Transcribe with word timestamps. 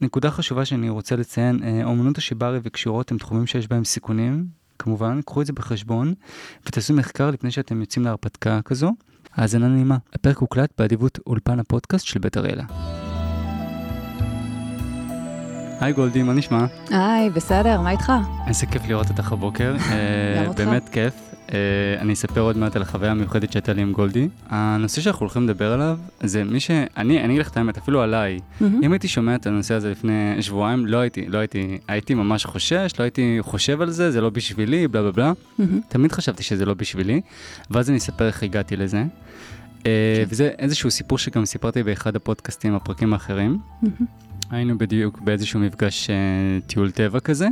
נקודה 0.00 0.30
חשובה 0.30 0.64
שאני 0.64 0.88
רוצה 0.88 1.16
לציין, 1.16 1.60
אה, 1.62 1.84
אומנות 1.84 2.18
השיברי 2.18 2.58
וקשירות 2.62 3.10
הם 3.10 3.18
תחומים 3.18 3.46
שיש 3.46 3.68
בהם 3.68 3.84
סיכונים, 3.84 4.46
כמובן, 4.78 5.20
קחו 5.22 5.40
את 5.40 5.46
זה 5.46 5.52
בחשבון, 5.52 6.14
ותעשו 6.66 6.94
מחקר 6.94 7.30
לפני 7.30 7.50
שאתם 7.50 7.80
יוצאים 7.80 8.04
להרפתקה 8.04 8.60
כזו. 8.64 8.92
האזנה 9.34 9.68
נעימה. 9.68 9.96
הפרק 10.12 10.36
הוקלט 10.38 10.70
באדיבות 10.78 11.18
אולפן 11.26 11.60
הפודקאסט 11.60 12.06
של 12.06 12.20
בית 12.20 12.36
אריאלה. 12.36 12.64
היי 15.80 15.92
גולדי, 15.92 16.22
מה 16.22 16.32
נשמע? 16.32 16.66
היי, 16.90 17.30
בסדר, 17.30 17.80
מה 17.80 17.90
איתך? 17.90 18.12
איזה 18.46 18.66
כיף 18.66 18.82
לראות 18.88 19.08
אותך 19.10 19.32
הבוקר. 19.32 19.76
אה, 19.90 20.34
גם 20.36 20.46
אותך. 20.46 20.60
באמת 20.60 20.88
כיף. 20.88 21.25
אה, 21.52 21.58
אני 22.00 22.12
אספר 22.12 22.40
עוד 22.40 22.56
מעט 22.56 22.76
על 22.76 22.82
החוויה 22.82 23.10
המיוחדת 23.10 23.52
שהייתה 23.52 23.72
לי 23.72 23.82
עם 23.82 23.92
גולדי. 23.92 24.28
הנושא 24.48 25.00
שאנחנו 25.00 25.20
הולכים 25.20 25.44
לדבר 25.44 25.72
עליו, 25.72 25.98
זה 26.20 26.44
מי 26.44 26.60
ש... 26.60 26.70
אני, 26.70 27.24
אני 27.24 27.26
אגיד 27.26 27.40
לך 27.40 27.48
את 27.48 27.56
האמת, 27.56 27.78
אפילו 27.78 28.02
עליי. 28.02 28.38
אם 28.82 28.92
הייתי 28.92 29.08
שומע 29.08 29.34
את 29.34 29.46
הנושא 29.46 29.74
הזה 29.74 29.90
לפני 29.90 30.42
שבועיים, 30.42 30.86
לא 30.86 30.96
הייתי, 30.96 31.26
לא 31.28 31.38
הייתי, 31.38 31.78
הייתי 31.88 32.14
ממש 32.14 32.44
חושש, 32.44 32.92
לא 32.98 33.04
הייתי 33.04 33.38
חושב 33.40 33.80
על 33.80 33.90
זה, 33.90 34.10
זה 34.10 34.20
לא 34.20 34.30
בשבילי, 34.30 34.88
בלה 34.88 35.02
בלה 35.02 35.12
בלה. 35.12 35.32
תמיד 35.88 36.12
חשבתי 36.12 36.42
שזה 36.42 36.64
לא 36.64 36.74
בשבילי, 36.74 37.20
ואז 37.70 37.90
אני 37.90 37.98
אספר 37.98 38.26
איך 38.26 38.42
הגעתי 38.42 38.76
לזה. 38.76 39.04
אה, 39.86 40.24
וזה 40.28 40.50
איזשהו 40.58 40.90
סיפור 40.90 41.18
שגם 41.18 41.44
סיפרתי 41.44 41.82
באחד 41.82 42.16
הפודקאסטים, 42.16 42.74
הפרקים 42.74 43.12
האחרים. 43.12 43.58
היינו 44.50 44.78
בדיוק 44.78 45.20
באיזשהו 45.20 45.60
מפגש 45.60 46.10
אה, 46.10 46.14
טיול 46.66 46.90
טבע 46.90 47.20
כזה, 47.20 47.48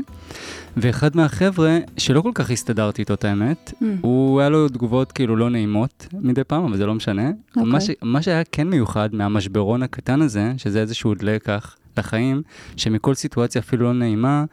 ואחד 0.77 1.17
מהחבר'ה, 1.17 1.79
שלא 1.97 2.20
כל 2.20 2.30
כך 2.34 2.51
הסתדרתי 2.51 3.03
איתו 3.03 3.15
את 3.15 3.25
האמת, 3.25 3.73
מהמם. 3.80 3.97
הוא, 4.01 4.41
היה 4.41 4.48
לו 4.48 4.69
תגובות 4.69 5.12
כאילו 5.12 5.37
לא 5.37 5.51
נעימות 5.51 6.07
מדי 6.12 6.45
פעם, 6.45 6.65
אבל 6.65 6.77
זה 6.77 6.87
לא 6.87 6.95
משנה. 6.95 7.30
אוקיי. 7.57 7.73
מה, 7.73 7.80
ש, 7.80 7.91
מה 8.03 8.23
שהיה 8.23 8.43
כן 8.53 8.69
מיוחד 8.69 9.15
מהמשברון 9.15 9.83
הקטן 9.83 10.23
הזה, 10.23 10.53
שזה 10.57 10.80
איזשהו 10.80 11.15
לקח 11.23 11.77
לחיים, 11.98 12.43
שמכל 12.77 13.15
סיטואציה 13.15 13.61
אפילו 13.61 13.84
לא 13.84 13.93
נעימה, 13.93 14.45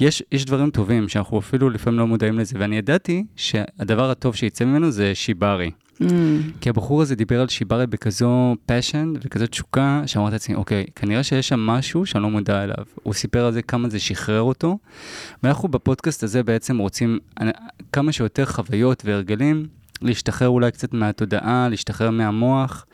יש, 0.00 0.22
יש 0.32 0.44
דברים 0.44 0.70
טובים 0.70 1.08
שאנחנו 1.08 1.38
אפילו 1.38 1.70
לפעמים 1.70 1.98
לא 1.98 2.06
מודעים 2.06 2.38
לזה, 2.38 2.56
ואני 2.58 2.76
ידעתי 2.76 3.24
שהדבר 3.36 4.10
הטוב 4.10 4.34
שיצא 4.34 4.64
ממנו 4.64 4.90
זה 4.90 5.14
שיבארי. 5.14 5.70
מהמם. 6.00 6.42
כי 6.60 6.68
הבחור 6.68 7.02
הזה 7.02 7.14
דיבר 7.14 7.40
על 7.40 7.48
שיבארי 7.48 7.86
בכזו 7.86 8.56
passion 8.66 9.12
וכזו 9.22 9.46
תשוקה, 9.46 10.02
שאמרתי 10.06 10.32
לעצמי, 10.32 10.54
אוקיי, 10.54 10.84
כנראה 10.96 11.22
שיש 11.22 11.48
שם 11.48 11.60
משהו 11.60 12.06
שאני 12.06 12.22
לא 12.22 12.30
מודע 12.30 12.64
אליו. 12.64 12.84
הוא 13.02 13.14
סיפר 13.14 13.44
על 13.46 13.52
זה 13.52 13.62
כמה 13.62 13.88
זה 13.88 13.98
שחרר 13.98 14.42
אותו, 14.42 14.78
ואנחנו 15.42 15.68
בפודקאסט 15.68 16.22
הזה 16.22 16.42
בעצם 16.42 16.78
רוצים 16.78 17.18
אה, 17.42 17.50
כמה 17.92 18.12
שיותר 18.12 18.46
חוויות 18.46 19.02
והרגלים, 19.04 19.66
להשתחרר 20.02 20.48
אולי 20.48 20.70
קצת 20.70 20.94
מהתודעה, 20.94 21.68
להשתחרר 21.70 22.10
מהמוח. 22.10 22.86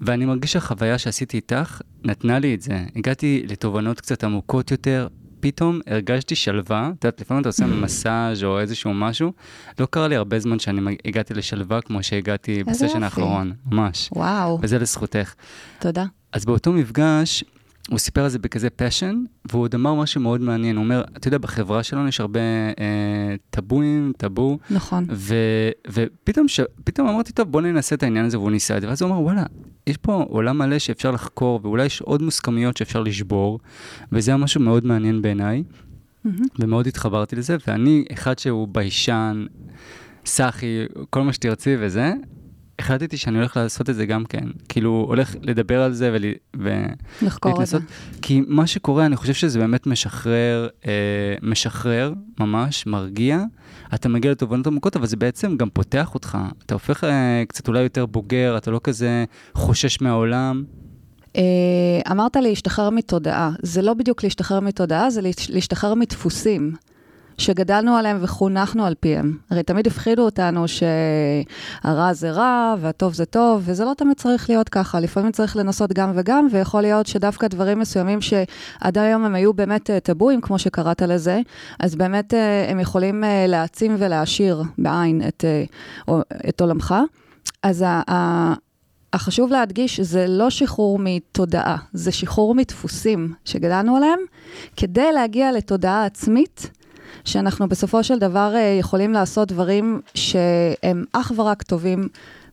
ואני 0.00 0.24
מרגיש 0.24 0.52
שהחוויה 0.52 0.98
שעשיתי 0.98 1.36
איתך 1.36 1.80
נתנה 2.04 2.38
לי 2.38 2.54
את 2.54 2.62
זה. 2.62 2.84
הגעתי 2.96 3.44
לתובנות 3.48 4.00
קצת 4.00 4.24
עמוקות 4.24 4.70
יותר, 4.70 5.08
פתאום 5.40 5.80
הרגשתי 5.86 6.34
שלווה, 6.34 6.90
את 6.98 7.04
יודעת, 7.04 7.20
לפעמים 7.20 7.40
אתה 7.40 7.48
עושה 7.48 7.66
מסאז' 7.82 8.44
או 8.44 8.60
איזשהו 8.60 8.94
משהו, 8.94 9.32
לא 9.78 9.86
קרה 9.86 10.08
לי 10.08 10.16
הרבה 10.16 10.38
זמן 10.38 10.58
שאני 10.58 10.96
הגעתי 11.04 11.34
לשלווה 11.34 11.80
כמו 11.80 12.02
שהגעתי 12.02 12.64
בסשן. 12.64 13.02
האחרון, 13.02 13.52
ממש. 13.66 14.08
וואו, 14.12 14.58
וזה 14.62 14.78
לזכותך. 14.78 15.34
תודה. 15.78 16.04
אז 16.32 16.44
באותו 16.44 16.72
מפגש, 16.72 17.44
הוא 17.90 17.98
סיפר 17.98 18.22
על 18.22 18.28
זה 18.28 18.38
בכזה 18.38 18.70
passion, 18.70 19.24
והוא 19.50 19.62
עוד 19.62 19.74
אמר 19.74 19.94
משהו 19.94 20.20
מאוד 20.20 20.40
מעניין, 20.40 20.76
הוא 20.76 20.84
אומר, 20.84 21.04
אתה 21.16 21.28
יודע, 21.28 21.38
בחברה 21.38 21.82
שלנו 21.82 22.08
יש 22.08 22.20
הרבה 22.20 22.40
אה, 22.80 23.34
טבואים, 23.50 24.12
טאבו, 24.16 24.58
נכון. 24.70 25.06
ו, 25.10 25.34
ופתאום 25.88 26.48
ש, 26.48 26.60
פתאום 26.84 27.08
אמרתי, 27.08 27.32
טוב, 27.32 27.50
בוא 27.50 27.60
ננסה 27.60 27.94
את 27.94 28.02
העניין 28.02 28.24
הזה, 28.24 28.38
והוא 28.38 28.50
ניסה 28.50 28.76
את 28.76 28.82
זה, 28.82 28.88
ואז 28.88 29.02
הוא 29.02 29.10
אמר, 29.10 29.20
וואלה, 29.20 29.42
יש 29.86 29.96
פה 29.96 30.24
עולם 30.28 30.58
מלא 30.58 30.78
שאפשר 30.78 31.10
לחקור, 31.10 31.60
ואולי 31.62 31.84
יש 31.84 32.00
עוד 32.00 32.22
מוסכמיות 32.22 32.76
שאפשר 32.76 33.00
לשבור, 33.00 33.60
וזה 34.12 34.30
היה 34.30 34.38
משהו 34.38 34.60
מאוד 34.60 34.86
מעניין 34.86 35.22
בעיניי, 35.22 35.62
מהמם. 36.24 36.38
ומאוד 36.58 36.86
התחברתי 36.86 37.36
לזה, 37.36 37.56
ואני, 37.66 38.04
אחד 38.12 38.38
שהוא 38.38 38.68
ביישן, 38.68 39.46
סאחי, 40.26 40.84
כל 41.10 41.22
מה 41.22 41.32
שתרצי 41.32 41.76
וזה, 41.80 42.12
החלטתי 42.78 43.16
שאני 43.16 43.38
הולך 43.38 43.56
לעשות 43.56 43.90
את 43.90 43.94
זה 43.94 44.06
גם 44.06 44.24
כן. 44.24 44.44
כאילו, 44.68 45.04
הולך 45.08 45.34
לדבר 45.42 45.82
על 45.82 45.92
זה 45.92 46.10
ול... 46.14 46.24
ו... 46.58 46.84
לחקור 47.22 47.62
את 47.62 47.66
זה. 47.66 47.78
כי 48.22 48.42
מה 48.48 48.66
שקורה, 48.66 49.06
אני 49.06 49.16
חושב 49.16 49.32
שזה 49.34 49.58
באמת 49.58 49.86
משחרר, 49.86 50.68
אה, 50.86 50.92
משחרר 51.42 52.12
ממש, 52.40 52.86
מרגיע. 52.86 53.40
אתה 53.94 54.08
מגיע 54.08 54.30
לתובנות 54.30 54.66
עמוקות, 54.66 54.96
אבל 54.96 55.06
זה 55.06 55.16
בעצם 55.16 55.56
גם 55.56 55.68
פותח 55.70 56.14
אותך. 56.14 56.38
אתה 56.66 56.74
הופך 56.74 57.04
אה, 57.04 57.42
קצת 57.48 57.68
אולי 57.68 57.80
יותר 57.82 58.06
בוגר, 58.06 58.54
אתה 58.56 58.70
לא 58.70 58.80
כזה 58.84 59.24
חושש 59.54 60.00
מהעולם. 60.00 60.64
אה, 61.36 61.42
אמרת 62.10 62.36
להשתחרר 62.36 62.90
מתודעה. 62.90 63.50
זה 63.62 63.82
לא 63.82 63.94
בדיוק 63.94 64.24
להשתחרר 64.24 64.60
מתודעה, 64.60 65.10
זה 65.10 65.20
להש- 65.22 65.50
להשתחרר 65.50 65.94
מדפוסים. 65.94 66.72
שגדלנו 67.38 67.96
עליהם 67.96 68.18
וחונכנו 68.20 68.86
על 68.86 68.94
פיהם. 69.00 69.38
הרי 69.50 69.62
תמיד 69.62 69.86
הפחידו 69.86 70.22
אותנו 70.22 70.64
שהרע 70.68 72.12
זה 72.12 72.30
רע 72.30 72.74
והטוב 72.80 73.14
זה 73.14 73.24
טוב, 73.24 73.62
וזה 73.64 73.84
לא 73.84 73.92
תמיד 73.96 74.16
צריך 74.16 74.50
להיות 74.50 74.68
ככה. 74.68 75.00
לפעמים 75.00 75.32
צריך 75.32 75.56
לנסות 75.56 75.92
גם 75.92 76.12
וגם, 76.14 76.48
ויכול 76.50 76.80
להיות 76.82 77.06
שדווקא 77.06 77.48
דברים 77.48 77.78
מסוימים 77.78 78.20
שעד 78.20 78.98
היום 78.98 79.24
הם 79.24 79.34
היו 79.34 79.52
באמת 79.52 79.90
אה, 79.90 80.00
טבואים, 80.00 80.40
כמו 80.40 80.58
שקראת 80.58 81.02
לזה, 81.02 81.40
אז 81.80 81.94
באמת 81.94 82.34
אה, 82.34 82.70
הם 82.70 82.80
יכולים 82.80 83.24
אה, 83.24 83.46
להעצים 83.46 83.96
ולהעשיר 83.98 84.62
בעין 84.78 85.22
את, 85.28 85.44
את 86.48 86.60
עולמך. 86.60 86.94
אז 87.62 87.84
ה- 87.86 88.54
החשוב 89.12 89.50
להדגיש, 89.50 90.00
זה 90.00 90.26
לא 90.28 90.50
שחרור 90.50 90.98
מתודעה, 91.02 91.76
זה 91.92 92.12
שחרור 92.12 92.54
מדפוסים 92.54 93.32
שגדלנו 93.44 93.96
עליהם, 93.96 94.18
כדי 94.76 95.12
להגיע 95.12 95.52
לתודעה 95.52 96.04
עצמית, 96.04 96.70
שאנחנו 97.24 97.68
בסופו 97.68 98.04
של 98.04 98.18
דבר 98.18 98.52
אה, 98.54 98.76
יכולים 98.80 99.12
לעשות 99.12 99.48
דברים 99.48 100.00
שהם 100.14 101.04
אך 101.12 101.32
ורק 101.36 101.62
טובים 101.62 102.08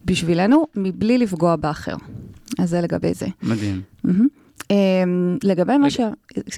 בשבילנו, 0.06 0.68
מבלי 0.76 1.18
לפגוע 1.18 1.56
באחר. 1.56 1.96
אז 2.60 2.70
זה 2.70 2.82
לגבי 2.82 3.14
זה. 3.14 3.28
מדהים. 3.44 3.82
אמ, 4.72 5.38
לגבי 5.44 5.78
מה 5.78 5.90
ש... 5.90 6.00
בוא, 6.00 6.14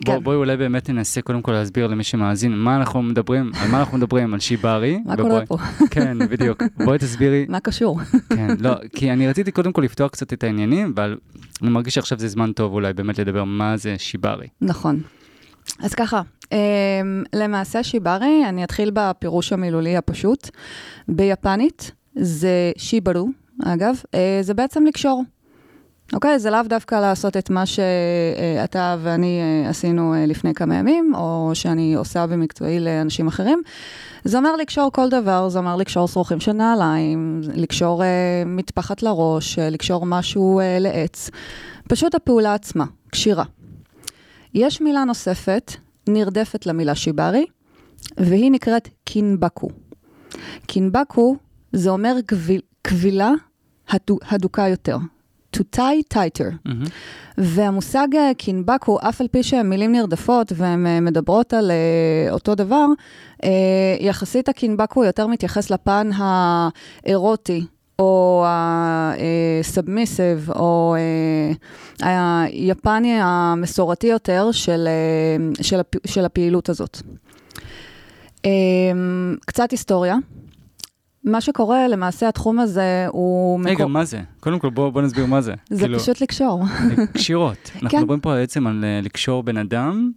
כן. 0.05 0.23
בואי 0.23 0.35
אולי 0.37 0.57
באמת 0.57 0.89
ננסה 0.89 1.21
קודם 1.21 1.41
כל 1.41 1.51
להסביר 1.51 1.87
למי 1.87 2.03
שמאזין 2.03 2.57
מה 2.57 2.75
אנחנו 2.75 3.01
מדברים, 3.01 3.51
על 3.61 3.71
מה 3.71 3.79
אנחנו 3.79 3.97
מדברים, 3.97 4.33
על 4.33 4.39
שיברי. 4.39 4.99
מה 5.05 5.17
קורה 5.17 5.45
פה? 5.45 5.57
כן, 5.91 6.17
בדיוק. 6.29 6.63
בואי 6.85 6.97
תסבירי. 6.97 7.45
מה 7.49 7.59
קשור? 7.59 7.99
כן, 8.29 8.47
לא, 8.59 8.71
כי 8.95 9.11
אני 9.11 9.27
רציתי 9.27 9.51
קודם 9.51 9.71
כל 9.71 9.81
לפתוח 9.81 10.11
קצת 10.11 10.33
את 10.33 10.43
העניינים, 10.43 10.93
אבל 10.95 11.17
אני 11.61 11.69
מרגיש 11.69 11.93
שעכשיו 11.93 12.19
זה 12.19 12.27
זמן 12.27 12.51
טוב 12.51 12.73
אולי 12.73 12.93
באמת 12.93 13.19
לדבר 13.19 13.43
מה 13.43 13.77
זה 13.77 13.95
שיברי. 13.97 14.47
נכון. 14.61 15.01
אז 15.79 15.93
ככה, 15.93 16.21
למעשה 17.33 17.83
שיברי, 17.83 18.43
אני 18.49 18.63
אתחיל 18.63 18.91
בפירוש 18.93 19.53
המילולי 19.53 19.97
הפשוט. 19.97 20.49
ביפנית 21.07 21.91
זה 22.15 22.71
שיברו, 22.77 23.27
אגב, 23.63 23.95
אה, 24.13 24.39
זה 24.41 24.53
בעצם 24.53 24.85
לקשור. 24.85 25.23
אוקיי? 26.13 26.39
זה 26.39 26.49
לאו 26.49 26.61
דווקא 26.65 26.95
לעשות 26.95 27.37
את 27.37 27.49
מה 27.49 27.65
שאתה 27.65 28.95
ואני 29.01 29.39
אה, 29.41 29.69
עשינו 29.69 30.13
אה, 30.13 30.25
לפני 30.25 30.53
כמה 30.53 30.75
ימים, 30.75 31.11
או 31.15 31.51
שאני 31.53 31.95
עושה 31.95 32.27
במקצועי 32.27 32.79
לאנשים 32.79 33.27
אחרים. 33.27 33.61
זה 34.23 34.37
אומר 34.37 34.55
לקשור 34.55 34.91
כל 34.91 35.09
דבר, 35.09 35.49
זה 35.49 35.59
אומר 35.59 35.75
לקשור 35.75 36.07
שרוכים 36.07 36.39
של 36.39 36.51
נעליים, 36.51 37.41
לקשור 37.53 38.03
אה, 38.03 38.43
מטפחת 38.45 39.03
לראש, 39.03 39.59
לקשור 39.59 40.05
משהו 40.05 40.59
אה, 40.59 40.77
לעץ. 40.79 41.29
פשוט 41.89 42.15
הפעולה 42.15 42.53
עצמה, 42.53 42.85
קשירה. 43.09 43.43
יש 44.53 44.81
מילה 44.81 45.03
נוספת, 45.03 45.71
נרדפת 46.09 46.65
למילה 46.65 46.95
שיברי, 46.95 47.45
והיא 48.17 48.51
נקראת 48.51 48.89
קינבקו. 49.03 49.69
קינבקו 50.65 51.35
זה 51.73 51.89
אומר 51.89 52.15
כביל, 52.27 52.61
כבילה 52.83 53.31
הדו, 53.89 54.17
הדוקה 54.29 54.67
יותר. 54.67 54.97
to 55.55 55.63
tie 55.75 56.13
tighter. 56.13 56.51
מהמם. 56.65 56.83
והמושג 57.37 58.07
אה, 58.15 58.31
קינבקו, 58.37 58.99
אף 59.09 59.21
על 59.21 59.27
פי 59.27 59.43
שהן 59.43 59.69
מילים 59.69 59.91
נרדפות 59.91 60.51
והן 60.55 60.87
אה, 60.87 60.99
מדברות 60.99 61.53
על 61.53 61.71
אה, 61.71 62.31
אותו 62.31 62.55
דבר, 62.55 62.85
יחסית 63.99 64.49
הקינבקו 64.49 65.03
יותר 65.03 65.27
מתייחס 65.27 65.69
לפן 65.69 66.09
האירוטי. 66.15 67.65
או 67.99 68.45
הסאבמיסיב, 69.61 70.49
או 70.55 70.95
אה, 72.03 72.41
היפני 72.43 73.17
המסורתי 73.21 74.07
יותר 74.07 74.51
של, 74.51 74.87
אה, 74.87 75.63
של, 75.63 75.79
הפ, 75.79 75.95
של 76.07 76.25
הפעילות 76.25 76.69
הזאת. 76.69 77.01
אה, 78.45 78.51
קצת 79.45 79.71
היסטוריה. 79.71 80.15
מה 81.23 81.41
שקורה, 81.41 81.87
למעשה 81.87 82.27
התחום 82.29 82.59
הזה 82.59 83.05
הוא... 83.09 83.59
רגע, 83.65 83.73
מקור- 83.73 83.89
מה 83.89 84.05
זה? 84.05 84.21
קודם 84.39 84.59
כל 84.59 84.69
בוא 84.69 84.89
בוא 84.89 85.01
נסביר 85.01 85.25
מה 85.25 85.41
זה. 85.41 85.53
זה 85.69 85.85
פשוט 85.95 86.21
לקשור. 86.21 86.63
קשירות. 87.13 87.57
אנחנו 87.75 87.89
כן. 87.89 87.97
מדברים 87.99 88.19
פה 88.19 88.33
בעצם 88.33 88.67
על 88.67 88.85
לקשור 89.03 89.43
בן 89.43 89.57
אדם 89.57 90.11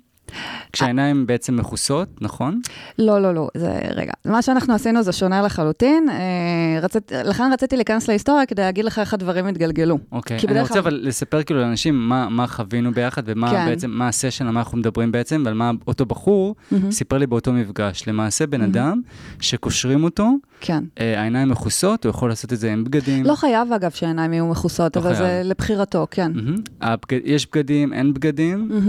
כשהעיניים 0.72 1.26
בעצם 1.26 1.56
מכוסות, 1.56 2.08
נכון? 2.20 2.60
לא, 2.98 3.22
לא, 3.22 3.34
לא, 3.34 3.48
זה, 3.56 3.78
רגע. 3.94 4.12
מה 4.25 4.42
שאנחנו 4.42 4.75
עשינו 4.75 5.02
זה 5.02 5.12
שונה 5.12 5.42
לחלוטין. 5.42 6.08
אה, 6.08 6.80
רצית, 6.82 7.12
לכן 7.25 7.50
רציתי 7.52 7.76
להיכנס 7.76 8.08
להיסטוריה 8.08 8.46
כדי 8.46 8.62
להגיד 8.62 8.84
לך 8.84 8.98
איך 8.98 9.14
הדברים 9.14 9.46
התגלגלו. 9.46 9.98
אוקיי. 10.12 10.38
אני 10.48 10.60
רוצה 10.60 10.78
אבל 10.78 11.00
לספר 11.02 11.42
כאילו 11.42 11.60
לאנשים 11.60 12.08
מה, 12.08 12.28
מה 12.28 12.46
חווינו 12.46 12.92
ביחד 12.92 13.22
ומה 13.26 13.50
כן. 13.50 13.66
בעצם, 13.69 13.90
מה 13.90 14.08
הסשן, 14.08 14.46
על 14.46 14.52
מה 14.52 14.60
אנחנו 14.60 14.78
מדברים 14.78 15.12
בעצם, 15.12 15.42
ועל 15.44 15.54
מה 15.54 15.70
אותו 15.86 16.06
בחור 16.06 16.56
מהמם. 16.70 16.90
סיפר 16.90 17.19
לי 17.19 17.26
באותו 17.26 17.52
מפגש. 17.52 18.08
למעשה 18.08 18.46
בן 18.46 18.60
מהמם. 18.60 18.72
אדם 18.72 19.00
שקושרים 19.40 20.04
אותו, 20.04 20.32
כן. 20.60 20.84
אה, 21.00 21.20
העיניים 21.20 21.48
מכוסות, 21.48 22.04
הוא 22.04 22.10
יכול 22.10 22.28
לעשות 22.28 22.52
את 22.52 22.58
זה 22.58 22.72
עם 22.72 22.84
בגדים. 22.84 23.25
לא 23.26 23.34
חייב, 23.34 23.72
אגב, 23.72 23.90
שהעיניים 23.90 24.32
יהיו 24.32 24.46
מכוסות, 24.46 24.96
לא 24.96 25.00
אבל 25.00 25.14
חייב. 25.14 25.26
זה 25.26 25.42
לבחירתו, 25.44 26.06
כן. 26.10 26.32
מהמם. 26.34 26.56
הבג... 26.80 27.19
יש 27.25 27.46
בגדים, 27.46 27.92
אין 27.92 28.14
בגדים. 28.14 28.69
מהמם. 28.69 28.88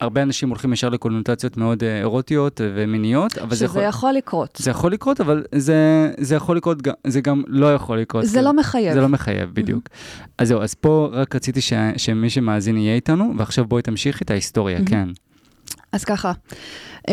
אה, 0.00 0.04
הרבה 0.04 0.22
אנשים 0.22 0.48
הולכים 0.48 0.72
ישר 0.72 0.88
לקונוטציות 0.88 1.56
מאוד 1.56 1.84
אה, 1.84 1.98
אירוטיות 1.98 2.60
ומיניות, 2.64 3.38
אבל 3.38 3.50
זה 3.50 3.56
שזה 3.56 3.64
יכול... 3.64 3.82
יכול 3.82 4.12
לקרות. 4.12 4.58
זה 4.62 4.70
יכול 4.70 4.92
לקרות, 4.92 5.20
אבל 5.20 5.44
זה, 5.54 6.10
זה 6.20 6.34
יכול 6.34 6.56
לקרות, 6.56 6.78
זה 7.06 7.20
גם 7.20 7.42
לא 7.46 7.74
יכול 7.74 8.00
לקרות. 8.00 8.24
זה 8.24 8.32
כאילו. 8.32 8.44
לא 8.44 8.52
מחייב. 8.52 8.94
זה 8.94 9.00
לא 9.00 9.08
מחייב, 9.08 9.50
בדיוק. 9.52 9.88
אז 10.38 10.48
זהו, 10.48 10.62
אז 10.62 10.74
פה 10.74 11.08
רק 11.12 11.34
רציתי 11.34 11.60
ש... 11.60 11.72
שמי 11.96 12.30
שמאזין 12.30 12.76
יהיה 12.76 12.94
איתנו, 12.94 13.32
ועכשיו 13.38 13.64
בואי 13.64 13.82
תמשיכי 13.82 14.24
את 14.24 14.30
ההיסטוריה, 14.30 14.78
מהמם. 14.78 14.86
כן. 14.86 15.08
אז 15.92 16.04
ככה, 16.04 16.32
uh, 16.32 17.12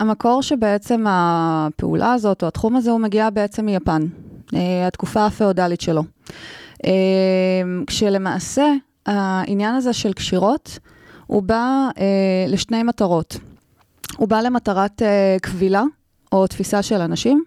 המקור 0.00 0.42
שבעצם 0.42 1.04
הפעולה 1.08 2.12
הזאת, 2.12 2.42
או 2.42 2.48
התחום 2.48 2.76
הזה, 2.76 2.90
הוא 2.90 3.00
מגיע 3.00 3.30
בעצם 3.30 3.66
מיפן, 3.66 4.02
uh, 4.46 4.56
התקופה 4.86 5.26
הפאודלית 5.26 5.80
שלו. 5.80 6.04
Uh, 6.82 6.86
כשלמעשה, 7.86 8.66
העניין 9.06 9.74
הזה 9.74 9.92
של 9.92 10.12
קשירות, 10.12 10.78
הוא 11.26 11.42
בא 11.42 11.88
uh, 11.90 12.00
לשני 12.48 12.82
מטרות. 12.82 13.36
הוא 14.16 14.28
בא 14.28 14.40
למטרת 14.40 15.02
uh, 15.02 15.40
קבילה, 15.40 15.82
או 16.32 16.46
תפיסה 16.46 16.82
של 16.82 17.00
אנשים, 17.00 17.44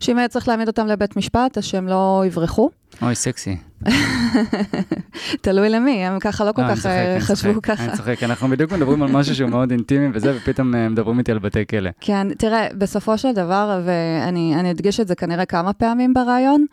שאם 0.00 0.18
היה 0.18 0.28
צריך 0.28 0.48
להעמיד 0.48 0.68
אותם 0.68 0.86
לבית 0.86 1.16
משפט, 1.16 1.58
אז 1.58 1.64
שהם 1.64 1.88
לא 1.88 2.22
יברחו. 2.26 2.70
אוי, 3.02 3.14
סקסי. 3.14 3.56
תלוי 5.42 5.68
למי, 5.68 6.06
הם 6.06 6.18
ככה 6.18 6.44
לא 6.44 6.52
כל 6.52 6.62
אה, 6.62 6.76
כך 6.76 6.86
אה, 6.86 7.16
חשבו 7.20 7.62
ככה. 7.62 7.84
אני 7.84 7.96
צוחק, 7.96 8.22
אנחנו 8.22 8.48
בדיוק 8.48 8.72
מדברים 8.72 9.02
על 9.02 9.10
משהו 9.12 9.34
שהוא 9.34 9.50
מאוד 9.50 9.70
אינטימי 9.70 10.08
וזה, 10.14 10.36
ופתאום 10.36 10.74
אה, 10.74 10.88
מדברים 10.88 11.18
איתי 11.18 11.32
על 11.32 11.38
בתי 11.38 11.66
כלא. 11.66 11.90
כן, 12.00 12.34
תראה, 12.38 12.66
בסופו 12.78 13.18
של 13.18 13.32
דבר, 13.32 13.80
ואני 13.84 14.54
אני 14.60 14.70
אדגיש 14.70 15.00
את 15.00 15.08
זה 15.08 15.14
כנראה 15.14 15.44
כמה 15.44 15.72
פעמים 15.72 16.14
ברעיון, 16.14 16.66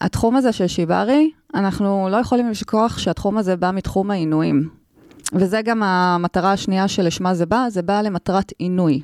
התחום 0.00 0.36
הזה 0.36 0.52
של 0.52 0.66
שיברי, 0.66 1.30
אנחנו 1.54 2.08
לא 2.10 2.16
יכולים 2.16 2.50
לשכוח 2.50 2.98
שהתחום 2.98 3.38
הזה 3.38 3.56
בא 3.56 3.70
מתחום 3.74 4.10
העינויים. 4.10 4.68
וזה 5.32 5.62
גם 5.62 5.82
המטרה 5.82 6.52
השנייה 6.52 6.88
שלשמה 6.88 7.34
זה 7.34 7.46
בא, 7.46 7.66
זה 7.68 7.82
בא 7.82 8.00
למטרת 8.00 8.52
עינוי. 8.58 9.02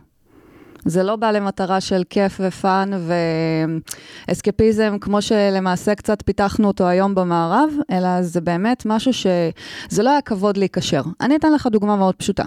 זה 0.84 1.02
לא 1.02 1.16
בא 1.16 1.30
למטרה 1.30 1.80
של 1.80 2.02
כיף 2.10 2.40
ופאן 2.44 2.90
ואסקפיזם, 4.28 4.96
כמו 5.00 5.22
שלמעשה 5.22 5.94
קצת 5.94 6.22
פיתחנו 6.22 6.68
אותו 6.68 6.86
היום 6.86 7.14
במערב, 7.14 7.70
אלא 7.90 8.22
זה 8.22 8.40
באמת 8.40 8.82
משהו 8.86 9.12
ש... 9.12 9.26
זה 9.88 10.02
לא 10.02 10.10
היה 10.10 10.20
כבוד 10.20 10.56
להיקשר. 10.56 11.02
אני 11.20 11.36
אתן 11.36 11.52
לך 11.52 11.66
דוגמה 11.66 11.96
מאוד 11.96 12.14
פשוטה. 12.14 12.44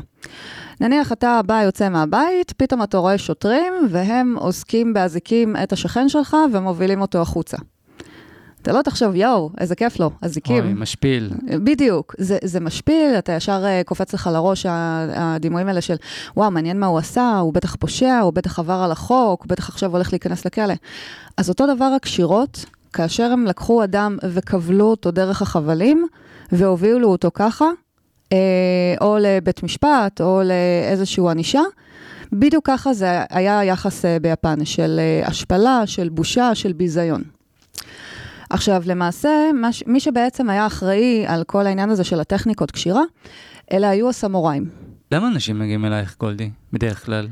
נניח 0.81 1.11
אתה 1.11 1.41
בא, 1.45 1.61
יוצא 1.61 1.89
מהבית, 1.89 2.51
פתאום 2.57 2.83
אתה 2.83 2.97
רואה 2.97 3.17
שוטרים, 3.17 3.73
והם 3.89 4.35
עוסקים 4.37 4.93
באזיקים 4.93 5.55
את 5.63 5.73
השכן 5.73 6.09
שלך 6.09 6.37
ומובילים 6.53 7.01
אותו 7.01 7.21
החוצה. 7.21 7.57
אתה 8.65 8.73
לא 8.73 8.81
תחשוב, 8.81 9.15
יואו, 9.15 9.49
איזה 9.59 9.75
כיף 9.75 9.99
לו, 9.99 10.11
אזיקים. 10.21 10.63
אוי, 10.63 10.73
משפיל. 10.73 11.31
בדיוק, 11.63 12.15
זה, 12.17 12.37
זה 12.43 12.59
משפיל, 12.59 13.15
אתה 13.17 13.31
ישר 13.31 13.63
uh, 13.63 13.83
קופץ 13.83 14.13
לך 14.13 14.29
לראש 14.33 14.65
הדימויים 14.69 15.67
האלה 15.67 15.81
של, 15.81 15.95
וואו, 16.37 16.51
מעניין 16.51 16.79
מה 16.79 16.85
הוא 16.85 16.97
עשה, 16.97 17.37
הוא 17.37 17.53
בטח 17.53 17.75
פושע, 17.75 18.19
הוא 18.19 18.33
בטח 18.33 18.59
עבר 18.59 18.73
על 18.73 18.91
החוק, 18.91 19.41
הוא 19.41 19.49
בטח 19.49 19.69
עכשיו 19.69 19.91
הולך 19.91 20.13
להיכנס 20.13 20.45
לכלא. 20.45 20.73
אז 21.37 21.49
אותו 21.49 21.75
דבר 21.75 21.85
הקשירות, 21.85 22.65
כאשר 22.93 23.23
הם 23.23 23.45
לקחו 23.45 23.83
אדם 23.83 24.17
וכבלו 24.23 24.85
אותו 24.85 25.11
דרך 25.11 25.41
החבלים, 25.41 26.07
והובילו 26.51 27.07
אותו 27.09 27.31
ככה, 27.33 27.65
אה, 28.33 28.37
או 29.01 29.17
לבית 29.19 29.63
משפט, 29.63 30.21
או 30.21 30.41
לאיזושהי 30.43 31.23
ענישה, 31.29 31.61
בדיוק 32.31 32.67
ככה 32.67 32.93
זה 32.93 33.21
היה 33.29 33.59
היחס 33.59 34.05
אה, 34.05 34.17
ביפן, 34.19 34.65
של 34.65 34.99
אה, 34.99 35.27
השפלה, 35.27 35.81
של 35.85 36.09
בושה, 36.09 36.55
של 36.55 36.73
ביזיון. 36.73 37.34
עכשיו, 38.49 38.83
למעשה, 38.85 39.29
מה 39.53 39.73
ש- 39.73 39.83
מי 39.87 39.99
שבעצם 39.99 40.49
היה 40.49 40.67
אחראי 40.67 41.25
על 41.27 41.43
כל 41.43 41.67
העניין 41.67 41.89
הזה 41.89 42.03
של 42.03 42.19
הטכניקות 42.19 42.71
קשירה, 42.71 43.01
אלה 43.71 43.89
היו 43.89 44.09
הסמוראים. 44.09 44.69
למה 45.11 45.27
אנשים 45.27 45.59
מגיעים 45.59 45.85
אלייך, 45.85 46.15
גולדי, 46.19 46.49
בדרך 46.73 47.05
כלל? 47.05 47.27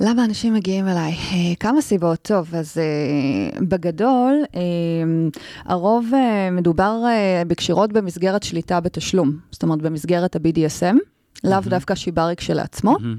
למה 0.00 0.24
אנשים 0.24 0.54
מגיעים 0.54 0.88
אליי? 0.88 1.12
אה, 1.12 1.54
כמה 1.60 1.80
סיבות. 1.80 2.18
טוב, 2.22 2.54
אז 2.54 2.78
אה, 2.78 3.60
בגדול, 3.60 4.34
אה, 4.56 4.60
הרוב 5.64 6.06
מדובר 6.52 6.96
בקשירות 7.46 7.92
במסגרת 7.92 8.42
שליטה 8.42 8.80
בתשלום, 8.80 9.36
זאת 9.50 9.62
אומרת 9.62 9.82
במסגרת 9.82 10.36
ה-BDSM, 10.36 10.96
לאו 11.44 11.52
מהמם. 11.52 11.68
דווקא 11.68 11.94
שיברי 11.94 12.36
כשלעצמו, 12.36 12.96
מהמם. 13.00 13.16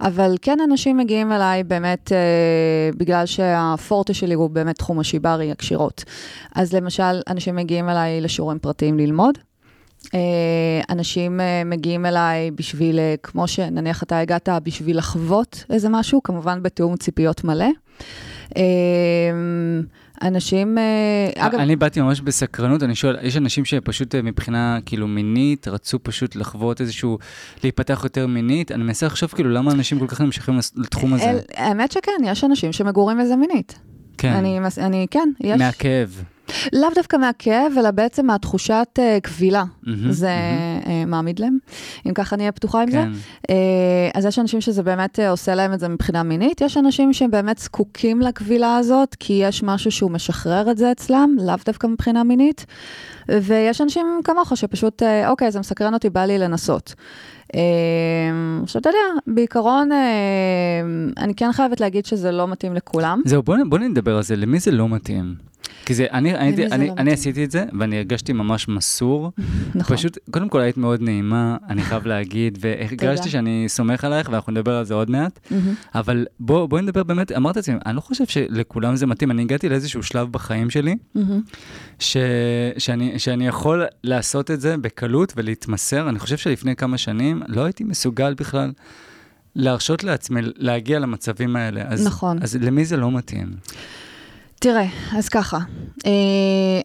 אבל 0.00 0.34
כן 0.42 0.58
אנשים 0.70 0.96
מגיעים 0.96 1.32
אליי 1.32 1.64
באמת 1.64 2.12
אה, 2.12 2.18
בגלל 2.96 3.26
שהפורטה 3.26 4.14
שלי 4.14 4.34
הוא 4.34 4.50
באמת 4.50 4.78
תחום 4.78 5.00
השיברי, 5.00 5.50
הקשירות. 5.50 6.04
אז 6.54 6.72
למשל, 6.72 7.20
אנשים 7.28 7.56
מגיעים 7.56 7.88
אליי 7.88 8.20
לשיעורים 8.20 8.58
פרטיים 8.58 8.98
ללמוד. 8.98 9.38
אה, 10.14 10.20
אנשים 10.90 11.40
אה, 11.40 11.62
מגיעים 11.64 12.06
אליי 12.06 12.50
בשביל, 12.50 12.98
אה, 12.98 13.14
כמו 13.22 13.48
שנניח 13.48 14.02
אתה 14.02 14.18
הגעת, 14.18 14.48
בשביל 14.62 14.98
לחוות 14.98 15.64
איזה 15.70 15.88
משהו, 15.88 16.22
כמובן 16.22 16.62
בתיאום 16.62 16.96
ציפיות 16.96 17.44
מלא. 17.44 17.66
אה, 18.56 18.62
אנשים, 20.22 20.78
אה, 20.78 21.46
אגב, 21.46 21.58
אני 21.58 21.76
באתי 21.76 22.00
ממש 22.00 22.20
בסקרנות, 22.20 22.82
אני 22.82 22.94
שואל, 22.94 23.16
יש 23.22 23.36
אנשים 23.36 23.64
שפשוט 23.64 24.14
אה, 24.14 24.22
מבחינה 24.22 24.78
כאילו 24.86 25.08
מינית, 25.08 25.68
רצו 25.68 25.98
פשוט 26.02 26.36
לחוות 26.36 26.80
איזשהו, 26.80 27.18
להיפתח 27.62 28.00
יותר 28.04 28.26
מינית, 28.26 28.72
אני 28.72 28.82
מנסה 28.82 29.06
לחשוב 29.06 29.30
כאילו 29.30 29.50
למה 29.50 29.72
אנשים 29.72 29.98
כל 29.98 30.06
כך 30.06 30.20
נמשכים 30.20 30.58
לתחום 30.76 31.14
הזה. 31.14 31.40
האמת 31.54 31.92
שכן, 31.92 32.12
יש 32.24 32.44
אנשים 32.44 32.72
שמגורים 32.72 33.18
בזה 33.18 33.36
מינית. 33.36 33.78
כן, 34.18 34.32
אני, 34.32 34.60
אני, 34.78 35.06
כן, 35.10 35.28
יש. 35.40 35.60
מהכאב. 35.60 36.24
לאו 36.72 36.88
דווקא 36.94 37.16
מהכאב, 37.16 37.72
אלא 37.78 37.90
בעצם 37.90 38.26
מהתחושת 38.26 38.98
uh, 38.98 39.20
כבילה. 39.20 39.64
זה 40.10 40.30
uh, 40.82 40.88
מעמיד 41.06 41.38
להם, 41.38 41.58
אם 42.06 42.14
ככה 42.14 42.36
נהיה 42.36 42.52
פתוחה 42.52 42.82
עם 42.82 42.90
זה. 42.90 42.96
כן, 42.96 43.10
Uh, 43.42 43.46
אז 44.14 44.24
יש 44.24 44.38
אנשים 44.38 44.60
שזה 44.60 44.82
באמת 44.82 45.18
עושה 45.30 45.54
להם 45.54 45.72
את 45.72 45.80
זה 45.80 45.88
מבחינה 45.88 46.22
מינית, 46.22 46.60
יש 46.60 46.76
אנשים 46.76 47.12
שבאמת 47.12 47.58
זקוקים 47.58 48.20
לכבילה 48.20 48.76
הזאת, 48.76 49.16
כי 49.20 49.32
יש 49.32 49.62
משהו 49.62 49.90
שהוא 49.90 50.10
משחרר 50.10 50.70
את 50.70 50.78
זה 50.78 50.92
אצלם, 50.92 51.36
לאו 51.46 51.54
דווקא 51.66 51.86
מבחינה 51.86 52.24
מינית, 52.24 52.66
ויש 53.28 53.80
אנשים 53.80 54.06
כמוך 54.24 54.56
שפשוט, 54.56 55.02
אוקיי, 55.26 55.50
זה 55.50 55.60
מסקרן 55.60 55.94
אותי, 55.94 56.10
בא 56.10 56.24
לי 56.24 56.38
לנסות. 56.38 56.94
עכשיו, 58.62 58.80
אתה 58.80 58.88
יודע, 58.88 58.98
בעיקרון, 59.26 59.88
אני 61.18 61.34
כן 61.34 61.52
חייבת 61.52 61.80
להגיד 61.80 62.06
שזה 62.06 62.32
לא 62.32 62.48
מתאים 62.48 62.74
לכולם. 62.74 63.22
זהו, 63.24 63.42
בוא, 63.42 63.56
בוא 63.68 63.78
נדבר 63.78 64.16
על 64.16 64.22
זה, 64.22 64.36
למי 64.36 64.60
זה 64.60 64.70
לא 64.70 64.88
מתאים? 64.88 65.34
כי 65.84 65.94
זה, 65.94 66.06
אני, 66.12 66.34
אני, 66.34 66.56
זה 66.56 66.66
אני, 66.72 66.88
לא 66.88 66.94
אני? 66.98 67.12
עשיתי 67.12 67.44
את 67.44 67.50
זה, 67.50 67.64
ואני 67.78 67.96
הרגשתי 67.96 68.32
ממש 68.32 68.68
מסור. 68.68 69.30
נכון. 69.74 69.96
פשוט, 69.96 70.18
קודם 70.30 70.48
כל 70.48 70.60
היית 70.60 70.76
מאוד 70.76 71.02
נעימה, 71.02 71.56
אני 71.68 71.82
חייב 71.82 72.06
להגיד, 72.06 72.58
והרגשתי 72.60 73.30
שאני 73.30 73.64
סומך 73.68 74.04
עלייך, 74.04 74.28
ואנחנו 74.32 74.52
נדבר 74.52 74.74
על 74.74 74.84
זה 74.84 74.94
עוד 74.94 75.10
מעט. 75.10 75.40
מהמם. 75.50 75.74
אבל 75.94 76.26
בוא, 76.40 76.66
בואי 76.66 76.82
נדבר 76.82 77.02
באמת, 77.02 77.32
אמרת 77.32 77.56
לעצמי, 77.56 77.74
אני 77.86 77.96
לא 77.96 78.00
חושב 78.00 78.26
שלכולם 78.26 78.96
זה 78.96 79.06
מתאים, 79.06 79.30
אני 79.30 79.42
הגעתי 79.42 79.68
לאיזשהו 79.68 80.02
שלב 80.02 80.32
בחיים 80.32 80.70
שלי, 80.70 80.96
מהמם. 81.14 81.40
ש, 81.98 82.16
שאני, 82.78 83.18
שאני 83.18 83.46
יכול 83.46 83.84
לעשות 84.04 84.50
את 84.50 84.60
זה 84.60 84.76
בקלות 84.76 85.32
ולהתמסר. 85.36 86.08
אני 86.08 86.18
חושב 86.18 86.36
שלפני 86.36 86.76
כמה 86.76 86.98
שנים 86.98 87.42
לא 87.48 87.64
הייתי 87.64 87.84
מסוגל 87.84 88.34
בכלל 88.34 88.72
להרשות 89.56 90.04
לעצמי 90.04 90.40
להגיע 90.56 90.98
למצבים 90.98 91.56
האלה. 91.56 91.82
אז, 91.86 92.06
נכון. 92.06 92.42
אז 92.42 92.56
למי 92.60 92.84
זה 92.84 92.96
לא 92.96 93.10
מתאים? 93.10 93.56
תראה, 94.60 94.86
אז 95.16 95.28
ככה, 95.28 95.58
אה, 96.06 96.10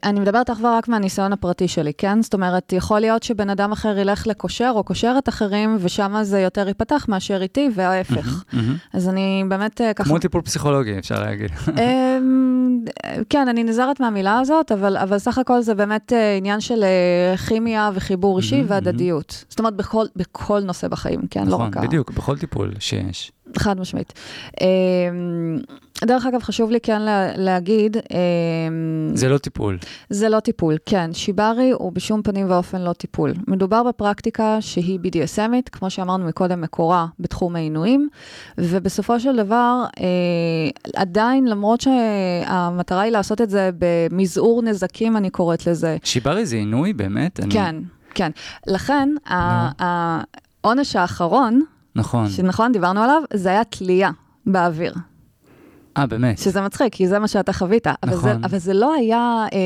אני 0.09 0.19
מדברת 0.19 0.49
אך 0.49 0.59
ורק 0.63 0.88
מהניסיון 0.88 1.33
הפרטי 1.33 1.67
שלי, 1.67 1.93
כן? 1.97 2.21
זאת 2.21 2.33
אומרת, 2.33 2.73
יכול 2.73 2.99
להיות 2.99 3.23
שבן 3.23 3.49
אדם 3.49 3.71
אחר 3.71 3.97
ילך 3.97 4.27
לקושר 4.27 4.71
או 4.75 4.83
קושרת 4.83 5.29
אחרים, 5.29 5.77
ושם 5.79 6.15
זה 6.21 6.39
יותר 6.39 6.67
ייפתח 6.67 7.05
מאשר 7.09 7.41
איתי, 7.41 7.69
וההפך. 7.75 8.43
אז 8.93 9.09
אני 9.09 9.43
באמת 9.47 9.81
אה, 9.81 9.93
ככה... 9.93 10.09
כמו 10.09 10.19
טיפול 10.19 10.41
פסיכולוגי, 10.41 10.99
אפשר 10.99 11.23
להגיד. 11.23 11.51
אמ, 11.67 12.79
כן, 13.29 13.47
אני 13.47 13.63
נזהרת 13.63 13.99
מהמילה 13.99 14.39
הזאת, 14.39 14.71
אבל, 14.71 14.97
אבל 14.97 15.19
סך 15.19 15.38
הכל 15.38 15.61
זה 15.61 15.75
באמת 15.75 16.13
אה, 16.13 16.35
עניין 16.38 16.61
של 16.61 16.83
אה, 16.83 17.38
כימיה 17.38 17.91
וחיבור 17.93 18.38
אישי 18.38 18.63
והדדיות. 18.67 19.45
זאת 19.49 19.59
אומרת, 19.59 19.75
בכל, 19.75 20.05
בכל 20.15 20.59
נושא 20.59 20.88
בחיים, 20.88 21.21
כן? 21.31 21.47
לא 21.47 21.53
נכון, 21.53 21.67
רק 21.67 21.77
ה... 21.77 21.81
בדיוק, 21.81 22.11
בכל 22.11 22.38
טיפול 22.38 22.73
שיש. 22.79 23.31
חד 23.57 23.79
משמעית. 23.79 24.13
אמ, 24.61 25.59
דרך 26.05 26.25
אגב, 26.25 26.43
חשוב 26.43 26.71
לי 26.71 26.79
כן 26.79 27.01
לה, 27.01 27.37
להגיד... 27.37 27.97
אמ, 27.97 29.15
זה 29.15 29.29
לא 29.29 29.37
טיפול. 29.37 29.77
זה 30.09 30.29
לא 30.29 30.39
טיפול, 30.39 30.77
כן. 30.85 31.13
שיברי 31.13 31.71
הוא 31.71 31.91
בשום 31.91 32.21
פנים 32.21 32.49
ואופן 32.51 32.81
לא 32.81 32.93
טיפול. 32.93 33.33
מדובר 33.47 33.83
בפרקטיקה 33.83 34.57
שהיא 34.61 34.99
BDSMית, 34.99 35.69
כמו 35.71 35.89
שאמרנו 35.89 36.25
מקודם, 36.25 36.61
מקורה 36.61 37.05
בתחום 37.19 37.55
העינויים, 37.55 38.09
ובסופו 38.57 39.19
של 39.19 39.35
דבר, 39.35 39.83
אה, 39.99 40.05
עדיין, 40.95 41.47
למרות 41.47 41.81
שהמטרה 41.81 43.01
היא 43.01 43.11
לעשות 43.11 43.41
את 43.41 43.49
זה 43.49 43.69
במזעור 43.79 44.61
נזקים, 44.61 45.17
אני 45.17 45.29
קוראת 45.29 45.67
לזה. 45.67 45.97
שיברי 46.03 46.45
זה 46.45 46.55
עינוי, 46.55 46.93
באמת? 46.93 47.39
כן, 47.49 47.59
אני... 47.59 47.81
כן. 48.13 48.31
לכן, 48.67 49.09
העונש 49.29 50.95
האחרון, 50.95 51.61
נכון. 51.96 52.29
שנכון, 52.29 52.72
דיברנו 52.72 53.01
עליו, 53.01 53.22
זה 53.34 53.50
היה 53.50 53.63
תלייה 53.63 54.12
באוויר. 54.46 54.93
אה, 55.98 56.05
באמת? 56.05 56.38
שזה 56.38 56.62
מצחיק, 56.62 56.93
כי 56.93 57.08
זה 57.08 57.19
מה 57.19 57.27
שאתה 57.27 57.53
חווית. 57.53 57.88
נכון. 57.88 58.10
אבל 58.10 58.17
זה, 58.22 58.36
אבל 58.43 58.58
זה 58.58 58.74
לא 58.74 58.93
היה 58.93 59.46
אה, 59.53 59.60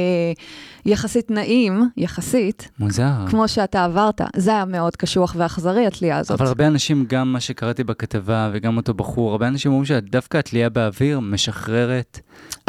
יחסית 0.85 1.31
נעים, 1.31 1.89
יחסית. 1.97 2.69
מוזר. 2.79 3.11
כמו 3.29 3.47
שאתה 3.47 3.83
עברת. 3.83 4.21
זה 4.35 4.51
היה 4.51 4.65
מאוד 4.65 4.95
קשוח 4.95 5.35
ואכזרי, 5.37 5.87
התלייה 5.87 6.17
הזאת. 6.17 6.31
אבל 6.41 6.47
הרבה 6.47 6.67
אנשים, 6.67 7.05
גם 7.09 7.33
מה 7.33 7.39
שקראתי 7.39 7.83
בכתבה, 7.83 8.49
וגם 8.53 8.77
אותו 8.77 8.93
בחור, 8.93 9.31
הרבה 9.31 9.47
אנשים 9.47 9.71
אומרים 9.71 9.85
שדווקא 9.85 10.37
התלייה 10.37 10.69
באוויר 10.69 11.19
משחררת, 11.19 12.19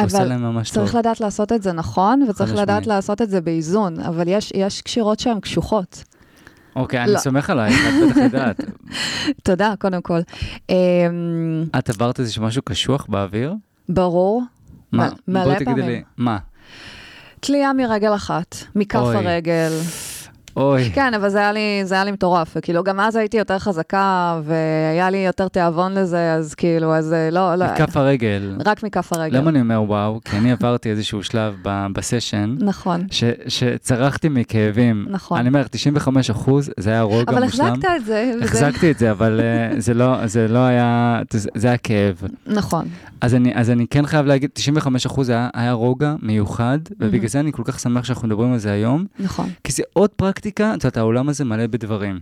עושה 0.00 0.24
להם 0.24 0.42
ממש 0.42 0.70
טוב. 0.70 0.78
אבל 0.78 0.86
צריך 0.86 0.94
לדעת 0.94 1.20
לעשות 1.20 1.52
את 1.52 1.62
זה 1.62 1.72
נכון, 1.72 2.26
וצריך 2.28 2.54
לדעת 2.54 2.86
לעשות 2.86 3.22
את 3.22 3.30
זה 3.30 3.40
באיזון, 3.40 4.00
אבל 4.00 4.28
יש, 4.28 4.52
יש 4.54 4.82
קשירות 4.82 5.20
שהן 5.20 5.40
קשוחות. 5.40 6.04
אוקיי, 6.76 7.02
אני 7.02 7.12
לא. 7.12 7.18
סומך 7.18 7.50
עלייך, 7.50 7.76
את 7.88 8.08
בטח 8.08 8.16
יודעת. 8.16 8.60
תודה, 9.42 9.74
קודם 9.78 10.02
כל. 10.02 10.20
אמ, 10.68 10.74
את 11.78 11.90
עברת 11.90 12.20
איזה 12.20 12.40
משהו 12.40 12.62
קשוח 12.62 13.06
באוויר? 13.08 13.54
ברור. 13.88 14.42
מה? 14.92 15.08
בואי 15.28 15.56
תגידי 15.56 15.82
לי, 15.82 16.02
מה? 16.16 16.38
תלייה 17.40 17.72
מרגל 17.72 18.14
אחת, 18.14 18.56
מכף 18.74 18.98
הרגל. 18.98 19.70
אוי. 20.56 20.90
כן, 20.90 21.14
אבל 21.14 21.28
זה 21.28 21.38
היה 21.38 21.52
לי, 21.52 21.80
זה 21.84 21.94
היה 21.94 22.04
לי 22.04 22.10
מטורף, 22.12 22.52
וכאילו 22.56 22.84
גם 22.84 23.00
אז 23.00 23.16
הייתי 23.16 23.36
יותר 23.36 23.58
חזקה, 23.58 24.40
והיה 24.44 25.10
לי 25.10 25.18
יותר 25.18 25.48
תיאבון 25.48 25.94
לזה, 25.94 26.32
אז 26.32 26.54
כאילו, 26.54 26.94
אז 26.94 27.12
אה, 27.12 27.30
לא, 27.30 27.54
לא. 27.54 27.66
מכף 27.66 27.96
הרגל. 27.96 28.56
רק 28.66 28.82
מכף 28.82 29.12
הרגל. 29.12 29.38
למה 29.38 29.50
אני 29.50 29.60
אומר 29.60 29.82
וואו? 29.82 30.20
כי 30.24 30.36
אני 30.36 30.52
עברתי 30.52 30.90
איזשהו 30.90 31.22
שלב 31.22 31.54
ב- 31.62 31.86
בסשן. 31.92 32.56
נכון. 32.60 33.06
ש, 33.10 33.24
שצרחתי 33.48 34.28
מכאבים. 34.28 35.06
נכון. 35.10 35.38
אני 35.38 35.48
אומר, 35.48 35.66
95 35.70 36.30
אחוז, 36.30 36.70
זה 36.76 36.90
היה 36.90 37.02
רוגע 37.02 37.40
מושלם. 37.40 37.66
אבל 37.66 37.72
החזקת 37.74 37.88
את 37.96 38.04
זה. 38.04 38.32
החזקתי 38.42 38.90
את 38.90 38.98
זה, 38.98 39.10
אבל 39.10 39.40
uh, 39.40 39.80
זה, 39.80 39.94
לא, 39.94 40.26
זה 40.26 40.48
לא 40.48 40.58
היה, 40.58 41.22
זה 41.54 41.68
היה 41.68 41.76
כאב. 41.76 42.22
נכון. 42.46 42.84
אז 43.20 43.34
אני, 43.34 43.54
אז 43.54 43.70
אני 43.70 43.86
כן 43.90 44.06
חייב 44.06 44.26
להגיד, 44.26 44.50
95 44.52 45.06
אחוז 45.06 45.28
היה, 45.28 45.48
היה 45.54 45.72
רוגע 45.72 46.14
מיוחד, 46.22 46.78
ובגלל 47.00 47.28
זה 47.28 47.40
אני 47.40 47.52
כל 47.52 47.62
כך 47.64 47.80
שמח 47.80 48.04
שאנחנו 48.04 48.28
מדברים 48.28 48.52
על 48.52 48.58
זה 48.58 48.72
היום. 48.72 49.04
נכון. 49.18 49.48
כי 49.64 49.72
זה 49.72 49.82
עוד 49.92 50.10
פרקטיקה, 50.10 50.43
את 50.50 50.84
יודעת, 50.84 50.96
העולם 50.96 51.28
הזה 51.28 51.44
מלא 51.44 51.66
בדברים. 51.66 52.20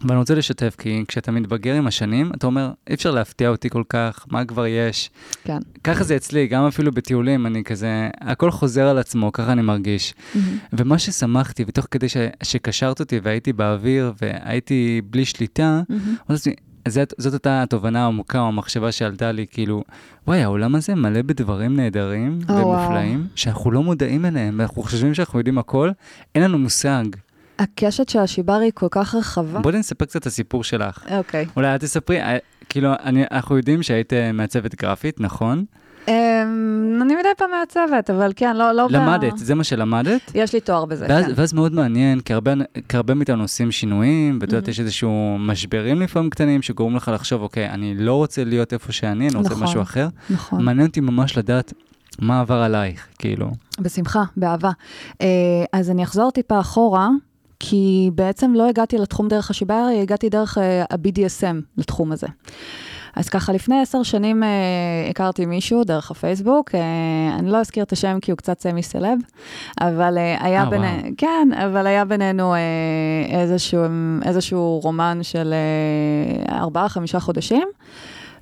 ואני 0.00 0.18
רוצה 0.18 0.34
לשתף, 0.34 0.76
כי 0.78 1.04
כשאתה 1.08 1.32
מתבגר 1.32 1.74
עם 1.74 1.86
השנים, 1.86 2.32
אתה 2.34 2.46
אומר, 2.46 2.70
אי 2.88 2.94
אפשר 2.94 3.10
להפתיע 3.10 3.48
אותי 3.48 3.70
כל 3.70 3.82
כך, 3.88 4.26
מה 4.30 4.44
כבר 4.44 4.66
יש? 4.66 5.10
כן. 5.44 5.58
ככה 5.84 6.04
זה 6.04 6.16
אצלי, 6.16 6.46
גם 6.46 6.66
אפילו 6.66 6.92
בטיולים, 6.92 7.46
אני 7.46 7.64
כזה, 7.64 8.08
הכל 8.20 8.50
חוזר 8.50 8.86
על 8.86 8.98
עצמו, 8.98 9.32
ככה 9.32 9.52
אני 9.52 9.62
מרגיש. 9.62 10.14
Mm-hmm. 10.14 10.38
ומה 10.72 10.98
ששמחתי, 10.98 11.64
ותוך 11.66 11.86
כדי 11.90 12.08
ש, 12.08 12.16
שקשרת 12.42 13.00
אותי 13.00 13.20
והייתי 13.22 13.52
באוויר 13.52 14.12
והייתי 14.22 15.02
בלי 15.10 15.24
שליטה, 15.24 15.82
mm-hmm. 15.90 16.34
זאת, 16.88 17.14
זאת 17.18 17.34
אותה 17.34 17.62
התובנה 17.62 18.04
העמוקה 18.04 18.40
או 18.40 18.46
המחשבה 18.46 18.92
שעלתה 18.92 19.32
לי, 19.32 19.46
כאילו, 19.50 19.84
וואי, 20.26 20.42
העולם 20.42 20.74
הזה 20.74 20.94
מלא 20.94 21.22
בדברים 21.22 21.76
נהדרים 21.76 22.38
oh, 22.42 22.52
ומופלאים, 22.52 23.18
וואו. 23.18 23.28
שאנחנו 23.34 23.70
לא 23.70 23.82
מודעים 23.82 24.24
אליהם, 24.24 24.58
ואנחנו 24.58 24.82
חושבים 24.82 25.14
שאנחנו 25.14 25.38
יודעים 25.38 25.58
הכל, 25.58 25.90
אין 26.34 26.42
לנו 26.42 26.58
מושג. 26.58 27.04
הקשת 27.58 28.08
של 28.08 28.18
השיברי 28.18 28.64
היא 28.64 28.72
כל 28.74 28.88
כך 28.90 29.14
רחבה. 29.14 29.60
בואי 29.60 29.78
נספר 29.78 30.04
קצת 30.04 30.16
את 30.16 30.26
הסיפור 30.26 30.64
שלך. 30.64 31.04
אוקיי. 31.10 31.46
אולי 31.56 31.74
את 31.74 31.80
תספרי, 31.80 32.22
אה, 32.22 32.36
כאילו, 32.68 32.92
אני, 33.04 33.24
אנחנו 33.30 33.56
יודעים 33.56 33.82
שהיית 33.82 34.12
אה, 34.12 34.32
מעצבת 34.32 34.74
גרפית, 34.74 35.20
נכון? 35.20 35.64
Um, 36.06 36.08
אני 37.02 37.16
מדי 37.16 37.28
פעם 37.36 37.50
מעצבת, 37.50 38.10
אבל 38.10 38.32
כן, 38.36 38.56
לא... 38.56 38.72
לא 38.72 38.86
למדת, 38.90 39.32
ב... 39.32 39.36
זה 39.36 39.54
מה 39.54 39.64
שלמדת? 39.64 40.30
יש 40.34 40.52
לי 40.52 40.60
תואר 40.60 40.84
בזה, 40.84 41.06
ואז, 41.08 41.24
כן. 41.24 41.32
ואז 41.36 41.52
מאוד 41.52 41.72
מעניין, 41.72 42.20
כי 42.20 42.32
הרבה, 42.32 42.52
כי 42.88 42.96
הרבה 42.96 43.14
מאיתנו 43.14 43.42
עושים 43.42 43.72
שינויים, 43.72 44.38
ואת 44.40 44.52
יודעת, 44.52 44.66
mm-hmm. 44.66 44.70
יש 44.70 44.80
איזשהו 44.80 45.36
משברים 45.38 46.00
לפעמים 46.00 46.30
קטנים, 46.30 46.62
שגורמים 46.62 46.96
לך 46.96 47.10
לחשוב, 47.14 47.42
אוקיי, 47.42 47.70
אני 47.70 47.94
לא 47.94 48.14
רוצה 48.14 48.44
להיות 48.44 48.72
איפה 48.72 48.92
שאני, 48.92 49.28
אני 49.28 49.36
רוצה 49.36 49.50
נכון, 49.50 49.62
משהו 49.62 49.82
אחר. 49.82 50.08
נכון. 50.30 50.62
מעניין 50.62 50.86
אותי 50.86 51.00
ממש 51.00 51.38
לדעת 51.38 51.72
מה 52.18 52.40
עבר 52.40 52.62
עלייך, 52.62 53.06
כאילו. 53.18 53.50
בשמחה, 53.80 54.22
באהבה. 54.36 54.70
Uh, 55.12 55.16
אז 55.72 55.90
אני 55.90 56.02
אחזור 56.02 56.30
טיפה 56.30 56.60
אחורה. 56.60 57.08
כי 57.68 58.10
בעצם 58.14 58.52
לא 58.54 58.68
הגעתי 58.68 58.98
לתחום 58.98 59.28
דרך 59.28 59.50
השיברי, 59.50 60.00
הגעתי 60.02 60.28
דרך 60.28 60.58
uh, 60.58 60.60
ה-BDSM 60.90 61.56
לתחום 61.76 62.12
הזה. 62.12 62.26
אז 63.16 63.28
ככה, 63.28 63.52
לפני 63.52 63.80
עשר 63.80 64.02
שנים 64.02 64.42
uh, 64.42 64.46
הכרתי 65.10 65.46
מישהו 65.46 65.84
דרך 65.84 66.10
הפייסבוק, 66.10 66.70
uh, 66.70 66.74
אני 67.38 67.50
לא 67.50 67.60
אזכיר 67.60 67.82
את 67.82 67.92
השם 67.92 68.18
כי 68.22 68.30
הוא 68.30 68.38
קצת 68.38 68.60
סמי 68.60 68.82
סלב, 68.82 69.18
אבל 69.80 70.18
uh, 70.18 70.44
היה 70.44 70.64
בינינו, 70.64 71.02
כן, 71.16 71.48
אבל 71.64 71.86
היה 71.86 72.04
בינינו 72.04 72.54
uh, 72.54 72.58
איזשהו, 73.32 73.84
איזשהו 74.24 74.80
רומן 74.82 75.18
של 75.22 75.54
ארבעה, 76.48 76.86
uh, 76.86 76.88
חמישה 76.88 77.20
חודשים. 77.20 77.68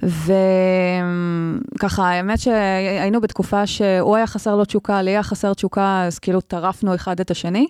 וככה, 0.03 2.09
האמת 2.09 2.39
שהיינו 2.39 3.21
בתקופה 3.21 3.67
שהוא 3.67 4.17
היה 4.17 4.27
חסר 4.27 4.57
לו 4.57 4.65
תשוקה, 4.65 5.03
לי 5.03 5.11
היה 5.11 5.23
חסר 5.23 5.55
תשוקה, 5.55 6.05
אז 6.07 6.19
כאילו 6.19 6.41
טרפנו 6.41 6.95
אחד 6.95 7.21
את 7.21 7.31
השני. 7.31 7.67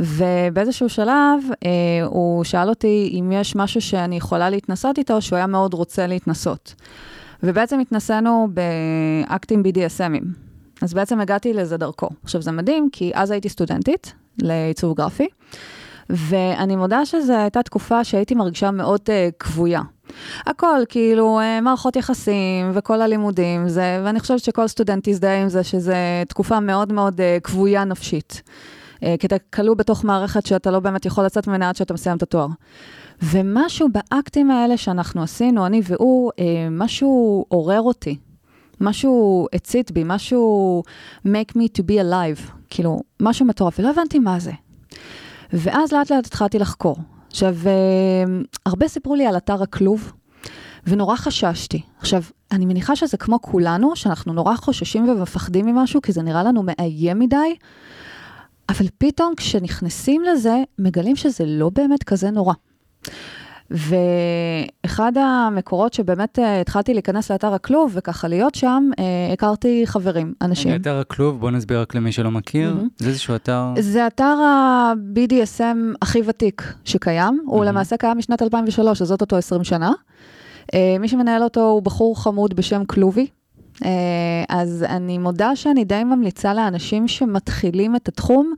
ובאיזשהו 0.00 0.88
שלב 0.88 1.40
אה, 1.64 1.70
הוא 2.04 2.44
שאל 2.44 2.68
אותי 2.68 3.10
אם 3.20 3.32
יש 3.32 3.56
משהו 3.56 3.80
שאני 3.80 4.16
יכולה 4.16 4.50
להתנסות 4.50 4.98
איתו, 4.98 5.22
שהוא 5.22 5.36
היה 5.36 5.46
מאוד 5.46 5.74
רוצה 5.74 6.06
להתנסות. 6.06 6.74
ובעצם 7.42 7.80
התנסינו 7.80 8.48
באקטים 8.52 9.62
BDSMים. 9.62 10.24
אז 10.82 10.94
בעצם 10.94 11.20
הגעתי 11.20 11.52
לזה 11.52 11.76
דרכו. 11.76 12.08
עכשיו, 12.24 12.42
זה 12.42 12.52
מדהים, 12.52 12.88
כי 12.92 13.10
אז 13.14 13.30
הייתי 13.30 13.48
סטודנטית 13.48 14.12
לעיצוב 14.42 14.96
גרפי, 14.96 15.28
ואני 16.10 16.76
מודה 16.76 17.06
שזו 17.06 17.32
הייתה 17.32 17.62
תקופה 17.62 18.04
שהייתי 18.04 18.34
מרגישה 18.34 18.70
מאוד 18.70 19.00
uh, 19.00 19.32
כבויה. 19.38 19.80
הכל, 20.46 20.80
כאילו, 20.88 21.40
uh, 21.40 21.60
מערכות 21.62 21.96
יחסים 21.96 22.70
וכל 22.74 23.02
הלימודים, 23.02 23.68
זה, 23.68 24.00
ואני 24.04 24.20
חושבת 24.20 24.38
שכל 24.38 24.68
סטודנט 24.68 25.08
יזדהה 25.08 25.42
עם 25.42 25.48
זה, 25.48 25.64
שזו 25.64 25.92
תקופה 26.28 26.60
מאוד 26.60 26.92
מאוד 26.92 27.20
uh, 27.20 27.40
כבויה 27.42 27.84
נפשית. 27.84 28.42
אה, 29.02 29.14
כי 29.18 29.26
אתה 29.26 29.38
כלוא 29.38 29.74
בתוך 29.74 30.04
מערכת 30.04 30.46
שאתה 30.46 30.70
לא 30.70 30.80
באמת 30.80 31.06
יכול 31.06 31.24
לצאת 31.24 31.46
ממנה 31.46 31.68
עד 31.68 31.76
שאתה 31.76 31.94
מסיים 31.94 32.16
את 32.16 32.22
התואר. 32.22 32.46
ומשהו 33.22 33.88
באקטים 33.92 34.50
האלה 34.50 34.76
שאנחנו 34.76 35.22
עשינו, 35.22 35.66
אני 35.66 35.80
והוא, 35.84 36.30
אה, 36.38 36.68
משהו 36.70 37.44
עורר 37.48 37.80
אותי. 37.80 38.16
משהו 38.80 39.46
הצית 39.52 39.90
בי, 39.90 40.02
משהו 40.06 40.82
make 41.26 41.52
me 41.56 41.78
to 41.78 41.82
be 41.82 42.02
alive, 42.02 42.52
כאילו, 42.70 43.00
משהו 43.20 43.46
מטורף, 43.46 43.78
ולא 43.78 43.90
הבנתי 43.90 44.18
מה 44.18 44.38
זה. 44.40 44.52
ואז 45.52 45.92
לאט 45.92 46.10
לאט 46.10 46.26
התחלתי 46.26 46.58
לחקור. 46.58 46.96
עכשיו, 47.30 47.54
אה, 47.66 48.24
הרבה 48.66 48.88
סיפרו 48.88 49.14
לי 49.14 49.26
על 49.26 49.36
אתר 49.36 49.62
הכלוב, 49.62 50.12
ונורא 50.86 51.16
חששתי. 51.16 51.82
עכשיו, 51.98 52.22
אני 52.52 52.66
מניחה 52.66 52.96
שזה 52.96 53.16
כמו 53.16 53.42
כולנו, 53.42 53.96
שאנחנו 53.96 54.32
נורא 54.32 54.56
חוששים 54.56 55.08
ומפחדים 55.08 55.66
ממשהו, 55.66 56.02
כי 56.02 56.12
זה 56.12 56.22
נראה 56.22 56.42
לנו 56.42 56.62
מאיים 56.62 57.18
מדי, 57.18 57.56
אבל 58.68 58.86
פתאום 58.98 59.34
כשנכנסים 59.36 60.22
לזה, 60.22 60.62
מגלים 60.78 61.16
שזה 61.16 61.44
לא 61.46 61.70
באמת 61.74 62.02
כזה 62.02 62.30
נורא. 62.30 62.54
ואחד 63.70 65.12
המקורות 65.16 65.92
שבאמת 65.92 66.38
uh, 66.38 66.42
התחלתי 66.60 66.94
להיכנס 66.94 67.30
לאתר 67.30 67.54
הכלוב 67.54 67.92
וככה 67.94 68.28
להיות 68.28 68.54
שם, 68.54 68.90
uh, 68.96 69.32
הכרתי 69.32 69.82
חברים, 69.86 70.34
אנשים. 70.42 70.74
אתר 70.74 70.98
הכלוב, 70.98 71.40
בוא 71.40 71.50
נסביר 71.50 71.80
רק 71.80 71.94
למי 71.94 72.12
שלא 72.12 72.30
מכיר, 72.30 72.76
mm-hmm. 72.78 73.02
זה 73.02 73.08
איזשהו 73.08 73.34
אתר... 73.34 73.72
זה 73.80 74.06
אתר 74.06 74.24
ה-BDSM 74.24 75.96
הכי 76.02 76.20
ותיק 76.26 76.74
שקיים, 76.84 77.40
mm-hmm. 77.40 77.50
הוא 77.50 77.64
למעשה 77.64 77.96
קיים 77.96 78.18
משנת 78.18 78.42
2003, 78.42 79.02
אז 79.02 79.08
זאת 79.08 79.20
אותו 79.20 79.36
20 79.36 79.64
שנה. 79.64 79.92
Uh, 80.66 80.76
מי 81.00 81.08
שמנהל 81.08 81.42
אותו 81.42 81.60
הוא 81.60 81.82
בחור 81.82 82.22
חמוד 82.22 82.54
בשם 82.54 82.84
כלובי, 82.84 83.26
אז 84.48 84.84
אני 84.88 85.18
מודה 85.18 85.56
שאני 85.56 85.84
די 85.84 86.04
ממליצה 86.04 86.54
לאנשים 86.54 87.08
שמתחילים 87.08 87.96
את 87.96 88.08
התחום, 88.08 88.52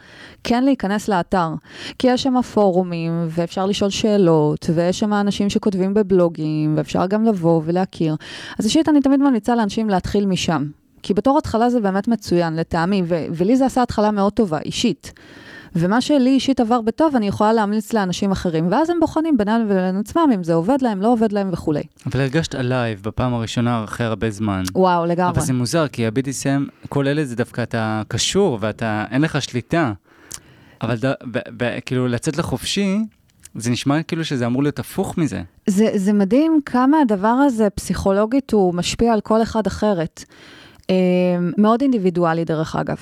כן 0.45 0.65
להיכנס 0.65 1.09
לאתר. 1.09 1.49
כי 1.99 2.07
יש 2.11 2.23
שם 2.23 2.43
פורומים, 2.43 3.27
ואפשר 3.29 3.67
לשאול 3.67 3.91
שאלות, 3.91 4.71
ויש 4.75 4.99
שם 4.99 5.12
אנשים 5.12 5.50
שכותבים 5.50 5.95
בבלוגים, 5.95 6.75
ואפשר 6.77 7.07
גם 7.07 7.25
לבוא 7.25 7.62
ולהכיר. 7.65 8.17
אז 8.59 8.65
אישית 8.65 8.89
אני 8.89 9.00
תמיד 9.00 9.21
ממליצה 9.21 9.55
לאנשים 9.55 9.89
להתחיל 9.91 10.27
משם. 10.27 10.67
כי 11.03 11.15
בתור 11.15 11.39
התחלה 11.39 11.71
זה 11.71 11.81
באמת 11.81 12.09
מצוין, 12.09 12.57
לטעמי, 12.57 13.03
ולי 13.07 13.57
זה 13.57 13.67
עשה 13.67 13.83
התחלה 13.83 14.11
מאוד 14.11 14.33
טובה, 14.33 14.59
אישית. 14.59 15.12
ומה 15.77 16.00
שלי 16.00 16.31
אישית 16.31 16.61
עבר 16.61 16.81
בטוב, 16.81 17.17
אני 17.17 17.29
יכולה 17.29 17.53
להמליץ 17.53 17.93
לאנשים 17.93 18.33
אחרים, 18.33 18.73
ואז 18.73 18.91
הם 18.91 19.00
בוחנים 19.00 19.37
בינם 19.37 19.61
לבין 19.65 19.97
עצמם, 19.97 20.31
אם 20.35 20.45
זה 20.45 20.55
עובד 20.55 20.79
להם, 20.83 21.03
לא 21.03 21.12
עובד 21.12 21.33
להם 21.33 21.49
וכולי. 21.53 21.83
אבל 22.07 22.21
הרגשת 22.21 22.55
עלייב 22.55 23.00
בפעם 23.03 23.35
הראשונה 23.35 23.85
אחרי 23.85 24.07
הרבה 24.07 24.31
זמן. 24.31 24.62
וואו, 24.75 25.07
לגמרי. 25.07 25.31
אבל 25.31 25.41
זה 25.41 25.53
מוזר, 25.53 25.89
כי 25.89 26.07
ה-BDSM, 26.07 26.89
כל 26.89 27.09
אלה 27.09 27.25
זה 27.25 27.37
דווקא 27.37 27.62
אתה 27.62 28.03
קשור 28.09 28.59
ואתה, 28.61 29.05
אין 29.11 29.23
לך 29.23 29.43
שליטה. 29.43 29.93
אבל 30.83 30.97
ד, 30.97 31.07
ב, 31.07 31.39
ב, 31.57 31.79
כאילו 31.87 32.09
לצאת 32.09 32.37
לחופשי, 32.37 32.99
זה 33.55 33.71
נשמע 33.71 34.03
כאילו 34.03 34.25
שזה 34.25 34.47
אמור 34.47 34.62
להיות 34.62 34.79
הפוך 34.79 35.19
מזה. 35.19 35.43
זה, 35.67 35.91
זה 35.95 36.12
מדהים 36.12 36.61
כמה 36.67 37.00
הדבר 37.00 37.29
הזה 37.29 37.71
פסיכולוגית 37.71 38.50
הוא 38.53 38.75
משפיע 38.75 39.12
על 39.12 39.21
כל 39.21 39.43
אחד 39.43 39.67
אחרת. 39.67 40.25
אה, 40.91 40.95
מאוד 41.59 41.83
אינדיבידואלי 41.83 42.45
דרך 42.45 42.77
אגב. 42.77 42.97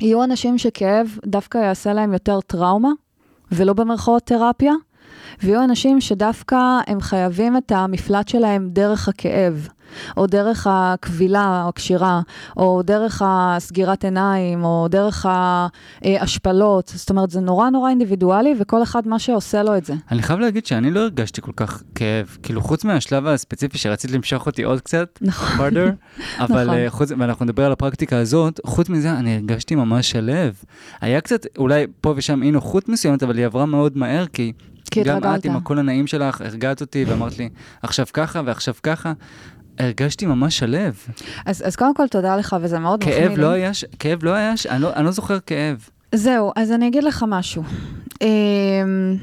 יהיו 0.00 0.24
אנשים 0.24 0.58
שכאב 0.58 1.18
דווקא 1.26 1.58
יעשה 1.58 1.92
להם 1.92 2.12
יותר 2.12 2.40
טראומה, 2.40 2.90
ולא 3.52 3.72
במרכאות 3.72 4.22
תרפיה, 4.22 4.72
ויהיו 5.42 5.64
אנשים 5.64 6.00
שדווקא 6.00 6.56
הם 6.86 7.00
חייבים 7.00 7.56
את 7.56 7.72
המפלט 7.72 8.28
שלהם 8.28 8.68
דרך 8.70 9.08
הכאב. 9.08 9.68
או 10.16 10.26
דרך 10.26 10.66
הכבילה 10.70 11.62
או 11.64 11.68
הקשירה, 11.68 12.20
או 12.56 12.82
דרך 12.82 13.22
הסגירת 13.24 14.04
עיניים, 14.04 14.64
או 14.64 14.86
דרך 14.90 15.26
ההשפלות. 16.04 16.92
זאת 16.96 17.10
אומרת, 17.10 17.30
זה 17.30 17.40
נורא 17.40 17.70
נורא 17.70 17.90
אינדיבידואלי, 17.90 18.54
וכל 18.58 18.82
אחד 18.82 19.08
מה 19.08 19.18
שעושה 19.18 19.62
לו 19.62 19.76
את 19.76 19.84
זה. 19.84 19.94
אני 20.10 20.22
חייב 20.22 20.40
להגיד 20.40 20.66
שאני 20.66 20.90
לא 20.90 21.00
הרגשתי 21.00 21.40
כל 21.40 21.52
כך 21.56 21.82
כאב, 21.94 22.36
כאילו 22.42 22.60
חוץ 22.60 22.84
מהשלב 22.84 23.26
הספציפי 23.26 23.78
שרצית 23.78 24.10
למשוך 24.10 24.46
אותי 24.46 24.62
עוד 24.62 24.80
קצת, 24.80 25.18
נכון. 25.20 25.58
harder, 25.58 25.90
אבל 26.44 26.64
נכון. 26.64 26.76
אה, 26.76 26.90
חוץ, 26.90 27.10
ואנחנו 27.18 27.44
נדבר 27.44 27.64
על 27.64 27.72
הפרקטיקה 27.72 28.18
הזאת, 28.18 28.60
חוץ 28.66 28.88
מזה 28.88 29.10
אני 29.10 29.34
הרגשתי 29.34 29.74
ממש 29.74 30.10
שלו. 30.10 30.32
היה 31.00 31.20
קצת, 31.20 31.46
אולי 31.58 31.86
פה 32.00 32.14
ושם 32.16 32.42
אי 32.42 32.50
נוחות 32.50 32.88
מסוימת, 32.88 33.22
אבל 33.22 33.38
היא 33.38 33.46
עברה 33.46 33.66
מאוד 33.66 33.98
מהר, 33.98 34.26
כי... 34.26 34.52
כי 34.90 35.02
גם 35.02 35.16
התרגלת. 35.16 35.40
את 35.40 35.44
עם 35.44 35.56
הקול 35.56 35.78
הנעים 35.78 36.06
שלך, 36.06 36.40
הרגעת 36.40 36.80
אותי 36.80 37.04
ואמרת 37.04 37.38
לי, 37.38 37.48
עכשיו 37.82 38.06
ככה 38.12 38.42
ועכשיו 38.44 38.74
ככה. 38.82 39.12
הרגשתי 39.78 40.26
ממש 40.26 40.58
שלו. 40.58 40.78
אז, 41.46 41.62
אז 41.66 41.76
קודם 41.76 41.94
כל, 41.94 42.08
תודה 42.08 42.36
לך, 42.36 42.56
וזה 42.60 42.78
מאוד 42.78 43.00
מחמיא 43.00 43.28
לי. 43.28 43.36
לא 43.36 43.46
היה, 43.50 43.70
כאב 43.98 44.24
לא 44.24 44.30
היה, 44.30 44.54
אני 44.70 44.82
לא- 44.82 44.92
אני 44.96 45.04
לא 45.04 45.10
זוכר 45.10 45.38
כאב. 45.40 45.88
זהו, 46.14 46.52
אז 46.56 46.72
אני 46.72 46.88
אגיד 46.88 47.04
לך 47.04 47.24
משהו. 47.28 47.62
אמ, 48.22 49.16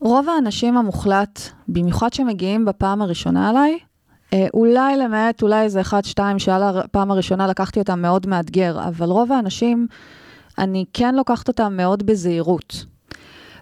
רוב 0.00 0.26
האנשים 0.28 0.76
המוחלט, 0.76 1.40
במיוחד 1.68 2.12
שמגיעים 2.12 2.64
בפעם 2.64 3.02
הראשונה 3.02 3.48
עליי, 3.50 3.78
אה, 4.32 4.46
אולי 4.54 4.96
למעט, 4.96 5.42
אולי 5.42 5.62
איזה 5.62 5.80
אחד, 5.80 6.04
שתיים, 6.04 6.38
שעל 6.38 6.62
הפעם 6.78 7.10
הראשונה 7.10 7.46
לקחתי 7.46 7.78
אותם 7.80 8.02
מאוד 8.02 8.26
מאתגר, 8.26 8.88
אבל 8.88 9.06
רוב 9.06 9.32
האנשים, 9.32 9.86
אני 10.58 10.84
כן 10.92 11.14
לוקחת 11.14 11.48
אותם 11.48 11.76
מאוד 11.76 12.06
בזהירות. 12.06 12.84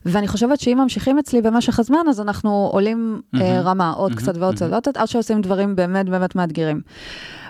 ואני 0.07 0.29
חושבת 0.29 0.61
שאם 0.61 0.79
ממשיכים 0.83 1.19
אצלי 1.19 1.43
במשך 1.43 1.79
הזמן, 1.79 1.99
אז 2.09 2.21
אנחנו 2.21 2.69
עולים 2.73 3.21
אה, 3.35 3.41
מהמם. 3.41 3.67
רמה 3.67 3.91
עוד 3.91 4.11
מהמם, 4.11 4.23
קצת 4.23 4.37
ועוד 4.37 4.55
קצת 4.55 4.71
קצת, 4.81 4.97
עד 4.97 5.09
שעושים 5.09 5.41
דברים 5.41 5.77
באמת 5.77 6.09
באמת 6.09 6.35
מאתגרים. 6.37 6.81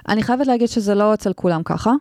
אני 0.08 0.22
חייבת 0.22 0.46
להגיד 0.46 0.68
שזה 0.68 0.94
לא 0.94 1.14
אצל 1.14 1.32
כולם 1.32 1.62
ככה, 1.62 1.92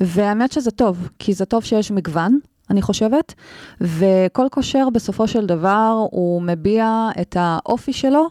והאמת 0.00 0.52
שזה 0.52 0.70
טוב, 0.70 1.08
כי 1.18 1.32
זה 1.32 1.44
טוב 1.44 1.64
שיש 1.64 1.90
מגוון, 1.90 2.38
אני 2.70 2.82
חושבת, 2.82 3.34
וכל 3.80 4.46
קושר 4.50 4.88
בסופו 4.92 5.28
של 5.28 5.46
דבר 5.46 6.06
הוא 6.10 6.42
מביע 6.42 7.08
את 7.20 7.36
האופי 7.40 7.92
שלו 7.92 8.26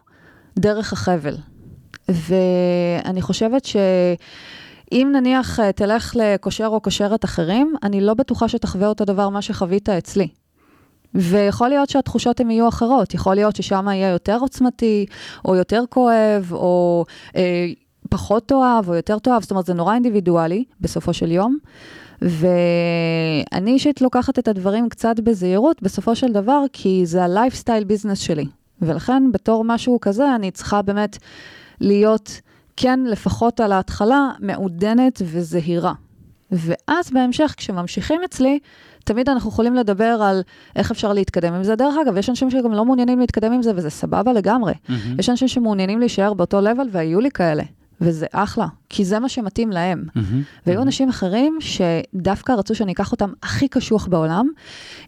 דרך 0.59 0.93
החבל. 0.93 1.35
ואני 2.09 3.21
חושבת 3.21 3.65
שאם 3.65 5.09
נניח 5.13 5.59
אה, 5.59 5.71
תלך 5.71 6.15
לקושר 6.15 6.67
או 6.67 6.81
קושרת 6.81 7.25
אחרים, 7.25 7.73
אני 7.83 8.01
לא 8.01 8.13
בטוחה 8.13 8.47
שתחווה 8.47 8.87
אותו 8.87 9.05
דבר 9.05 9.29
מה 9.29 9.41
שחווית 9.41 9.89
אצלי. 9.89 10.27
ויכול 11.15 11.69
להיות 11.69 11.89
שהתחושות 11.89 12.39
הן 12.39 12.51
יהיו 12.51 12.67
אחרות, 12.67 13.13
יכול 13.13 13.35
להיות 13.35 13.55
ששם 13.55 13.87
יהיה 13.87 14.09
יותר 14.09 14.37
עוצמתי, 14.41 15.05
או 15.45 15.55
יותר 15.55 15.83
כואב, 15.89 16.49
או 16.51 17.05
אה, 17.35 17.67
פחות 18.09 18.47
תאהב, 18.47 18.89
או 18.89 18.95
יותר 18.95 19.19
תאהב, 19.19 19.41
זאת 19.41 19.51
אומרת, 19.51 19.65
זה 19.65 19.73
נורא 19.73 19.93
אינדיבידואלי 19.93 20.63
בסופו 20.81 21.13
של 21.13 21.31
יום. 21.31 21.57
ואני 22.21 23.71
אישית 23.71 24.01
לוקחת 24.01 24.39
את 24.39 24.47
הדברים 24.47 24.89
קצת 24.89 25.19
בזהירות, 25.19 25.81
בסופו 25.81 26.15
של 26.15 26.31
דבר, 26.31 26.63
כי 26.73 27.05
זה 27.05 27.23
הלייפסטייל 27.23 27.83
ביזנס 27.83 28.19
שלי. 28.19 28.45
ולכן, 28.81 29.31
בתור 29.31 29.63
משהו 29.63 29.97
כזה, 30.01 30.35
אני 30.35 30.51
צריכה 30.51 30.81
באמת 30.81 31.17
להיות, 31.81 32.41
כן, 32.77 32.99
לפחות 33.07 33.59
על 33.59 33.71
ההתחלה, 33.71 34.31
מעודנת 34.39 35.21
וזהירה. 35.25 35.93
ואז 36.53 37.11
בהמשך, 37.11 37.53
כשממשיכים 37.57 38.21
אצלי, 38.25 38.59
תמיד 39.03 39.29
אנחנו 39.29 39.49
יכולים 39.49 39.75
לדבר 39.75 40.19
על 40.23 40.41
איך 40.75 40.91
אפשר 40.91 41.13
להתקדם 41.13 41.53
עם 41.53 41.63
זה. 41.63 41.75
דרך 41.75 41.95
אגב, 42.05 42.17
יש 42.17 42.29
אנשים 42.29 42.51
שגם 42.51 42.71
לא 42.71 42.85
מעוניינים 42.85 43.19
להתקדם 43.19 43.51
עם 43.53 43.61
זה, 43.61 43.71
וזה 43.75 43.89
סבבה 43.89 44.33
לגמרי. 44.33 44.73
מהמם. 44.89 45.19
יש 45.19 45.29
אנשים 45.29 45.47
שמעוניינים 45.47 45.99
להישאר 45.99 46.33
באותו 46.33 46.61
level, 46.61 46.87
והיו 46.91 47.19
לי 47.19 47.31
כאלה, 47.31 47.63
וזה 48.01 48.25
אחלה, 48.31 48.67
כי 48.89 49.05
זה 49.05 49.19
מה 49.19 49.29
שמתאים 49.29 49.71
להם. 49.71 50.05
מהמם. 50.15 50.41
והיו 50.67 50.81
אנשים 50.81 51.09
אחרים 51.09 51.57
שדווקא 51.59 52.51
רצו 52.51 52.75
שאני 52.75 52.91
אקח 52.91 53.11
אותם 53.11 53.33
הכי 53.43 53.67
קשוח 53.67 54.07
בעולם. 54.07 54.47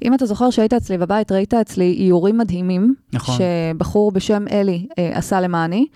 אם 0.03 0.13
אתה 0.13 0.25
זוכר 0.25 0.49
שהיית 0.49 0.73
אצלי 0.73 0.97
בבית, 0.97 1.31
ראית 1.31 1.53
אצלי 1.53 1.95
איורים 1.99 2.38
מדהימים, 2.38 2.95
נכון. 3.13 3.36
שבחור 3.38 4.12
בשם 4.12 4.45
אלי 4.51 4.88
אה, 4.99 5.17
עשה 5.17 5.41
למעני. 5.41 5.88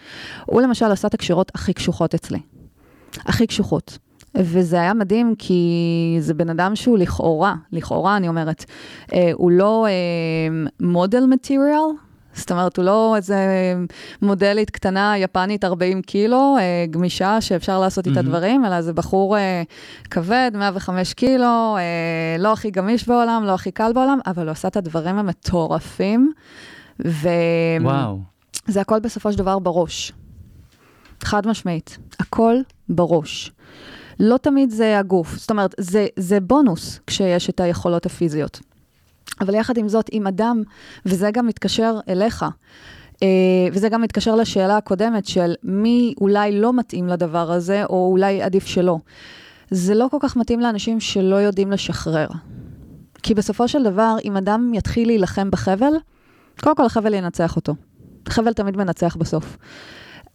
הוא 0.45 0.62
למשל 0.62 0.85
עשה 0.85 1.07
את 1.07 1.13
הקשירות 1.13 1.51
הכי 1.55 1.73
קשוחות 1.73 2.13
אצלי. 2.13 2.39
הכי 3.25 3.47
קשוחות. 3.47 3.97
וזה 4.37 4.81
היה 4.81 4.93
מדהים, 4.93 5.35
כי 5.37 6.17
זה 6.19 6.33
בן 6.33 6.49
אדם 6.49 6.75
שהוא 6.75 6.97
לכאורה, 6.97 7.55
לכאורה 7.71 8.17
אני 8.17 8.27
אומרת, 8.27 8.65
אה, 9.13 9.31
הוא 9.33 9.51
לא 9.51 9.87
מודל 10.79 11.25
מטריאל, 11.25 11.89
זאת 12.33 12.51
אומרת, 12.51 12.77
הוא 12.77 12.85
לא 12.85 13.15
איזה 13.15 13.37
מודלית 14.21 14.69
קטנה, 14.69 15.13
יפנית 15.17 15.63
40 15.63 16.01
קילו, 16.01 16.55
אה, 16.59 16.85
גמישה, 16.89 17.41
שאפשר 17.41 17.79
לעשות 17.79 18.07
איתה 18.07 18.21
מהמם. 18.21 18.29
דברים, 18.29 18.65
אלא 18.65 18.81
זה 18.81 18.93
בחור 18.93 19.37
אה, 19.37 19.63
כבד, 20.11 20.51
105 20.53 21.13
קילו, 21.13 21.77
אה, 21.77 22.35
לא 22.39 22.53
הכי 22.53 22.71
גמיש 22.71 23.07
בעולם, 23.07 23.43
לא 23.45 23.53
הכי 23.53 23.71
קל 23.71 23.93
בעולם, 23.93 24.19
אבל 24.25 24.43
הוא 24.43 24.51
עשה 24.51 24.67
את 24.67 24.77
הדברים 24.77 25.17
המטורפים, 25.17 26.31
וזה 26.99 27.31
וואו. 27.81 28.19
הכל 28.75 28.99
בסופו 28.99 29.31
של 29.31 29.37
דבר 29.37 29.59
בראש. 29.59 30.11
חד 31.23 31.47
משמעית, 31.47 31.97
הכל 32.19 32.55
בראש. 32.89 33.51
לא 34.19 34.38
תמיד 34.38 34.69
זה 34.69 34.99
הגוף, 34.99 35.38
זאת 35.38 35.51
אומרת, 35.51 35.75
זה, 35.79 36.08
זה 36.15 36.39
בונוס 36.39 36.99
כשיש 37.08 37.49
את 37.49 37.60
היכולות 37.60 38.05
הפיזיות. 38.05 38.60
אבל 39.41 39.53
יחד 39.53 39.77
עם 39.77 39.88
זאת, 39.88 40.10
אם 40.13 40.27
אדם, 40.27 40.63
וזה 41.05 41.32
גם 41.32 41.47
מתקשר 41.47 41.99
אליך, 42.10 42.45
אה, 43.23 43.27
וזה 43.73 43.89
גם 43.89 44.01
מתקשר 44.01 44.36
לשאלה 44.36 44.77
הקודמת 44.77 45.25
של 45.25 45.53
מי 45.63 46.13
אולי 46.21 46.60
לא 46.60 46.73
מתאים 46.73 47.08
לדבר 47.08 47.51
הזה, 47.51 47.86
או 47.86 48.10
אולי 48.12 48.41
עדיף 48.41 48.65
שלא. 48.65 48.97
זה 49.71 49.95
לא 49.95 50.08
כל 50.12 50.17
כך 50.19 50.36
מתאים 50.36 50.60
לאנשים 50.60 50.99
שלא 50.99 51.36
יודעים 51.36 51.71
לשחרר. 51.71 52.27
כי 53.23 53.34
בסופו 53.34 53.67
של 53.67 53.84
דבר, 53.84 54.15
אם 54.25 54.38
אדם 54.38 54.73
יתחיל 54.73 55.08
להילחם 55.08 55.51
בחבל, 55.51 55.93
קודם 56.62 56.75
כל 56.75 56.86
החבל 56.86 57.13
ינצח 57.13 57.55
אותו. 57.55 57.75
חבל 58.29 58.53
תמיד 58.53 58.77
מנצח 58.77 59.15
בסוף. 59.15 59.58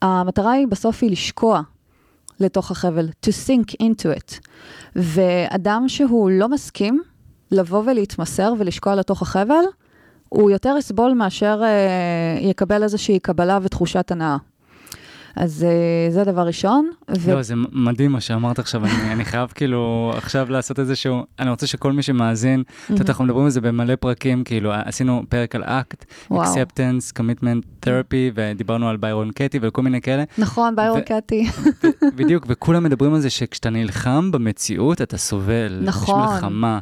המטרה 0.03 0.53
היא 0.53 0.66
בסוף 0.66 1.03
היא 1.03 1.11
לשקוע 1.11 1.62
לתוך 2.40 2.70
החבל, 2.70 3.09
to 3.27 3.29
sink 3.29 3.73
into 3.83 4.18
it. 4.18 4.49
ואדם 4.97 5.85
שהוא 5.88 6.31
לא 6.31 6.49
מסכים 6.49 7.03
לבוא 7.51 7.83
ולהתמסר 7.87 8.53
ולשקוע 8.59 8.94
לתוך 8.94 9.23
החבל, 9.23 9.64
הוא 10.29 10.51
יותר 10.51 10.75
יסבול 10.79 11.12
מאשר 11.12 11.61
אה, 11.62 12.38
יקבל 12.40 12.83
איזושהי 12.83 13.18
קבלה 13.18 13.59
ותחושת 13.62 14.11
הנאה. 14.11 14.37
אז 15.37 15.64
אה, 15.64 16.11
זה 16.11 16.25
דבר 16.25 16.47
ראשון. 16.47 16.90
ו- 17.18 17.33
לא, 17.33 17.42
זה 17.42 17.55
מדהים 17.73 18.12
מה 18.12 18.20
שאמרת 18.20 18.59
עכשיו, 18.59 18.85
אני, 18.85 18.92
אני 19.12 19.25
חייב 19.25 19.53
כאילו 19.55 20.12
עכשיו 20.16 20.51
לעשות 20.51 20.79
איזשהו, 20.79 21.25
אני 21.38 21.51
רוצה 21.51 21.66
שכל 21.66 21.92
מי 21.92 22.03
שמאזין, 22.03 22.62
את 22.85 22.90
יודעת, 22.90 23.09
אנחנו 23.09 23.25
מדברים 23.25 23.44
על 23.44 23.51
זה 23.51 23.61
במלא 23.61 23.97
פרקים, 23.97 24.44
כאילו 24.44 24.73
עשינו 24.73 25.23
פרק 25.29 25.55
על 25.55 25.64
אקט, 25.64 26.05
acceptance, 26.33 27.18
commitment 27.18 27.87
therapy, 27.87 28.33
ודיברנו 28.35 28.88
על 28.88 28.97
ביירון 28.97 29.31
קטי 29.31 29.59
וכל 29.62 29.83
מיני 29.83 30.01
כאלה, 30.01 30.25
נכון, 30.38 30.77
ביירון 30.77 31.01
קאטי. 31.01 31.51
בדיוק, 32.16 32.44
וכולם 32.49 32.83
מדברים 32.85 33.14
על 33.14 33.20
זה 33.20 33.31
שכשאתה 33.31 33.70
נלחם 33.70 34.31
במציאות, 34.33 35.03
אתה 35.03 35.16
סובל. 35.18 35.81
נכון. 35.83 36.25
יש 36.25 36.33
מלחמה. 36.33 36.79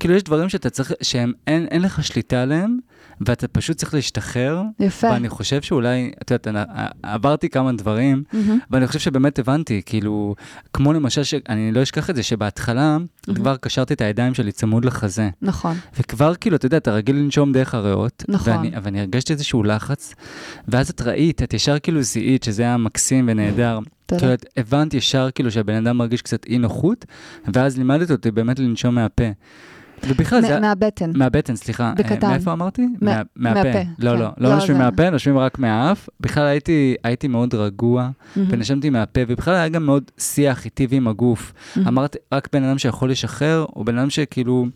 כאילו, 0.00 0.14
יש 0.14 0.22
דברים 0.22 0.48
שאתה 0.48 0.70
צריך, 0.70 0.92
שהם, 1.02 1.32
אין, 1.46 1.66
אין 1.70 1.82
לך 1.82 2.04
שליטה 2.04 2.42
עליהם, 2.42 2.78
ואתה 3.20 3.48
פשוט 3.48 3.76
צריך 3.76 3.94
להשתחרר. 3.94 4.62
יפה. 4.80 5.06
ואני 5.10 5.28
חושב 5.28 5.62
שאולי, 5.62 6.10
את 6.22 6.30
יודעת, 6.30 6.48
אני- 6.48 6.60
עברתי 7.02 7.48
כמה 7.48 7.72
דברים, 7.72 8.22
מהמם. 8.32 8.58
ואני 8.70 8.86
חושב 8.86 8.98
שבאמת 8.98 9.38
הבנתי, 9.38 9.82
כאילו, 9.86 10.34
כמו 10.72 10.92
למשל. 10.92 11.22
אני 11.48 11.72
לא 11.72 11.82
אשכח 11.82 12.10
את 12.10 12.16
זה, 12.16 12.22
שבהתחלה 12.22 12.96
כבר 13.34 13.56
קשרתי 13.56 13.94
את 13.94 14.00
הידיים 14.00 14.34
שלי 14.34 14.52
צמוד 14.52 14.84
לחזה. 14.84 15.28
נכון. 15.42 15.76
וכבר 15.98 16.34
כאילו, 16.34 16.56
אתה 16.56 16.66
יודע, 16.66 16.76
אתה 16.76 16.92
רגיל 16.92 17.16
לנשום 17.16 17.52
דרך 17.52 17.74
הריאות. 17.74 18.24
נכון. 18.28 18.52
ואני, 18.56 18.70
ואני 18.82 19.00
הרגשתי 19.00 19.32
איזשהו 19.32 19.62
לחץ, 19.62 20.14
ואז 20.68 20.90
את 20.90 21.00
ראית, 21.00 21.42
את 21.42 21.54
ישר 21.54 21.78
כאילו 21.78 22.02
זיהית 22.02 22.42
שזה 22.42 22.62
היה 22.62 22.76
מקסים 22.76 23.24
ונהדר. 23.28 23.78
תודה. 24.06 24.20
כאילו, 24.20 24.34
את 24.34 24.46
הבנת 24.56 24.94
ישר 24.94 25.28
כאילו 25.34 25.50
שהבן 25.50 25.86
אדם 25.86 25.96
מרגיש 25.96 26.22
קצת 26.22 26.44
אי 26.46 26.58
נוחות, 26.58 27.04
ואז 27.54 27.78
לימדת 27.78 28.10
אותי 28.10 28.30
באמת 28.30 28.58
לנשום 28.58 28.94
מהפה. 28.94 29.24
ובכלל 30.08 30.40
זה... 30.42 30.60
מהבטן. 30.60 31.10
מהבטן, 31.14 31.56
סליחה. 31.56 31.92
בקטן. 31.96 32.30
מאיפה 32.30 32.52
אמרתי? 32.52 32.86
מה- 33.00 33.22
מהפה. 33.36 33.58
לא, 33.62 33.72
כן. 33.72 33.86
לא, 33.98 34.18
לא, 34.18 34.28
לא 34.38 34.54
נושמים 34.54 34.78
מהפה, 34.78 35.10
נושמים 35.10 35.38
רק 35.38 35.58
מהאף. 35.58 36.08
בכלל 36.20 36.46
הייתי, 36.46 36.94
הייתי 37.04 37.28
מאוד 37.28 37.54
רגוע. 37.54 38.10
ונשמתי 38.36 38.90
מהפה, 38.90 39.20
ובכלל 39.28 39.54
היה 39.54 39.68
גם 39.68 39.86
מאוד 39.86 40.02
שיח 40.18 40.64
איתי 40.64 40.86
ועם 40.90 41.08
הגוף. 41.08 41.52
אמרתי, 41.78 42.18
רק 42.34 42.48
בן 42.52 42.62
אדם 42.64 42.78
שיכול 42.78 43.10
לשחרר, 43.10 43.66
או 43.76 43.84
בן 43.84 43.98
אדם 43.98 44.10
שכאילו... 44.10 44.66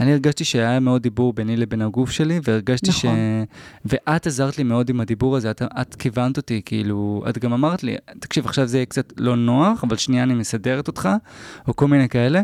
אני 0.00 0.12
הרגשתי 0.12 0.44
שהיה 0.44 0.80
מאוד 0.80 1.02
דיבור 1.02 1.32
ביני 1.32 1.56
לבין 1.56 1.82
הגוף 1.82 2.10
שלי, 2.10 2.40
והרגשתי 2.44 2.92
ש... 2.92 3.04
נכון. 3.04 3.18
ואת 3.84 4.26
עזרת 4.26 4.58
לי 4.58 4.64
מאוד 4.64 4.90
עם 4.90 5.00
הדיבור 5.00 5.36
הזה, 5.36 5.50
את, 5.50 5.62
את 5.80 5.94
כיוונת 5.94 6.36
אותי, 6.36 6.62
כאילו, 6.64 7.24
את 7.28 7.38
גם 7.38 7.52
אמרת 7.52 7.82
לי, 7.82 7.96
תקשיב, 8.18 8.46
עכשיו 8.46 8.66
זה 8.66 8.78
יהיה 8.78 8.86
קצת 8.86 9.12
לא 9.16 9.36
נוח, 9.36 9.84
אבל 9.84 9.96
שנייה 9.96 10.22
אני 10.22 10.34
מסדרת 10.34 10.88
אותך, 10.88 11.08
או 11.68 11.76
כל 11.76 11.88
מיני 11.88 12.08
כאלה. 12.08 12.42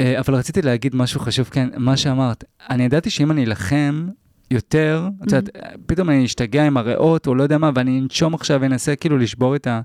אה, 0.00 0.20
אבל 0.20 0.34
רציתי 0.34 0.62
להגיד 0.62 0.96
משהו 0.96 1.20
חשוב, 1.20 1.48
כן, 1.48 1.68
מה 1.76 1.96
שאמרת. 1.96 2.44
אני 2.70 2.84
ידעתי 2.84 3.10
שאם 3.10 3.30
אני 3.30 3.44
אלחם 3.44 4.08
יותר, 4.50 5.08
את 5.22 5.32
יודעת, 5.32 5.48
פתאום 5.86 6.10
אני 6.10 6.24
אשתגע 6.24 6.66
עם 6.66 6.76
הריאות, 6.76 7.26
או 7.26 7.34
לא 7.34 7.42
יודע 7.42 7.58
מה, 7.58 7.70
ואני 7.74 8.00
אנשום 8.00 8.34
עכשיו 8.34 8.60
ואנסה 8.60 8.96
כאילו 8.96 9.18
לשבור 9.18 9.56
את 9.56 9.66
ה... 9.66 9.80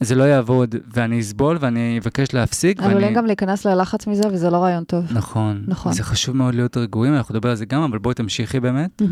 זה 0.00 0.14
לא 0.14 0.24
יעבוד, 0.24 0.74
ואני 0.94 1.20
אסבול 1.20 1.56
ואני 1.60 1.98
אבקש 2.02 2.34
להפסיק. 2.34 2.80
עלולים 2.80 3.02
ואני... 3.02 3.14
גם 3.14 3.26
להיכנס 3.26 3.64
ללחץ 3.64 4.06
מזה, 4.06 4.22
וזה 4.32 4.50
לא 4.50 4.56
רעיון 4.56 4.84
טוב. 4.84 5.04
נכון. 5.12 5.64
נכון. 5.66 5.92
זה 5.92 6.02
חשוב 6.02 6.36
מאוד 6.36 6.54
להיות 6.54 6.76
רגועים, 6.76 7.14
אנחנו 7.14 7.34
נדבר 7.34 7.50
על 7.50 7.56
זה 7.56 7.64
גם, 7.64 7.82
אבל 7.82 7.98
בואי 7.98 8.14
תמשיכי 8.14 8.60
באמת. 8.60 9.02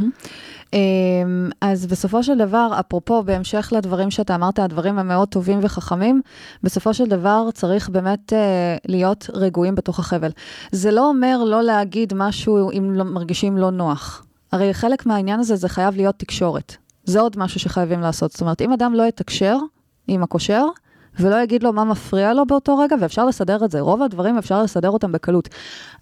אמ, 0.73 0.79
אז 1.61 1.87
בסופו 1.87 2.23
של 2.23 2.39
דבר, 2.39 2.77
אפרופו, 2.81 3.23
בהמשך 3.23 3.73
לדברים 3.77 4.11
שאתה 4.11 4.35
אמרת, 4.35 4.59
הדברים 4.59 4.99
הם 4.99 5.09
מאוד 5.09 5.29
טובים 5.29 5.59
וחכמים, 5.63 6.21
בסופו 6.63 6.95
של 6.95 7.07
דבר 7.07 7.49
צריך 7.55 7.89
באמת 7.89 8.33
אה, 8.33 8.77
להיות 8.89 9.31
רגועים 9.35 9.75
בתוך 9.75 9.99
החבל. 9.99 10.31
זה 10.73 10.91
לא 10.91 11.09
אומר 11.09 11.45
לא 11.45 11.63
להגיד 11.63 12.13
משהו 12.17 12.71
אם 12.71 12.95
לא, 12.95 13.05
מרגישים 13.05 13.57
לא 13.57 13.71
נוח. 13.71 14.25
הרי 14.53 14.75
חלק 14.75 15.07
מהעניין 15.07 15.41
הזה, 15.41 15.57
זה 15.57 15.69
חייב 15.69 15.97
להיות 15.97 16.15
תקשורת. 16.19 16.77
זה 17.05 17.21
עוד 17.21 17.39
משהו 17.39 17.61
שחייבים 17.61 18.01
לעשות. 18.01 18.33
זאת 18.33 18.41
אומרת, 18.41 18.61
אם 18.63 18.73
אדם 18.73 18.95
לא 18.95 19.03
יתקשר 19.03 19.57
עם 20.09 20.23
הקושר, 20.23 20.65
ולא 21.21 21.37
יגיד 21.37 21.63
לו 21.63 21.73
מה 21.73 21.85
מפריע 21.85 22.35
לו 22.35 22.47
באותו 22.47 22.79
רגע, 22.79 22.97
ואפשר 23.01 23.27
לסדר 23.27 23.65
את 23.65 23.71
זה. 23.71 23.81
רוב 23.81 24.03
הדברים 24.03 24.39
אפשר 24.39 24.63
לסדר 24.63 24.91
אותם 24.91 25.13
בקלות. 25.13 25.49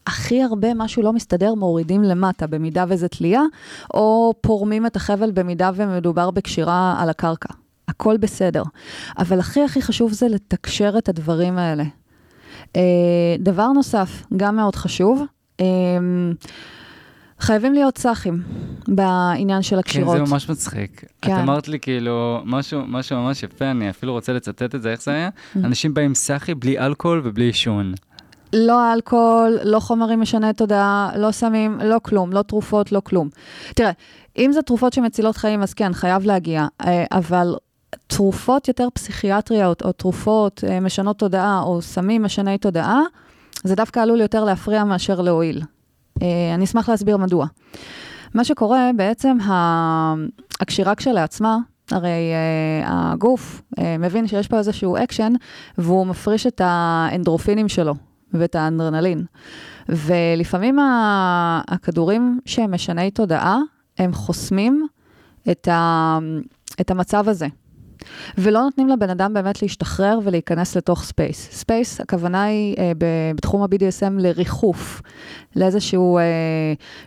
הכי 0.07 0.43
הרבה 0.43 0.75
משהו 0.75 1.03
לא 1.03 1.13
מסתדר, 1.13 1.55
מורידים 1.55 2.03
למטה, 2.03 2.47
במידה 2.47 2.85
וזה 2.89 3.09
תלייה, 3.09 3.43
או 3.95 4.35
פורמים 4.41 4.87
את 4.87 4.97
החבל 4.97 5.31
במידה 5.31 5.71
ומדובר 5.75 6.31
בקשירה 6.31 6.97
על 6.99 7.11
הקרקע. 7.11 7.55
הכל 7.89 8.17
בסדר. 8.17 8.63
אבל 9.19 9.39
הכי 9.39 9.65
הכי 9.65 9.83
חשוב 9.83 10.13
זה 10.13 10.29
לתקשר 10.29 10.95
את 10.99 11.09
הדברים 11.09 11.59
האלה. 11.59 11.85
אה, 12.77 12.83
דבר 13.39 13.69
נוסף, 13.69 14.23
גם 14.37 14.57
מאוד 14.57 14.77
חשוב, 14.77 15.23
אה, 15.61 15.67
חייבים 17.43 17.73
להיות 17.73 17.99
סאחים 17.99 18.43
בעניין 18.89 19.63
של 19.63 19.77
כן, 19.77 19.79
הקשירות. 19.79 20.17
זה 20.17 20.33
ממש 20.33 20.51
מצחיק. 20.51 21.05
את 21.05 21.25
כן. 21.25 21.37
אמרת 21.37 21.69
לי 21.69 21.81
כאילו 21.81 22.41
משהו, 22.45 22.83
משהו 22.89 23.17
ממש 23.17 23.43
יפה, 23.43 23.71
אני 23.71 23.91
אפילו 23.91 24.13
רוצה 24.13 24.33
לצטט 24.33 24.75
את 24.75 24.83
זה, 24.83 24.91
איך 24.91 25.03
זה 25.03 25.11
היה? 25.11 25.29
Mm. 25.29 25.59
אנשים 25.65 25.95
באים 25.95 26.15
סאחי 26.15 26.55
בלי 26.55 26.79
אלכוהול 26.79 27.21
ובלי 27.25 27.45
עישון. 27.45 27.95
לא 28.53 28.93
אלכוהול, 28.93 29.59
לא 29.65 29.81
חומרים 29.81 30.21
משני 30.21 30.53
תודעה, 30.53 31.11
לא 31.17 31.31
סמים, 31.31 31.79
לא 31.85 31.97
כלום, 32.03 32.33
לא 32.33 32.43
תרופות, 32.43 32.93
לא 32.93 33.01
כלום. 33.05 33.29
תראה, 33.75 33.91
אם 34.39 34.53
זה 34.53 34.63
תרופות 34.63 34.93
שמצילות 34.93 35.37
חיים, 35.37 35.63
אז 35.63 35.75
כן, 35.75 35.93
חייב 35.93 36.27
להגיע, 36.27 36.67
אה, 36.85 37.05
אבל 37.13 37.57
תרופות 38.07 38.69
יותר 38.69 38.89
פסיכיאטריות, 38.95 39.83
או 39.83 39.93
תרופות 39.93 40.65
אה, 40.69 40.81
משנות 40.81 41.19
תודעה, 41.19 41.63
או 41.63 41.83
סמים 41.83 42.23
משני 42.23 42.59
תודעה, 42.59 43.01
זה 43.65 43.75
דווקא 43.75 44.01
עלול 44.01 44.21
יותר 44.21 44.45
להפריע 44.45 44.85
מאשר 44.85 45.21
להועיל. 45.21 45.63
אה, 46.23 46.55
אני 46.55 46.65
אשמח 46.65 46.89
להסביר 46.89 47.17
מדוע. 47.17 47.47
מה 48.35 48.45
שקורה, 48.45 48.91
בעצם 48.97 49.37
הקשירה 50.61 50.95
כשלעצמה, 50.95 51.59
הרי 51.91 52.09
אה, 52.09 52.87
הגוף 52.89 53.63
אה, 53.77 53.83
מבין 53.99 54.27
שיש 54.27 54.49
פה 54.49 54.59
איזשהו 54.59 54.97
אקשן, 54.97 55.33
והוא 55.79 56.07
מפריש 56.07 56.47
את 56.47 56.61
האנדורפינים 56.65 57.69
שלו 57.69 57.95
ואת 58.33 58.55
האדרנלין. 58.55 59.25
ולפעמים 59.89 60.79
הכדורים 61.69 62.41
שהם 62.45 62.75
משני 62.75 63.11
תודעה, 63.11 63.59
הם 63.99 64.13
חוסמים 64.13 64.87
את, 65.51 65.69
ה- 65.69 66.19
את 66.81 66.91
המצב 66.91 67.29
הזה. 67.29 67.47
ולא 68.39 68.61
נותנים 68.63 68.89
לבן 68.89 69.11
אדם 69.11 69.35
באמת 69.35 69.63
להשתחרר 69.63 70.19
ולהיכנס 70.25 70.77
לתוך 70.77 71.03
space. 71.03 71.49
space, 71.53 72.01
הכוונה 72.01 72.43
היא 72.43 72.77
אה, 72.79 72.93
בתחום 73.37 73.63
ה-BDSM 73.63 74.13
לריחוף, 74.19 75.03
לאיזשהו 75.57 76.19
אה, 76.19 76.23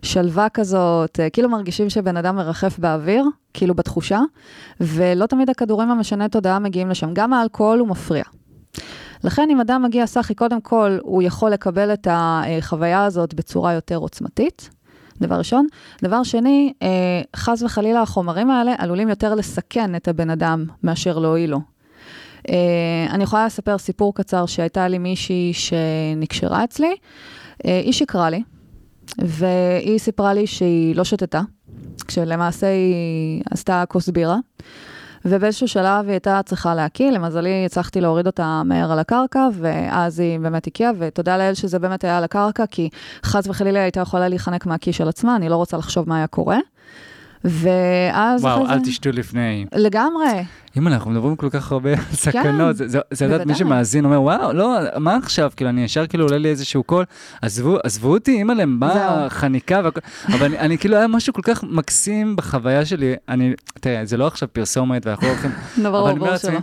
שלווה 0.01 0.49
כזאת, 0.49 1.19
אה, 1.19 1.29
כאילו 1.29 1.49
מרגישים 1.49 1.89
שבן 1.89 2.17
אדם 2.17 2.35
מרחף 2.35 2.79
באוויר, 2.79 3.25
כאילו 3.53 3.75
בתחושה, 3.75 4.19
ולא 4.81 5.25
תמיד 5.25 5.49
הכדורים 5.49 5.91
המשני 5.91 6.29
תודעה 6.29 6.59
מגיעים 6.59 6.89
לשם. 6.89 7.09
גם 7.13 7.33
האלכוהול 7.33 7.79
הוא 7.79 7.87
מפריע. 7.87 8.23
לכן 9.23 9.47
אם 9.51 9.61
אדם 9.61 9.83
מגיע 9.83 10.05
סאחי, 10.05 10.35
קודם 10.35 10.61
כל 10.61 10.97
הוא 11.01 11.23
יכול 11.23 11.51
לקבל 11.51 11.93
את 11.93 12.07
החוויה 12.11 13.05
הזאת 13.05 13.33
בצורה 13.33 13.73
יותר 13.73 13.95
עוצמתית, 13.95 14.69
דבר 15.21 15.35
ראשון. 15.35 15.67
דבר 16.03 16.23
שני, 16.23 16.73
אה, 16.81 17.21
חס 17.35 17.61
וחלילה 17.61 18.01
החומרים 18.01 18.49
האלה 18.49 18.75
עלולים 18.77 19.09
יותר 19.09 19.35
לסכן 19.35 19.95
את 19.95 20.07
הבן 20.07 20.29
אדם 20.29 20.65
מאשר 20.83 21.19
להועיל 21.19 21.49
לו. 21.49 21.59
אה, 22.49 23.07
אני 23.09 23.23
יכולה 23.23 23.45
לספר 23.45 23.77
סיפור 23.77 24.15
קצר 24.15 24.45
שהייתה 24.45 24.87
לי 24.87 24.97
מישהי 24.97 25.51
שנקשרה 25.53 26.63
אצלי, 26.63 26.95
אה, 27.65 27.81
היא 27.85 27.93
שקרה 27.93 28.29
לי, 28.29 28.43
והיא 29.17 29.99
סיפרה 29.99 30.33
לי 30.33 30.47
שהיא 30.47 30.95
לא 30.95 31.03
שתתה, 31.03 31.41
כשלמעשה 32.07 32.67
היא 32.67 33.43
עשתה 33.51 33.83
כוס 33.87 34.09
בירה. 34.09 34.37
ובאיזשהו 35.25 35.67
שלב 35.67 36.05
היא 36.05 36.11
הייתה 36.11 36.41
צריכה 36.45 36.75
להקיא, 36.75 37.11
למזלי 37.11 37.65
הצלחתי 37.65 38.01
להוריד 38.01 38.27
אותה 38.27 38.61
מהר 38.65 38.91
על 38.91 38.99
הקרקע, 38.99 39.47
ואז 39.53 40.19
היא 40.19 40.39
באמת 40.39 40.67
הקיאה, 40.67 40.91
ותודה 40.97 41.37
לאל 41.37 41.53
שזה 41.53 41.79
באמת 41.79 42.03
היה 42.03 42.17
על 42.17 42.23
הקרקע, 42.23 42.65
כי 42.71 42.89
חס 43.23 43.47
וחלילה 43.47 43.81
הייתה 43.81 43.99
יכולה 43.99 44.27
להיחנק 44.27 44.65
מהקיא 44.65 44.93
של 44.93 45.07
עצמה, 45.07 45.35
אני 45.35 45.49
לא 45.49 45.55
רוצה 45.55 45.77
לחשוב 45.77 46.09
מה 46.09 46.17
היה 46.17 46.27
קורה. 46.27 46.57
ואז 47.43 48.43
וואו, 48.43 48.63
אחרי 48.63 48.73
אל 48.73 48.79
זה... 48.79 48.85
תשתו 48.85 49.09
לפני. 49.11 49.65
לגמרי, 49.75 50.43
אם 50.77 50.87
אנחנו 50.87 51.11
מדברים 51.11 51.35
כל 51.35 51.49
כך 51.49 51.71
הרבה 51.71 51.89
על 51.89 51.97
סכנות, 52.13 52.75
זה, 52.75 52.99
יודעת, 53.21 53.47
מי. 53.47 53.55
שמאזין 53.55 54.05
אומר, 54.05 54.21
וואו, 54.21 54.53
לא, 54.53 54.77
מה 54.99 55.15
עכשיו? 55.15 55.51
כאילו, 55.55 55.69
אני 55.69 55.83
ישר 55.83 56.07
כאילו 56.07 56.25
עולה 56.25 56.37
לי 56.37 56.49
איזשהו 56.49 56.83
קול, 56.83 57.05
עזבו, 57.41 57.77
אותי, 58.03 58.31
אימא'לה, 58.31 58.65
מה 58.65 58.93
זהו. 58.93 59.29
חניקה 59.29 59.81
והכל, 59.83 59.99
אבל 60.27 60.45
אני, 60.45 60.59
אני 60.59 60.77
כאילו, 60.77 60.97
היה 60.97 61.07
משהו 61.07 61.33
כל 61.33 61.41
כך 61.41 61.63
מקסים 61.63 62.35
בחוויה 62.35 62.85
שלי, 62.85 63.15
אני, 63.29 63.53
תראה, 63.79 64.05
זה 64.05 64.17
לא 64.17 64.27
עכשיו 64.27 64.49
פרסומת 64.53 65.05
ואנחנו 65.05 65.27
לא 65.27 65.31
הולכים, 65.31 65.51
אבל 65.87 66.09
אני 66.09 66.19
אומר. 66.19 66.31
לעצמי, 66.31 66.57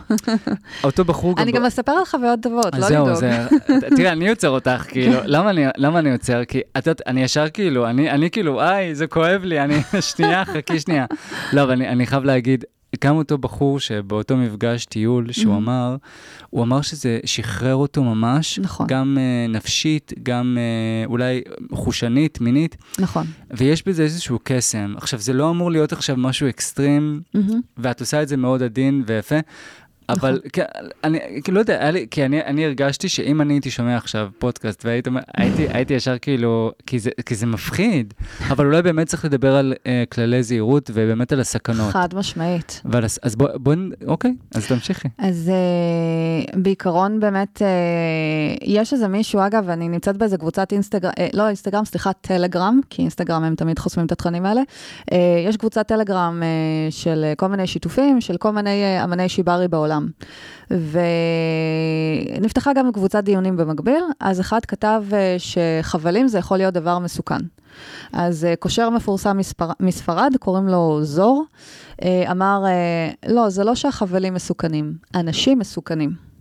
אותו 0.85 1.05
בחור 1.05 1.35
אני 1.38 1.53
ב- 1.53 1.55
גם 1.57 1.64
אספר 1.64 1.92
על 1.92 2.05
חוויות 2.05 2.40
טובות, 2.42 2.75
לא 2.79 2.88
לדאוג. 2.88 3.18
תראה, 3.96 4.12
אני 4.12 4.29
יוצר 4.29 4.48
אותך, 4.48 4.85
כאילו, 4.88 5.18
למה 5.25 5.51
אני, 5.51 5.64
למה 5.77 5.98
אני 5.98 6.11
יוצר? 6.11 6.44
כי 6.44 6.61
את 6.79 6.87
יודעת, 6.87 7.03
אני 7.07 7.22
ישר 7.22 7.48
כאילו, 7.48 7.87
אני, 7.87 8.11
אני 8.11 8.31
כאילו, 8.31 8.61
איי, 8.62 8.94
זה 8.94 9.07
כואב 9.07 9.42
לי, 9.44 9.61
אני, 9.61 9.83
שנייה, 10.01 10.44
חכי 10.44 10.81
שנייה. 10.81 11.07
לא, 11.53 11.62
אבל 11.62 11.72
אני, 11.72 11.88
אני 11.88 12.07
חייב 12.07 12.25
להגיד, 12.25 12.64
גם 13.00 13.16
אותו 13.16 13.38
בחור 13.38 13.81
שבאותו 13.81 14.37
מפגש 14.37 14.85
טיול 14.85 15.33
שהוא 15.33 15.55
Mhm. 15.55 15.57
אמר, 15.57 15.96
הוא 16.50 16.62
אמר 16.62 16.81
שזה 16.81 17.18
שחרר 17.24 17.74
אותו 17.74 18.05
ממש, 18.05 18.59
נכון. 18.59 18.87
גם 18.87 19.18
uh, 19.18 19.52
נפשית, 19.52 20.12
גם 20.22 20.59
uh, 20.59 21.11
אולי 21.11 21.40
חושנית, 21.72 22.40
מינית, 22.40 22.76
נכון. 22.98 23.26
ויש 23.50 23.87
בזה 23.87 24.02
איזשהו 24.02 24.38
קסם. 24.42 24.94
עכשיו, 24.96 25.18
זה 25.20 25.33
לא 25.33 25.50
אמור 25.50 25.70
להיות 25.70 25.92
עכשיו 25.92 26.16
משהו 26.16 26.48
אקסטרים, 26.48 27.20
מהמם. 27.35 27.61
ואת 27.78 28.00
עושה 28.00 28.22
את 28.22 28.28
זה 28.28 28.37
מאוד 28.37 28.62
עדין 28.62 29.02
ויפה. 29.07 29.37
אבל 30.08 30.30
נכון. 30.30 30.48
כן, 30.52 30.64
אני 31.04 31.18
כאילו 31.44 31.54
לא 31.54 31.60
יודע, 31.60 31.90
לי, 31.90 32.06
כי 32.10 32.24
אני, 32.24 32.40
אני 32.44 32.64
הרגשתי 32.64 33.08
שאם 33.08 33.40
אני 33.40 33.54
הייתי 33.54 33.70
שומע 33.70 33.96
עכשיו 33.96 34.28
פודקאסט 34.38 34.84
והיית 34.84 35.06
אומר, 35.06 35.20
הייתי, 35.36 35.66
הייתי 35.68 35.94
ישר 35.94 36.18
כאילו, 36.18 36.72
כי 36.86 36.98
זה, 36.98 37.10
כי 37.26 37.34
זה 37.34 37.46
מפחיד, 37.46 38.14
אבל 38.50 38.66
אולי 38.66 38.82
באמת 38.82 39.06
צריך 39.06 39.24
לדבר 39.24 39.56
על 39.56 39.74
uh, 39.78 39.86
כללי 40.14 40.42
זהירות 40.42 40.90
ובאמת 40.94 41.32
על 41.32 41.40
הסכנות. 41.40 41.92
חד 41.92 42.08
משמעית. 42.14 42.82
הס- 43.04 43.18
אז 43.22 43.36
בוא, 43.36 43.48
בוא, 43.56 43.74
אוקיי, 44.06 44.34
אז 44.54 44.66
תמשיכי. 44.66 45.08
אז 45.18 45.50
uh, 46.52 46.56
בעיקרון 46.58 47.20
באמת, 47.20 47.62
uh, 47.62 47.64
יש 48.64 48.92
איזה 48.92 49.08
מישהו, 49.08 49.40
אגב, 49.46 49.68
אני 49.68 49.88
נמצאת 49.88 50.16
באיזה 50.16 50.38
קבוצת 50.38 50.72
אינסטגרם, 50.72 51.10
uh, 51.10 51.30
לא 51.32 51.46
אינסטגרם, 51.48 51.84
סליחה, 51.84 52.12
טלגרם, 52.12 52.80
כי 52.90 53.02
אינסטגרם 53.02 53.44
הם 53.44 53.54
תמיד 53.54 53.78
חוסמים 53.78 54.06
את 54.06 54.12
התכנים 54.12 54.46
האלה. 54.46 54.60
Uh, 55.00 55.14
יש 55.48 55.56
קבוצת 55.56 55.86
טלגרם 55.88 56.42
uh, 56.42 56.92
של 56.92 57.32
כל 57.36 57.46
מיני 57.46 57.66
שיתופים, 57.66 58.20
של 58.20 58.36
כל 58.36 58.50
מיני 58.50 58.82
uh, 59.00 59.04
אמני 59.04 59.28
שיברי 59.28 59.68
בעולם. 59.68 59.91
ונפתחה 62.38 62.72
גם 62.72 62.92
קבוצת 62.92 63.24
דיונים 63.24 63.57
במקביל, 63.57 64.05
אז 64.20 64.40
אחד 64.40 64.61
כתב 64.68 65.05
uh, 65.11 65.14
שחבלים 65.38 66.28
זה 66.28 66.38
יכול 66.38 66.57
להיות 66.57 66.74
דבר 66.74 66.98
מסוכן. 66.98 67.40
אז 68.12 68.46
uh, 68.52 68.57
קושר 68.57 68.90
מפורסם 68.90 69.37
מספר, 69.37 69.70
מספרד, 69.81 70.33
קוראים 70.40 70.68
לו 70.68 70.98
זור, 71.02 71.44
uh, 71.90 72.05
אמר, 72.31 72.64
לא, 73.28 73.48
זה 73.48 73.64
לא 73.64 73.74
שהחבלים 73.74 74.35
מסוכנים, 74.35 74.94
אנשים 75.14 75.59
מסוכנים. 75.59 76.33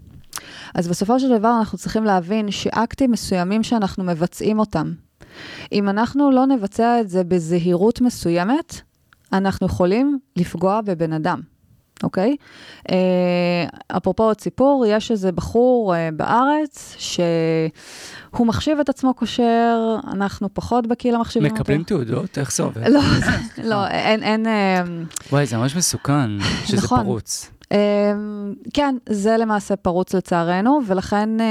אז 0.76 0.88
בסופו 0.88 1.20
של 1.20 1.38
דבר 1.38 1.56
אנחנו 1.60 1.78
צריכים 1.78 2.04
להבין 2.04 2.52
שאקטים 2.52 3.12
מסוימים 3.12 3.64
שאנחנו 3.64 4.04
מבצעים 4.04 4.60
אותם, 4.60 4.94
אם 5.72 5.90
אנחנו 5.90 6.32
לא 6.32 6.46
נבצע 6.46 7.02
את 7.02 7.10
זה 7.10 7.24
בזהירות 7.24 8.02
מסוימת, 8.02 8.82
אנחנו 9.34 9.68
יכולים 9.68 10.20
לפגוע 10.36 10.82
בבן 10.82 11.14
אדם. 11.14 11.42
אוקיי? 12.04 12.36
אה, 12.92 12.96
אפרופו 13.98 14.24
עוד 14.24 14.42
סיפור, 14.42 14.86
יש 14.88 15.12
איזה 15.12 15.32
בחור 15.32 15.96
אה, 15.96 16.10
בארץ 16.14 16.96
שהוא 16.98 18.48
מחשיב 18.48 18.80
את 18.80 18.90
עצמו 18.90 19.16
כשר, 19.16 19.96
אנחנו 20.08 20.54
פחות 20.54 20.88
בקהילה 20.88 21.18
מחשיבים 21.18 21.52
אותו. 21.52 21.62
מקבלים 21.62 21.84
תעודות? 21.84 22.38
איך 22.38 22.52
זה 22.52 22.64
עובד? 22.64 22.88
לא, 22.88 23.00
לא, 23.64 23.88
אין, 23.88 24.24
אין... 24.24 24.48
אה, 24.48 24.84
וואי, 25.32 25.46
זה 25.46 25.58
ממש 25.58 25.76
מסוכן 25.76 26.30
שזה 26.66 26.78
נכון. 26.78 27.04
פרוץ. 27.04 27.52
אה, 27.72 28.14
כן, 28.74 28.96
זה 29.10 29.38
למעשה 29.38 29.76
פרוץ 29.76 30.16
לצערנו, 30.16 30.80
ולכן 30.88 31.40
אה, 31.40 31.46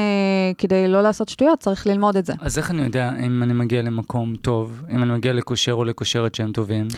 כדי 0.59 0.89
לא 0.89 1.03
לעשות 1.03 1.29
שטויות 1.29 1.61
צריך 1.61 1.87
ללמוד 1.87 2.17
את 2.17 2.27
זה. 2.27 2.33
אז 2.41 2.59
איך 2.59 2.71
אני 2.71 2.83
יודע 2.83 3.13
אם 3.27 3.43
אני 3.43 3.53
מגיע 3.53 3.83
למקום 3.83 4.37
טוב, 4.37 4.83
אם 4.91 5.03
אני 5.03 5.13
מגיע 5.13 5.33
לקושר 5.33 5.73
או 5.73 5.85
לקושרת 5.85 6.35
שהם 6.35 6.53
טובים? 6.53 6.89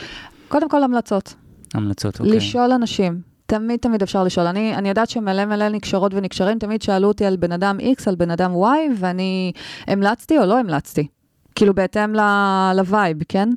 קודם 0.48 0.68
כל 0.68 0.84
המלצות. 0.84 1.34
המלצות, 1.74 2.20
אוקיי. 2.20 2.36
לשאול 2.36 2.72
אנשים. 2.72 3.31
תמיד 3.52 3.78
תמיד 3.80 4.02
אפשר 4.02 4.24
לשאול. 4.24 4.46
אני, 4.46 4.74
אני 4.74 4.88
יודעת 4.88 5.10
שמלא 5.10 5.44
מלא 5.44 5.68
נקשרות 5.68 6.14
ונקשרים, 6.14 6.58
תמיד 6.58 6.82
שאלו 6.82 7.08
אותי 7.08 7.24
על 7.24 7.36
בן 7.36 7.52
אדם 7.52 7.78
X, 7.80 8.02
על 8.06 8.14
בן 8.14 8.30
אדם 8.30 8.54
Y, 8.54 8.92
ואני 8.96 9.52
המלצתי 9.86 10.38
או 10.38 10.44
לא 10.46 10.58
המלצתי. 10.58 11.06
כאילו 11.54 11.74
בהתאם 11.74 12.14
ל 12.74 12.81
vibe, 12.81 13.16
כן? 13.28 13.48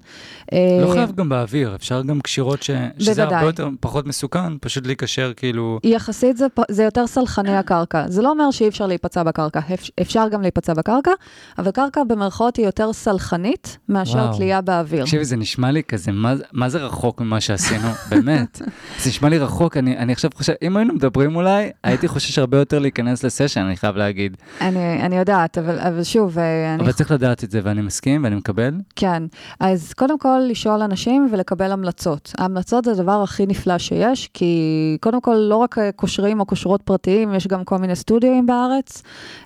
לא 0.51 0.57
אה, 0.87 0.93
חייב 0.93 1.11
גם 1.15 1.29
באוויר, 1.29 1.75
אפשר 1.75 2.01
גם 2.01 2.21
קשירות 2.21 2.63
ש... 2.63 2.71
שזה 2.99 3.23
הרבה. 3.23 3.41
יותר, 3.41 3.69
פחות 3.79 4.07
מסוכן, 4.07 4.57
פשוט 4.61 4.87
להיקשר 4.87 5.31
כאילו... 5.35 5.79
יחסית 5.83 6.37
זה, 6.37 6.45
זה 6.69 6.83
יותר 6.83 7.07
סלחני 7.07 7.57
הקרקע. 7.57 8.05
זה 8.07 8.21
לא 8.21 8.29
אומר 8.31 8.51
שאי 8.51 8.67
אפשר 8.67 8.87
להיפצע 8.87 9.23
בקרקע, 9.23 9.59
אפ- 9.73 9.89
אפשר 10.01 10.27
גם 10.31 10.41
להיפצע 10.41 10.73
בקרקע, 10.73 11.11
אבל 11.57 11.71
קרקע 11.71 12.03
במרכאות 12.03 12.55
היא 12.55 12.65
יותר 12.65 12.93
סלחנית 12.93 13.77
מאשר. 13.89 14.31
תלייה 14.35 14.61
באוויר. 14.61 15.03
תקשיבי, 15.03 15.25
זה 15.25 15.35
נשמע 15.35 15.71
לי 15.71 15.83
כזה, 15.83 16.11
מה, 16.11 16.33
מה 16.53 16.69
זה 16.69 16.77
רחוק 16.85 17.21
ממה 17.21 17.41
שעשינו? 17.41 17.87
באמת. 18.09 18.61
זה 18.99 19.09
נשמע 19.09 19.29
לי 19.29 19.37
רחוק, 19.37 19.77
אני, 19.77 19.97
אני 19.97 20.13
עכשיו 20.13 20.31
חושב, 20.35 20.53
אם 20.61 20.77
היינו 20.77 20.93
מדברים 20.93 21.35
אולי, 21.35 21.69
הייתי 21.83 22.07
חושש 22.07 22.39
הרבה 22.39 22.57
יותר 22.57 22.79
להיכנס 22.79 23.23
לסשן, 23.23 23.61
אני 23.61 23.75
חייב 23.77 23.95
להגיד. 23.95 24.37
אני, 24.61 25.01
אני 25.01 25.17
יודעת, 25.17 25.57
אבל, 25.57 25.79
אבל 25.79 26.03
שוב, 26.03 26.39
אה, 26.39 26.73
אני 26.75 26.83
אבל 26.83 26.91
צריך 26.91 27.11
לדעת 27.11 27.43
את 27.43 27.51
זה, 27.51 27.59
ואני 27.63 27.81
מסכים 27.85 28.23
ואני 28.23 28.35
מקבל. 28.35 28.73
כן, 28.95 29.23
אז 29.59 29.93
קודם 29.93 30.19
כל 30.19 30.39
לשאול 30.49 30.81
אנשים 30.81 31.27
ולקבל 31.31 31.71
המלצות. 31.71 32.33
ההמלצות 32.37 32.85
זה 32.85 32.91
הדבר 32.91 33.21
הכי 33.23 33.45
נפלא 33.45 33.77
שיש, 33.77 34.29
כי 34.33 34.97
קודם 35.01 35.21
כל 35.21 35.35
לא 35.35 35.55
רק 35.55 35.77
אה, 35.77 35.91
קושרים 35.91 36.39
או 36.39 36.45
קושרות 36.45 36.81
פרטיים, 36.81 37.33
יש 37.33 37.47
גם 37.47 37.63
כל 37.63 37.77
מיני 37.77 37.95
סטודיואים 37.95 38.45
בארץ, 38.45 39.03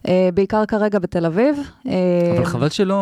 אה, 0.07 0.29
בעיקר 0.33 0.65
כרגע 0.65 0.99
בתל 0.99 1.25
אביב. 1.25 1.57
אה, 1.87 1.93
אבל 2.37 2.45
חבל 2.45 2.69
שלא, 2.69 2.99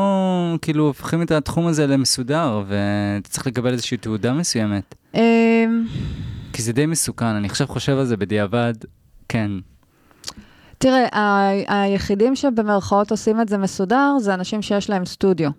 כאילו, 0.62 0.88
הופכים 0.88 1.22
את 1.22 1.32
התחום 1.32 1.68
הזה 1.68 1.88
למסודר, 1.88 2.64
ואתה 2.68 3.30
צריך 3.30 3.48
לקבל 3.48 3.74
איזושהי 3.74 3.98
תעודה 3.98 4.34
מסוימת. 4.34 4.96
אה, 5.16 5.66
כי 6.54 6.62
זה 6.62 6.74
די 6.74 6.86
מסוכן, 6.86 7.26
אני 7.26 7.48
עכשיו 7.48 7.68
חושב 7.68 7.98
על 7.98 8.06
זה 8.06 8.18
בדיעבד, 8.18 8.74
כן. 9.30 9.52
תראה, 10.78 11.08
ה- 11.20 11.84
היחידים 11.84 12.36
שבמרכאות 12.36 13.12
עושים 13.12 13.42
את 13.42 13.50
זה 13.50 13.58
מסודר, 13.58 14.16
זה 14.20 14.34
אנשים 14.34 14.62
שיש 14.62 14.90
להם 14.90 15.06
סטודיו. 15.06 15.50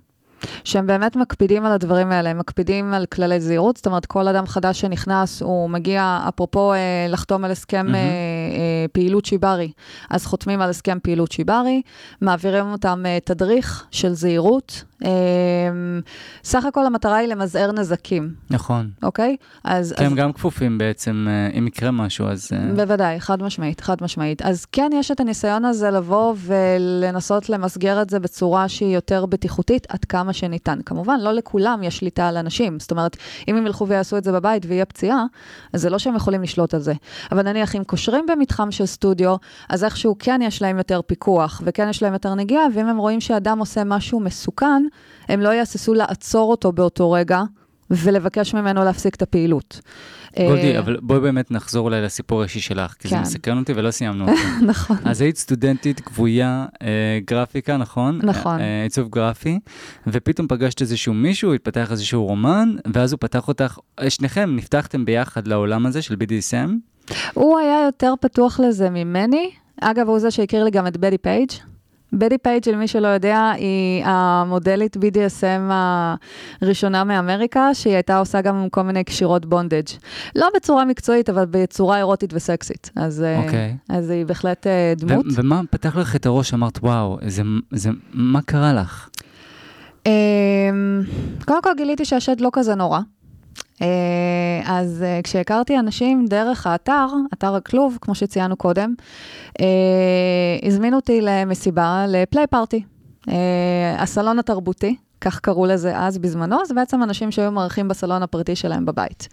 שהם 0.64 0.87
באמת 0.87 1.16
מקפידים 1.16 1.64
על 1.66 1.72
הדברים 1.72 2.12
האלה, 2.12 2.31
הם 2.31 2.38
מקפידים 2.38 2.94
על 2.94 3.07
כללי 3.07 3.40
זהירות, 3.40 3.76
זאת 3.76 3.87
אומרת, 3.87 4.07
כל 4.07 4.28
אדם 4.28 4.46
חדש 4.46 4.81
שנכנס, 4.81 5.42
הוא 5.42 5.70
מגיע, 5.70 6.20
אפרופו 6.28 6.72
אה, 6.72 6.78
לחתום 7.09 7.44
על 7.44 7.50
הסכם. 7.50 7.94
אה, 7.94 8.00
אה, 8.00 8.04
פעילות 8.92 9.24
שיברי, 9.24 9.72
אז 10.11 10.26
חותמים 10.26 10.61
על 10.61 10.70
הסכם 10.70 10.98
פעילות 11.02 11.32
שיברי, 11.32 11.82
מעבירים 12.20 12.72
אותם 12.72 13.02
אה, 13.06 13.18
תדריך 13.24 13.87
של 13.90 14.12
זהירות. 14.12 14.84
אה, 15.04 15.11
סך 16.44 16.64
הכל 16.64 16.87
המטרה 16.87 17.16
היא 17.16 17.28
למזער 17.28 17.72
נזקים, 17.72 18.34
נכון. 18.50 18.90
אוקיי? 19.02 19.37
אז... 19.64 19.92
כי 19.92 20.04
אז 20.04 20.11
הם 20.11 20.16
גם 20.16 20.32
כפופים 20.32 20.78
בעצם, 20.78 21.26
אה, 21.28 21.58
אם 21.58 21.66
יקרה 21.66 21.90
משהו, 21.90 22.26
אז... 22.26 22.50
אה, 22.52 22.74
בוודאי, 22.76 23.20
חד 23.20 23.42
משמעית, 23.42 23.80
חד 23.80 23.96
משמעית. 24.00 24.42
אז 24.42 24.64
כן, 24.64 24.90
יש 24.94 25.11
את 25.11 25.20
הניסיון 25.20 25.64
הזה 25.64 25.90
לבוא 25.90 26.34
ולנסות 26.38 27.48
למסגר 27.48 28.02
את 28.02 28.11
זה 28.11 28.20
בצורה 28.20 28.68
שהיא 28.68 28.94
יותר 28.94 29.26
בטיחותית, 29.26 29.87
עד 29.88 30.04
כמה 30.04 30.32
שניתן. 30.32 30.78
כמובן, 30.87 31.20
לא 31.20 31.32
לכולם 31.32 31.82
יש 31.82 31.98
שליטה 31.98 32.28
על 32.28 32.37
אנשים. 32.37 32.80
זאת 32.80 32.90
אומרת, 32.90 33.16
אם 33.48 33.56
הם 33.56 33.66
ילכו 33.66 33.88
ויעשו 33.88 34.16
את 34.16 34.24
זה 34.24 34.32
בבית 34.32 34.66
ויהיה 34.66 34.84
פציעה, 34.84 35.24
אז 35.72 35.80
זה 35.80 35.90
לא 35.90 35.98
שהם 35.98 36.16
יכולים 36.16 36.42
לשלוט 36.42 36.74
על 36.74 36.80
זה. 36.80 36.92
אבל 37.32 37.42
נניח, 37.42 37.76
אם 37.76 37.84
קושרים 37.84 38.26
במתחם 38.38 38.70
של 38.70 38.87
סטודיו, 38.87 39.37
אז 39.68 39.85
איכשהו 39.85 40.16
כן 40.18 40.40
יש 40.42 40.62
להם 40.62 40.79
יותר 40.79 41.01
פיקוח, 41.07 41.62
וכן 41.64 41.88
יש 41.88 42.03
להם 42.03 42.12
יותר 42.12 42.35
נגיעה, 42.35 42.66
ואם 42.74 42.87
הם 42.87 42.98
רואים 42.98 43.20
שאדם 43.20 43.59
עושה 43.59 43.85
משהו 43.85 44.20
מסוכן, 44.20 44.83
הם 45.29 45.40
לא 45.40 45.48
יהססו 45.48 45.94
לעצור 45.94 46.51
אותו 46.51 46.72
באותו 46.72 47.11
רגע. 47.11 47.42
ולבקש 47.90 48.55
ממנו 48.55 48.85
להפסיק 48.85 49.14
את 49.14 49.22
הפעילות. 49.22 49.81
גולדי, 50.38 50.74
אה, 50.74 50.79
אבל 50.79 50.96
בואי 51.03 51.20
באמת 51.20 51.51
נחזור 51.51 51.85
אולי 51.85 52.03
לסיפור 52.03 52.40
האישי 52.40 52.61
שלך, 52.61 52.92
כי 52.98 53.09
זה 53.09 53.14
כן. 53.14 53.20
מסקרן 53.22 53.59
אותי 53.59 53.72
ולא 53.72 53.90
סיימנו 53.90 54.24
אותו. 54.29 54.40
נכון. 54.66 54.96
אז 55.05 55.20
היית 55.20 55.37
סטודנטית 55.37 56.01
כבויה, 56.01 56.66
אה, 56.83 57.18
גרפיקה, 57.24 57.77
נכון? 57.77 58.20
נכון. 58.22 58.61
אה, 58.61 58.83
עיצוב 58.83 59.09
גרפי, 59.09 59.59
ופתאום 60.07 60.48
פגשת 60.48 60.81
איזשהו 60.81 61.14
מישהו, 61.14 61.55
התפתח 61.55 61.90
איזשהו 61.90 62.24
רומן, 62.24 62.77
ואז 62.94 63.12
הוא 63.12 63.18
פתח 63.20 63.48
אותך, 63.48 63.79
אה, 64.01 64.11
שניכם 64.11 64.57
נפתחתם 64.57 65.05
ביחד 65.05 65.46
לעולם 65.46 65.87
הזה 65.87 66.03
של 66.03 66.14
BDSM? 66.14 66.70
הוא 67.35 67.59
היה 67.59 67.83
יותר 67.87 68.14
פתוח 68.20 68.61
לזה 68.61 68.90
ממני. 68.90 69.51
אגב, 69.81 70.09
הוא 70.09 70.18
זה 70.18 70.31
שהכיר 70.31 70.64
לי 70.64 70.70
גם 70.70 70.87
את 70.87 70.96
בדי 70.96 71.18
פייג'. 71.18 71.51
בדי 72.12 72.38
פייג', 72.38 72.68
למי 72.68 72.88
שלא 72.88 73.09
יודע, 73.09 73.51
היא 73.57 74.05
המודלית 74.05 74.97
BDSM 74.97 75.73
הראשונה 76.62 77.05
מאמריקה, 77.05 77.75
שהיא 77.75 77.94
הייתה 77.94 78.18
עושה 78.18 78.40
גם 78.40 78.66
כל 78.71 78.83
מיני 78.83 79.05
קשירות 79.05 79.47
בונדג'. 79.47 79.88
לא 80.37 80.49
בצורה 80.57 80.85
מקצועית, 80.85 81.31
אבל 81.31 81.44
בצורה 81.51 81.97
אירוטית 81.99 82.35
וסקסית. 82.35 82.90
אז, 82.97 83.23
אה, 83.23 83.38
אוקיי. 83.44 83.77
אז 83.88 84.11
היא 84.11 84.27
בהחלט 84.27 84.66
אה, 84.66 84.92
דמות. 84.97 85.27
ו- 85.27 85.29
ומה 85.35 85.61
פתח 85.71 85.97
לך 85.97 86.16
את 86.16 86.27
הראש, 86.27 86.55
אמרת, 86.55 86.79
וואו, 86.83 87.18
זה, 87.27 87.42
זה, 87.71 87.90
מה 88.12 88.42
קרה 88.42 88.73
לך? 88.73 89.09
אמ, 90.07 91.03
קודם 91.44 91.62
כל 91.62 91.71
גיליתי 91.77 92.05
שהשד 92.05 92.40
לא 92.40 92.51
כזה 92.53 92.75
נורא. 92.75 93.01
אה, 93.82 94.62
אז 94.66 95.02
אה, 95.02 95.20
כשהכרתי 95.24 95.78
אנשים 95.78 96.26
דרך 96.26 96.66
האתר, 96.66 97.06
אתר 97.34 97.54
הכלוב, 97.54 97.98
כמו 98.00 98.14
שציינו 98.14 98.56
קודם, 98.56 98.94
אה, 99.60 99.66
הזמינו 100.62 100.96
אותי 100.96 101.20
למסיבה, 101.22 102.04
לפליי 102.08 102.46
פארטי. 102.46 102.82
הסלון 103.98 104.38
התרבותי, 104.38 104.96
כך 105.20 105.40
קראו 105.40 105.66
לזה 105.66 105.98
אז 105.98 106.18
בזמנו, 106.18 106.56
זה 106.66 106.74
בעצם 106.74 107.02
אנשים 107.02 107.30
שהיו 107.30 107.52
מארחים 107.52 107.88
בסלון 107.88 108.22
הפרטי 108.22 108.56
שלהם 108.56 108.86
בבית. 108.86 109.28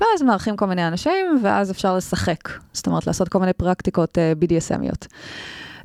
ואז 0.00 0.22
מארחים 0.22 0.56
כל 0.56 0.66
מיני 0.66 0.88
אנשים, 0.88 1.40
ואז 1.42 1.70
אפשר 1.70 1.96
לשחק. 1.96 2.48
זאת 2.72 2.86
אומרת, 2.86 3.06
לעשות 3.06 3.28
כל 3.28 3.38
מיני 3.38 3.52
פרקטיקות 3.52 4.18
BDSMיות. 4.40 5.06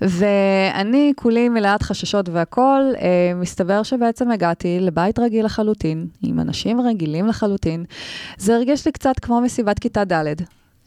ואני 0.01 1.13
כולי 1.15 1.49
מלאת 1.49 1.81
חששות 1.83 2.29
והכול, 2.29 2.93
אה, 2.97 3.31
מסתבר 3.35 3.83
שבעצם 3.83 4.31
הגעתי 4.31 4.79
לבית 4.79 5.19
רגיל 5.19 5.45
לחלוטין, 5.45 6.07
עם 6.21 6.39
אנשים 6.39 6.81
רגילים 6.81 7.27
לחלוטין. 7.27 7.85
זה 8.37 8.55
הרגיש 8.55 8.85
לי 8.85 8.91
קצת 8.91 9.19
כמו 9.21 9.41
מסיבת 9.41 9.79
כיתה 9.79 10.03
ד', 10.05 10.33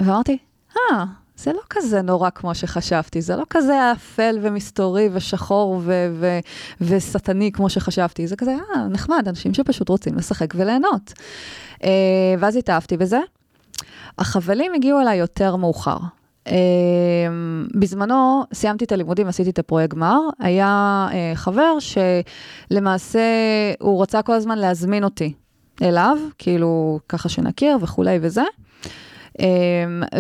ואמרתי, 0.00 0.38
אה, 0.76 1.04
זה 1.36 1.52
לא 1.52 1.60
כזה 1.70 2.02
נורא 2.02 2.30
כמו 2.30 2.54
שחשבתי, 2.54 3.22
זה 3.22 3.36
לא 3.36 3.44
כזה 3.50 3.92
אפל 3.92 4.38
ומסתורי 4.42 5.08
ושחור 5.12 5.80
ו- 5.84 6.08
ו- 6.12 6.38
ושטני 6.80 7.52
כמו 7.52 7.70
שחשבתי, 7.70 8.26
זה 8.26 8.36
כזה, 8.36 8.56
אה, 8.76 8.88
נחמד, 8.88 9.24
אנשים 9.28 9.54
שפשוט 9.54 9.88
רוצים 9.88 10.14
לשחק 10.14 10.54
וליהנות. 10.56 11.12
אה, 11.84 12.34
ואז 12.38 12.56
התאהבתי 12.56 12.96
בזה. 12.96 13.18
החבלים 14.18 14.72
הגיעו 14.74 15.00
אליי 15.00 15.18
יותר 15.18 15.56
מאוחר. 15.56 15.96
Uh, 16.46 16.48
בזמנו 17.74 18.44
סיימתי 18.54 18.84
את 18.84 18.92
הלימודים, 18.92 19.26
עשיתי 19.26 19.50
את 19.50 19.58
הפרויקט 19.58 19.94
גמר, 19.94 20.18
היה 20.38 21.08
uh, 21.10 21.36
חבר 21.36 21.76
שלמעשה 22.70 23.20
הוא 23.80 24.02
רצה 24.02 24.22
כל 24.22 24.32
הזמן 24.32 24.58
להזמין 24.58 25.04
אותי 25.04 25.32
אליו, 25.82 26.18
כאילו 26.38 27.00
ככה 27.08 27.28
שנכיר 27.28 27.78
וכולי 27.80 28.18
וזה. 28.22 28.42
Um, 29.38 29.40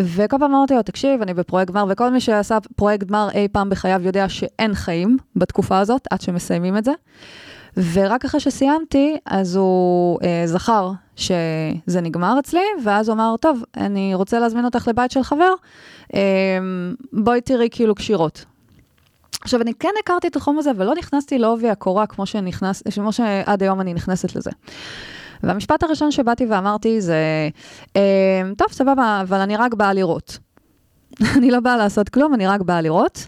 וכל 0.04 0.36
פעם 0.38 0.54
אמרתי 0.54 0.74
לו, 0.74 0.82
תקשיב, 0.82 1.22
אני 1.22 1.34
בפרויקט 1.34 1.70
גמר, 1.70 1.84
וכל 1.88 2.10
מי 2.10 2.20
שעשה 2.20 2.58
פרויקט 2.76 3.06
גמר 3.06 3.28
אי 3.34 3.48
פעם 3.48 3.70
בחייו 3.70 4.00
יודע 4.04 4.28
שאין 4.28 4.74
חיים 4.74 5.16
בתקופה 5.36 5.78
הזאת, 5.78 6.02
עד 6.10 6.20
שמסיימים 6.20 6.76
את 6.76 6.84
זה. 6.84 6.92
ורק 7.92 8.24
אחרי 8.24 8.40
שסיימתי, 8.40 9.16
אז 9.26 9.56
הוא 9.56 10.18
אה, 10.22 10.42
זכר 10.46 10.90
שזה 11.16 12.00
נגמר 12.02 12.38
אצלי, 12.38 12.64
ואז 12.84 13.08
הוא 13.08 13.14
אמר, 13.14 13.34
טוב, 13.40 13.62
אני 13.76 14.14
רוצה 14.14 14.38
להזמין 14.38 14.64
אותך 14.64 14.88
לבית 14.88 15.10
של 15.10 15.22
חבר, 15.22 15.52
אה, 16.14 16.20
בואי 17.12 17.40
תראי 17.40 17.68
כאילו 17.70 17.94
קשירות. 17.94 18.44
עכשיו, 19.40 19.60
אני 19.60 19.74
כן 19.74 19.88
הכרתי 20.02 20.28
את 20.28 20.36
התחום 20.36 20.58
הזה, 20.58 20.70
ולא 20.76 20.94
נכנסתי 20.94 21.38
לעובי 21.38 21.70
הקורה 21.70 22.06
כמו, 22.06 22.26
שנכנס, 22.26 22.82
כמו 22.94 23.12
שעד 23.12 23.62
היום 23.62 23.80
אני 23.80 23.94
נכנסת 23.94 24.36
לזה. 24.36 24.50
והמשפט 25.42 25.82
הראשון 25.82 26.10
שבאתי 26.10 26.46
ואמרתי 26.46 27.00
זה, 27.00 27.48
אה, 27.96 28.42
טוב, 28.58 28.68
סבבה, 28.70 29.20
אבל 29.22 29.40
אני 29.40 29.56
רק 29.56 29.74
באה 29.74 29.92
לראות. 29.92 30.38
אני 31.36 31.50
לא 31.50 31.60
באה 31.60 31.76
לעשות 31.76 32.08
כלום, 32.08 32.34
אני 32.34 32.46
רק 32.46 32.60
באה 32.60 32.80
לראות. 32.80 33.26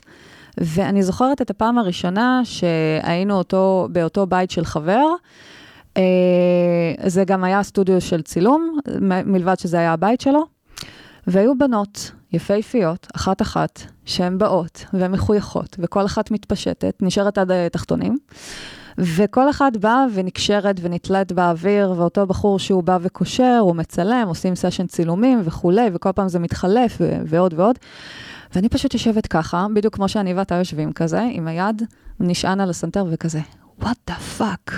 ואני 0.60 1.02
זוכרת 1.02 1.42
את 1.42 1.50
הפעם 1.50 1.78
הראשונה 1.78 2.40
שהיינו 2.44 3.34
אותו, 3.34 3.88
באותו 3.92 4.26
בית 4.26 4.50
של 4.50 4.64
חבר. 4.64 5.06
אה, 5.96 6.02
זה 7.06 7.24
גם 7.24 7.44
היה 7.44 7.62
סטודיו 7.62 8.00
של 8.00 8.22
צילום, 8.22 8.78
מלבד 9.00 9.58
שזה 9.58 9.78
היה 9.78 9.92
הבית 9.92 10.20
שלו. 10.20 10.46
והיו 11.26 11.58
בנות 11.58 12.10
יפהפיות, 12.32 13.06
אחת-אחת, 13.16 13.82
שהן 14.04 14.38
באות 14.38 14.84
ומחויכות, 14.94 15.76
וכל 15.78 16.06
אחת 16.06 16.30
מתפשטת, 16.30 16.94
נשארת 17.00 17.38
עד 17.38 17.50
התחתונים. 17.50 18.18
וכל 18.98 19.50
אחת 19.50 19.76
באה 19.76 20.04
ונקשרת 20.14 20.76
ונתלית 20.82 21.32
באוויר, 21.32 21.94
ואותו 21.96 22.26
בחור 22.26 22.58
שהוא 22.58 22.82
בא 22.82 22.98
וקושר, 23.02 23.58
הוא 23.60 23.76
מצלם, 23.76 24.24
עושים 24.28 24.54
סשן 24.54 24.86
צילומים 24.86 25.40
וכולי, 25.44 25.90
וכל 25.92 26.12
פעם 26.12 26.28
זה 26.28 26.38
מתחלף 26.38 27.00
ועוד 27.26 27.54
ועוד. 27.56 27.78
ואני 28.54 28.68
פשוט 28.68 28.94
יושבת 28.94 29.26
ככה, 29.26 29.66
בדיוק 29.74 29.94
כמו 29.94 30.08
שאני 30.08 30.34
ואתה 30.34 30.54
יושבים 30.54 30.92
כזה, 30.92 31.20
עם 31.32 31.48
היד 31.48 31.82
נשען 32.20 32.60
על 32.60 32.70
הסנטר 32.70 33.04
וכזה, 33.10 33.40
what 33.80 34.10
the 34.10 34.40
fuck, 34.40 34.72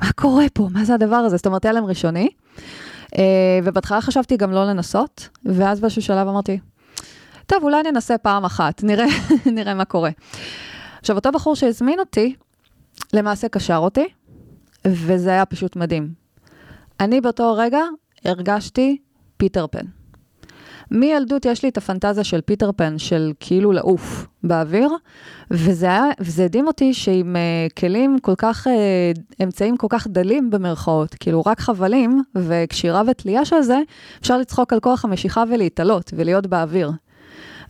מה 0.00 0.12
קורה 0.12 0.44
פה? 0.52 0.68
מה 0.70 0.84
זה 0.84 0.94
הדבר 0.94 1.16
הזה? 1.16 1.36
זאת 1.36 1.46
אומרת, 1.46 1.64
הלם 1.64 1.84
ראשוני. 1.84 2.28
Uh, 3.06 3.18
ובהתחלה 3.64 4.00
חשבתי 4.00 4.36
גם 4.36 4.52
לא 4.52 4.64
לנסות, 4.64 5.28
ואז 5.44 5.80
באיזשהו 5.80 6.02
שלב 6.02 6.28
אמרתי, 6.28 6.58
טוב, 7.46 7.62
אולי 7.62 7.82
ננסה 7.82 8.18
פעם 8.18 8.44
אחת, 8.44 8.82
נראה, 8.82 9.06
נראה 9.56 9.74
מה 9.74 9.84
קורה. 9.84 10.10
עכשיו, 11.00 11.16
אותו 11.16 11.32
בחור 11.32 11.56
שהזמין 11.56 11.98
אותי, 11.98 12.34
למעשה 13.12 13.48
קשר 13.48 13.76
אותי, 13.76 14.08
וזה 14.86 15.30
היה 15.30 15.46
פשוט 15.46 15.76
מדהים. 15.76 16.12
אני 17.00 17.20
באותו 17.20 17.54
רגע 17.54 17.80
הרגשתי 18.24 18.98
פיטר 19.36 19.66
פן. 19.66 19.86
מילדות 20.90 21.44
יש 21.44 21.62
לי 21.62 21.68
את 21.68 21.76
הפנטזיה 21.76 22.24
של 22.24 22.40
פיטר 22.40 22.70
פן, 22.76 22.98
של 22.98 23.32
כאילו 23.40 23.72
לעוף 23.72 24.26
באוויר, 24.42 24.90
וזה, 25.50 25.98
וזה 26.20 26.44
הדהים 26.44 26.66
אותי 26.66 26.94
שעם 26.94 27.36
uh, 27.36 27.72
כלים 27.80 28.18
כל 28.22 28.34
כך, 28.38 28.66
uh, 28.66 28.70
אמצעים 29.42 29.76
כל 29.76 29.86
כך 29.90 30.06
דלים 30.06 30.50
במרכאות, 30.50 31.14
כאילו 31.14 31.42
רק 31.46 31.60
חבלים 31.60 32.22
וקשירה 32.34 33.02
ותלייה 33.06 33.44
של 33.44 33.62
זה, 33.62 33.78
אפשר 34.20 34.38
לצחוק 34.38 34.72
על 34.72 34.80
כוח 34.80 35.04
המשיכה 35.04 35.44
ולהתעלות 35.50 36.10
ולהיות 36.16 36.46
באוויר. 36.46 36.90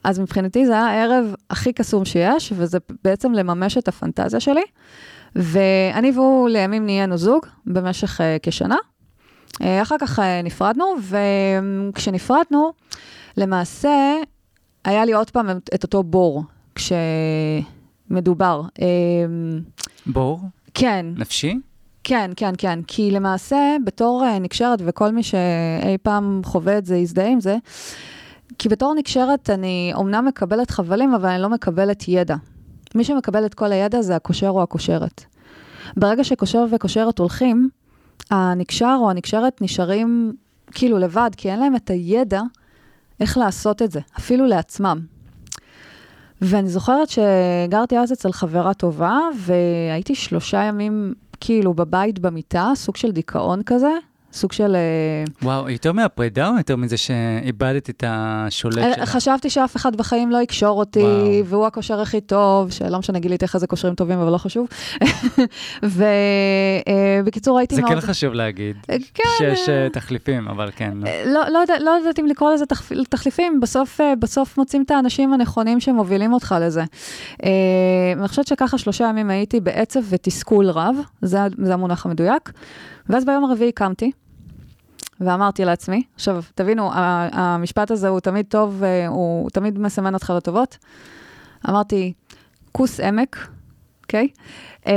אז 0.04 0.18
מבחינתי 0.20 0.66
זה 0.66 0.72
היה 0.72 0.86
הערב 0.86 1.34
הכי 1.50 1.72
קסום 1.72 2.04
שיש, 2.04 2.52
וזה 2.56 2.78
בעצם 3.04 3.32
לממש 3.32 3.78
את 3.78 3.88
הפנטזיה 3.88 4.40
שלי. 4.40 4.62
ואני 5.36 6.10
והוא 6.10 6.48
לימים 6.48 6.84
נהיינו 6.84 7.16
זוג 7.16 7.46
במשך 7.66 8.20
uh, 8.20 8.24
כשנה. 8.42 8.76
Uh, 9.54 9.64
אחר 9.82 9.96
כך 10.00 10.18
uh, 10.18 10.22
נפרדנו, 10.44 10.84
וכשנפרדנו, 11.92 12.72
למעשה 13.36 14.14
היה 14.84 15.04
לי 15.04 15.12
עוד 15.12 15.30
פעם 15.30 15.48
את 15.74 15.82
אותו 15.82 16.02
בור, 16.02 16.44
כשמדובר. 16.74 18.62
Uh, 18.78 18.80
בור? 20.06 20.40
כן, 20.74 21.06
נפשי? 21.16 21.60
כן, 22.04 22.30
כן, 22.36 22.52
כן. 22.58 22.78
כי 22.86 23.10
למעשה, 23.10 23.76
בתור 23.84 24.24
נקשרת, 24.40 24.78
וכל 24.86 25.10
מי 25.10 25.22
שאי 25.22 25.98
פעם 26.02 26.40
חווה 26.44 26.78
את 26.78 26.86
זה, 26.86 26.96
יזדהה 26.96 27.28
עם 27.28 27.40
זה, 27.40 27.56
כי 28.58 28.68
בתור 28.68 28.94
נקשרת 28.94 29.50
אני 29.50 29.92
אומנם 29.94 30.24
מקבלת 30.24 30.70
חבלים, 30.70 31.14
אבל 31.14 31.28
אני 31.28 31.42
לא 31.42 31.48
מקבלת 31.48 32.08
ידע. 32.08 32.36
מי 32.94 33.04
שמקבל 33.04 33.46
את 33.46 33.54
כל 33.54 33.72
הידע 33.72 34.02
זה 34.02 34.16
הקושר 34.16 34.48
או 34.48 34.62
הקושרת. 34.62 35.24
ברגע 35.96 36.24
שקושר 36.24 36.64
וקושרת 36.72 37.18
הולכים, 37.18 37.68
הנקשר 38.30 38.96
או 39.00 39.10
הנקשרת 39.10 39.62
נשארים 39.62 40.36
כאילו 40.72 40.98
לבד, 40.98 41.30
כי 41.36 41.50
אין 41.50 41.60
להם 41.60 41.76
את 41.76 41.90
הידע 41.90 42.42
איך 43.20 43.38
לעשות 43.38 43.82
את 43.82 43.90
זה, 43.90 44.00
אפילו 44.18 44.46
לעצמם. 44.46 45.00
ואני 46.42 46.68
זוכרת 46.68 47.08
שגרתי 47.08 47.98
אז 47.98 48.12
אצל 48.12 48.32
חברה 48.32 48.74
טובה, 48.74 49.18
והייתי 49.36 50.14
שלושה 50.14 50.62
ימים 50.62 51.14
כאילו 51.40 51.74
בבית 51.74 52.18
במיטה, 52.18 52.72
סוג 52.74 52.96
של 52.96 53.10
דיכאון 53.10 53.62
כזה, 53.62 53.92
סוג 54.36 54.52
של... 54.52 54.76
אה, 54.76 55.24
וואו, 55.42 55.70
יותר 55.70 55.92
מהפרידה 55.92 56.48
או 56.48 56.56
יותר 56.58 56.76
מזה 56.76 56.96
שאיבדת 56.96 57.90
את 57.90 58.04
השולט 58.06 58.94
שלה? 58.94 59.06
חשבתי 59.06 59.50
שאף 59.50 59.76
אחד 59.76 59.96
בחיים 59.96 60.30
לא 60.30 60.38
יקשור 60.38 60.78
אותי, 60.78 61.00
וואו. 61.00 61.46
והוא 61.46 61.66
הקושר 61.66 62.00
הכי 62.00 62.20
טוב, 62.20 62.70
שלא 62.70 62.98
משנה, 62.98 63.18
גיליתי 63.18 63.44
איך 63.44 63.54
איזה 63.54 63.66
קושרים 63.66 63.94
טובים, 63.94 64.18
אבל 64.18 64.32
לא 64.32 64.38
חשוב. 64.38 64.68
ובקיצור, 67.22 67.58
הייתי 67.58 67.74
זה 67.74 67.82
מאוד... 67.82 67.94
כן 67.94 68.00
חשוב 68.00 68.34
להגיד, 68.34 68.76
כן, 69.14 69.24
שיש 69.38 69.68
אה, 69.68 69.84
אה, 69.84 69.88
תחליפים, 69.90 70.48
אבל 70.48 70.70
כן. 70.76 70.92
לא. 70.94 71.10
לא, 71.26 71.40
לא, 71.52 71.58
יודע, 71.58 71.74
לא 71.80 71.90
יודעת 71.90 72.18
אם 72.18 72.26
לקרוא 72.26 72.52
לזה 72.52 72.64
תחפ- 72.66 73.04
תחליפים, 73.08 73.60
בסוף, 73.60 74.00
אה, 74.00 74.16
בסוף 74.16 74.58
מוצאים 74.58 74.82
את 74.82 74.90
האנשים 74.90 75.32
הנכונים 75.32 75.80
שמובילים 75.80 76.32
אותך 76.32 76.54
לזה. 76.60 76.84
אה, 77.44 77.48
אני 78.18 78.28
חושבת 78.28 78.46
שככה 78.46 78.78
שלושה 78.78 79.04
ימים 79.04 79.30
הייתי 79.30 79.60
בעצב 79.60 80.00
ותסכול 80.08 80.70
רב, 80.70 80.96
זה, 81.22 81.38
זה 81.62 81.74
המונח 81.74 82.06
המדויק. 82.06 82.52
ואז 83.08 83.24
ביום 83.24 83.44
הרביעי 83.44 83.72
קמתי, 83.72 84.10
ואמרתי 85.20 85.64
לעצמי, 85.64 86.02
עכשיו, 86.14 86.42
תבינו, 86.54 86.90
המשפט 87.32 87.90
הזה 87.90 88.08
הוא 88.08 88.20
תמיד 88.20 88.46
טוב, 88.48 88.82
אה, 88.84 89.06
הוא 89.08 89.50
תמיד 89.50 89.78
מסמן 89.78 90.14
אותך 90.14 90.32
לטובות. 90.36 90.78
אמרתי, 91.68 92.12
כוס 92.72 93.00
עמק, 93.00 93.48
אוקיי? 94.02 94.28
אמ, 94.86 94.92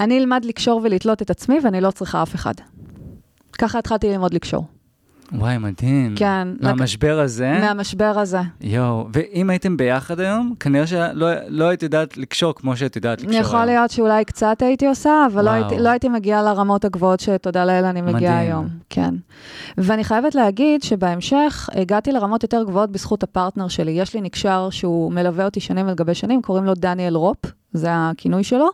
אני 0.00 0.18
אלמד 0.18 0.44
לקשור 0.44 0.80
ולתלות 0.84 1.22
את 1.22 1.30
עצמי, 1.30 1.58
ואני 1.64 1.80
לא 1.80 1.90
צריכה 1.90 2.22
אף 2.22 2.34
אחד. 2.34 2.54
ככה 3.58 3.78
התחלתי 3.78 4.08
ללמוד 4.08 4.34
לקשור. 4.34 4.73
וואי, 5.32 5.58
מדהים. 5.58 6.14
כן. 6.16 6.48
מהמשבר 6.60 7.20
הזה, 7.20 7.58
מהמשבר 7.60 8.12
הזה. 8.18 8.40
יואו, 8.60 9.08
ואם 9.12 9.50
הייתם 9.50 9.76
ביחד 9.76 10.20
היום, 10.20 10.54
כנראה 10.60 10.86
שלא 10.86 11.28
לא 11.48 11.64
היית 11.64 11.82
יודעת 11.82 12.16
לקשור 12.16 12.54
כמו 12.54 12.76
שאת 12.76 12.96
יודעת 12.96 13.20
לקשור 13.20 13.34
היום. 13.34 13.44
יכול 13.46 13.64
להיות 13.64 13.90
שאולי 13.90 14.24
קצת 14.24 14.62
הייתי 14.62 14.86
עושה, 14.86 15.26
אבל 15.32 15.44
לא. 15.44 15.50
הייתי, 15.50 15.78
לא 15.78 15.88
הייתי 15.88 16.08
מגיעה 16.08 16.42
לרמות 16.42 16.84
הגבוהות 16.84 17.20
שתודה 17.20 17.64
לאל 17.64 17.84
אני 17.84 18.00
מגיעה 18.00 18.34
מדהים. 18.34 18.50
היום. 18.50 18.68
כן. 18.90 19.14
ואני 19.78 20.04
חייבת 20.04 20.34
להגיד 20.34 20.82
שבהמשך 20.82 21.68
הגעתי 21.74 22.12
לרמות 22.12 22.42
יותר 22.42 22.62
גבוהות 22.66 22.90
בזכות 22.90 23.22
הפרטנר 23.22 23.68
שלי. 23.68 23.90
יש 23.90 24.14
לי 24.14 24.20
נקשר 24.20 24.68
שהוא 24.70 25.12
מלווה 25.12 25.44
אותי 25.44 25.60
שנים 25.60 25.88
על 25.88 25.94
גבי 25.94 26.14
שנים, 26.14 26.42
קוראים 26.42 26.64
לו 26.64 26.74
דניאל 26.74 27.14
רופ, 27.16 27.38
זה 27.72 27.88
הכינוי 27.90 28.44
שלו, 28.44 28.68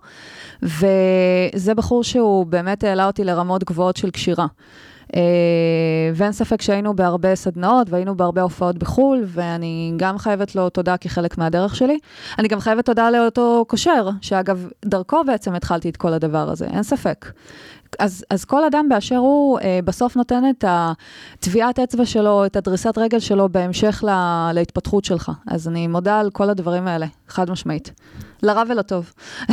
וזה 0.62 1.74
בחור 1.76 2.04
שהוא 2.04 2.46
באמת 2.46 2.84
העלה 2.84 3.06
אותי 3.06 3.24
לרמות 3.24 3.64
גבוהות 3.64 3.96
של 3.96 4.10
קשירה. 4.10 4.46
Uh, 5.10 5.12
ואין 6.14 6.32
ספק 6.32 6.62
שהיינו 6.62 6.96
בהרבה 6.96 7.34
סדנאות 7.34 7.90
והיינו 7.90 8.16
בהרבה 8.16 8.42
הופעות 8.42 8.78
בחו"ל, 8.78 9.24
ואני 9.26 9.92
גם 9.96 10.18
חייבת 10.18 10.54
לו 10.54 10.70
תודה 10.70 10.96
כחלק 10.96 11.38
מהדרך 11.38 11.76
שלי. 11.76 11.98
אני 12.38 12.48
גם 12.48 12.60
חייבת 12.60 12.86
תודה 12.86 13.10
לאותו 13.10 13.64
קושר, 13.68 14.08
שאגב, 14.20 14.68
דרכו 14.84 15.24
בעצם 15.26 15.54
התחלתי 15.54 15.88
את 15.88 15.96
כל 15.96 16.12
הדבר 16.12 16.50
הזה, 16.50 16.66
אין 16.66 16.82
ספק. 16.82 17.26
אז, 17.98 18.24
אז 18.30 18.44
כל 18.44 18.64
אדם 18.64 18.86
באשר 18.88 19.16
הוא, 19.16 19.58
uh, 19.58 19.62
בסוף 19.84 20.16
נותן 20.16 20.42
את 20.50 20.64
הטביעת 20.68 21.78
אצבע 21.78 22.06
שלו, 22.06 22.46
את 22.46 22.56
הדריסת 22.56 22.98
רגל 22.98 23.18
שלו 23.18 23.48
בהמשך 23.48 24.04
לה, 24.06 24.50
להתפתחות 24.54 25.04
שלך. 25.04 25.32
אז 25.46 25.68
אני 25.68 25.86
מודה 25.86 26.20
על 26.20 26.30
כל 26.30 26.50
הדברים 26.50 26.86
האלה, 26.86 27.06
חד 27.28 27.50
משמעית. 27.50 27.92
לרע 28.42 28.62
ולטוב. 28.68 29.12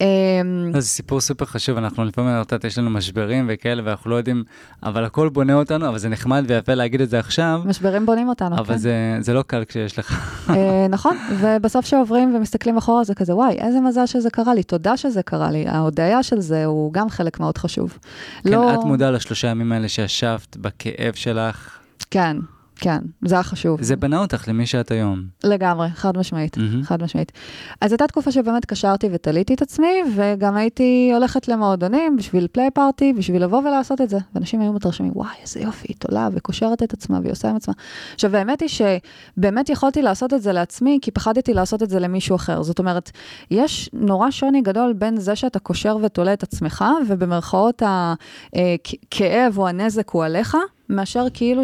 אמ, 0.00 0.72
זה 0.74 0.80
סיפור 0.80 1.20
סופר 1.20 1.44
חשוב, 1.44 1.78
אנחנו 1.78 2.04
לפעמים, 2.04 2.30
את 2.42 2.52
יודעת, 2.52 2.64
יש 2.64 2.78
לנו 2.78 2.90
משברים 2.90 3.46
וכאלה, 3.48 3.82
ואנחנו 3.84 4.10
לא 4.10 4.16
יודעים, 4.16 4.44
אבל 4.82 5.04
הכל 5.04 5.28
בונה 5.28 5.54
אותנו, 5.54 5.88
אבל 5.88 5.98
זה 5.98 6.08
נחמד 6.08 6.44
ויפה 6.46 6.74
להגיד 6.74 7.00
את 7.00 7.10
זה 7.10 7.18
עכשיו, 7.18 7.62
משברים 7.64 8.06
בונים 8.06 8.28
אותנו, 8.28 8.56
אבל 8.56 8.74
כן. 8.74 8.76
זה, 8.76 9.16
זה 9.20 9.34
לא 9.34 9.42
קל 9.42 9.64
כשיש 9.68 9.98
לך. 9.98 10.40
אה, 10.50 10.86
נכון, 10.96 11.16
ובסוף 11.40 11.86
שעוברים 11.86 12.34
ומסתכלים 12.34 12.76
אחורה 12.76 13.04
זה 13.04 13.14
כזה, 13.14 13.34
וואי, 13.34 13.56
איזה 13.58 13.80
מזל 13.80 14.06
שזה 14.06 14.30
קרה 14.30 14.54
לי, 14.54 14.62
תודה 14.62 14.96
שזה 14.96 15.22
קרה 15.22 15.50
לי. 15.50 15.64
ההודיה 15.68 16.22
של 16.22 16.40
זה 16.40 16.64
הוא 16.64 16.91
גם 16.92 17.10
חלק 17.10 17.40
מאוד 17.40 17.58
חשוב. 17.58 17.98
כן, 18.44 18.50
לא... 18.50 18.74
את 18.74 18.84
מודעה 18.84 19.10
לשלושה 19.10 19.48
ימים 19.48 19.72
האלה 19.72 19.88
שישבת 19.88 20.56
בכאב 20.56 21.14
שלך, 21.14 21.78
כן, 22.10 22.36
כן, 22.76 22.98
זה 23.24 23.34
היה 23.34 23.42
חשוב. 23.42 23.82
זה 23.82 23.96
בנה 23.96 24.18
אותך 24.18 24.48
למי 24.48 24.66
שאת 24.66 24.90
היום. 24.90 25.22
לגמרי, 25.44 25.88
חד 25.94 26.18
משמעית, 26.18 26.56
מהמם. 26.58 26.82
חד 26.82 27.02
משמעית. 27.02 27.32
אז 27.80 27.92
הייתה 27.92 28.06
תקופה 28.06 28.32
שבאמת 28.32 28.64
קשרתי 28.64 29.08
ותליתי 29.12 29.54
את 29.54 29.62
עצמי, 29.62 30.02
וגם 30.16 30.56
הייתי 30.56 31.10
הולכת 31.14 31.48
למועדונים 31.48 32.16
בשביל 32.16 32.46
פליי 32.52 32.70
פארטי, 32.70 33.12
בשביל 33.12 33.44
לבוא 33.44 33.58
ולעשות 33.58 34.00
את 34.00 34.10
זה. 34.10 34.18
ואנשים 34.34 34.60
היו 34.60 34.72
מתרשמים, 34.72 35.12
וואי, 35.14 35.28
איזה 35.42 35.60
יופי, 35.60 35.86
היא 35.88 35.96
תולה 35.98 36.28
וקושרת 36.32 36.82
את 36.82 36.92
עצמה 36.92 37.18
והיא 37.20 37.32
עושה 37.32 37.50
עם 37.50 37.56
עצמה. 37.56 37.74
עכשיו, 38.14 38.36
האמת 38.36 38.60
היא 38.60 38.68
שבאמת 38.68 39.68
יכולתי 39.68 40.02
לעשות 40.02 40.34
את 40.34 40.42
זה 40.42 40.52
לעצמי, 40.52 40.98
כי 41.02 41.10
פחדתי 41.10 41.54
לעשות 41.54 41.82
את 41.82 41.90
זה 41.90 42.00
למישהו 42.00 42.36
אחר. 42.36 42.62
זאת 42.62 42.78
אומרת, 42.78 43.10
יש 43.50 43.90
נורא 43.92 44.30
שוני 44.30 44.62
גדול 44.62 44.92
בין 44.92 45.16
זה 45.16 45.36
שאתה 45.36 45.58
קושר 45.58 45.96
ותולה 46.02 46.32
את 46.32 46.42
עצמך, 46.42 46.84
ובמרכאות 47.08 47.82
הכאב 47.86 49.58
או 49.58 49.68
הנזק 49.68 50.10
הוא 50.10 50.24
עליך, 50.24 50.56
מאשר 50.88 51.26
כאילו 51.34 51.62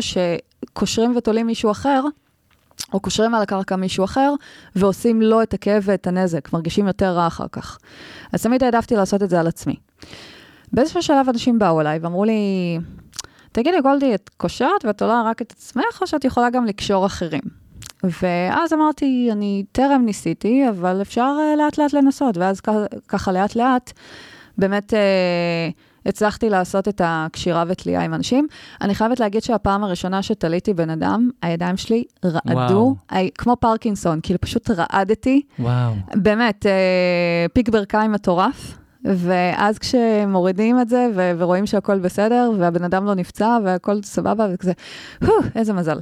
שקושרים 0.69 1.17
ותולים 1.17 1.47
מישהו 1.47 1.71
אחר, 1.71 2.05
או 2.93 3.01
קושרים 3.01 3.35
על 3.35 3.43
הקרקע 3.43 3.77
מישהו 3.77 4.05
אחר, 4.05 4.35
ועושים 4.77 5.23
לו 5.23 5.43
את 5.43 5.55
הכאב 5.55 5.83
ואת 5.87 6.07
הנזק, 6.07 6.53
מרגישים 6.53 6.87
יותר 6.87 7.11
רע 7.11 7.27
אחר 7.27 7.47
כך. 7.53 7.79
אז 8.33 8.43
תמיד 8.43 8.65
העדפתי 8.65 8.97
לעשות 8.97 9.23
את 9.23 9.31
זה 9.31 9.41
על 9.41 9.47
עצמי. 9.47 9.77
באיזשהו 10.73 11.03
שלב 11.03 11.29
אנשים 11.29 11.59
באו 11.59 11.81
אליי 11.81 11.99
ואמרו 11.99 12.25
לי, 12.25 12.79
תגידי, 13.53 13.81
גולדי, 13.81 14.15
את 14.15 14.31
קושרת 14.37 14.85
ואת 14.85 15.03
עולה 15.03 15.23
רק 15.27 15.43
את 15.43 15.53
עצמך, 15.53 15.99
או 16.01 16.07
שאת 16.07 16.25
יכולה 16.25 16.51
גם 16.51 16.65
לקשור 16.65 17.07
אחרים? 17.07 17.41
ואז 18.23 18.73
אמרתי, 18.73 19.29
אני 19.33 19.65
טרם 19.73 20.03
ניסיתי, 20.05 20.69
אבל 20.69 21.03
אפשר 21.03 21.37
אה, 21.41 21.57
לאט 21.57 21.79
לאט 21.79 21.93
לנסות, 21.93 22.37
ואז 22.37 22.61
ככה 23.09 23.33
לאט 23.33 23.57
לאט, 23.57 23.93
באמת 24.59 24.95
אה, 24.95 25.69
הצלחתי 26.09 26.51
לעשות 26.51 26.89
את 26.89 27.01
הקשירה 27.05 27.65
ותלייה 27.69 28.01
עם 28.01 28.15
אנשים. 28.15 28.47
אני 28.81 28.95
חייבת 28.95 29.21
להגיד 29.21 29.43
שהפעם 29.43 29.85
הראשונה 29.85 30.23
שתליתי 30.23 30.75
בן 30.75 30.91
אדם, 30.91 31.31
הידיים 31.43 31.77
שלי 31.77 32.05
רעדו, 32.25 32.51
וואו. 32.53 32.95
הי- 33.11 33.31
כמו 33.39 33.57
פרקינסון, 33.61 34.21
כאילו 34.23 34.41
פשוט 34.41 34.71
רעדתי. 34.71 35.43
וואו. 35.59 35.93
באמת, 36.15 36.67
אה, 36.67 36.73
פיק 37.53 37.69
ברכיים 37.69 38.13
מטורף. 38.13 38.79
ואז 39.05 39.79
כשמורידים 39.79 40.81
את 40.81 40.89
זה 40.89 41.07
ו- 41.15 41.33
ורואים 41.39 41.67
שהכל 41.67 41.99
בסדר, 41.99 42.51
והבן 42.59 42.85
אדם 42.85 43.05
לא 43.05 43.15
נפצע 43.15 43.59
והכל 43.65 44.03
סבבה 44.03 44.47
וכזה, 44.55 44.73
איזה 45.57 45.73
מזל. 45.73 45.99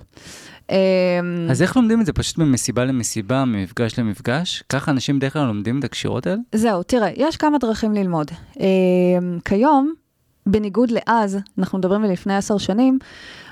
אה, 0.71 1.21
אז 1.51 1.63
איך 1.63 1.77
לומדים 1.77 2.01
את 2.01 2.07
זה? 2.07 2.13
פשוט 2.13 2.39
ממסיבה 2.39 2.85
למסיבה, 2.85 3.45
ממפגש 3.45 3.99
למפגש? 3.99 4.63
ככה 4.69 4.91
אנשים 4.91 5.19
בדרך 5.19 5.33
כלל 5.33 5.47
לומדים 5.47 5.79
את 5.79 5.85
הקשירות 5.85 6.27
האלה? 6.27 6.39
זהו, 6.55 6.83
תראה, 6.83 7.11
יש 7.17 7.37
כמה 7.37 7.59
דרכים 7.59 7.93
ללמוד. 7.93 8.31
אה, 8.61 8.67
כיום, 9.45 9.95
בניגוד 10.47 10.91
לאז, 10.91 11.39
אנחנו 11.59 11.79
מדברים 11.79 12.03
מלפני 12.03 12.37
עשר 12.37 12.59
שנים, 12.59 12.99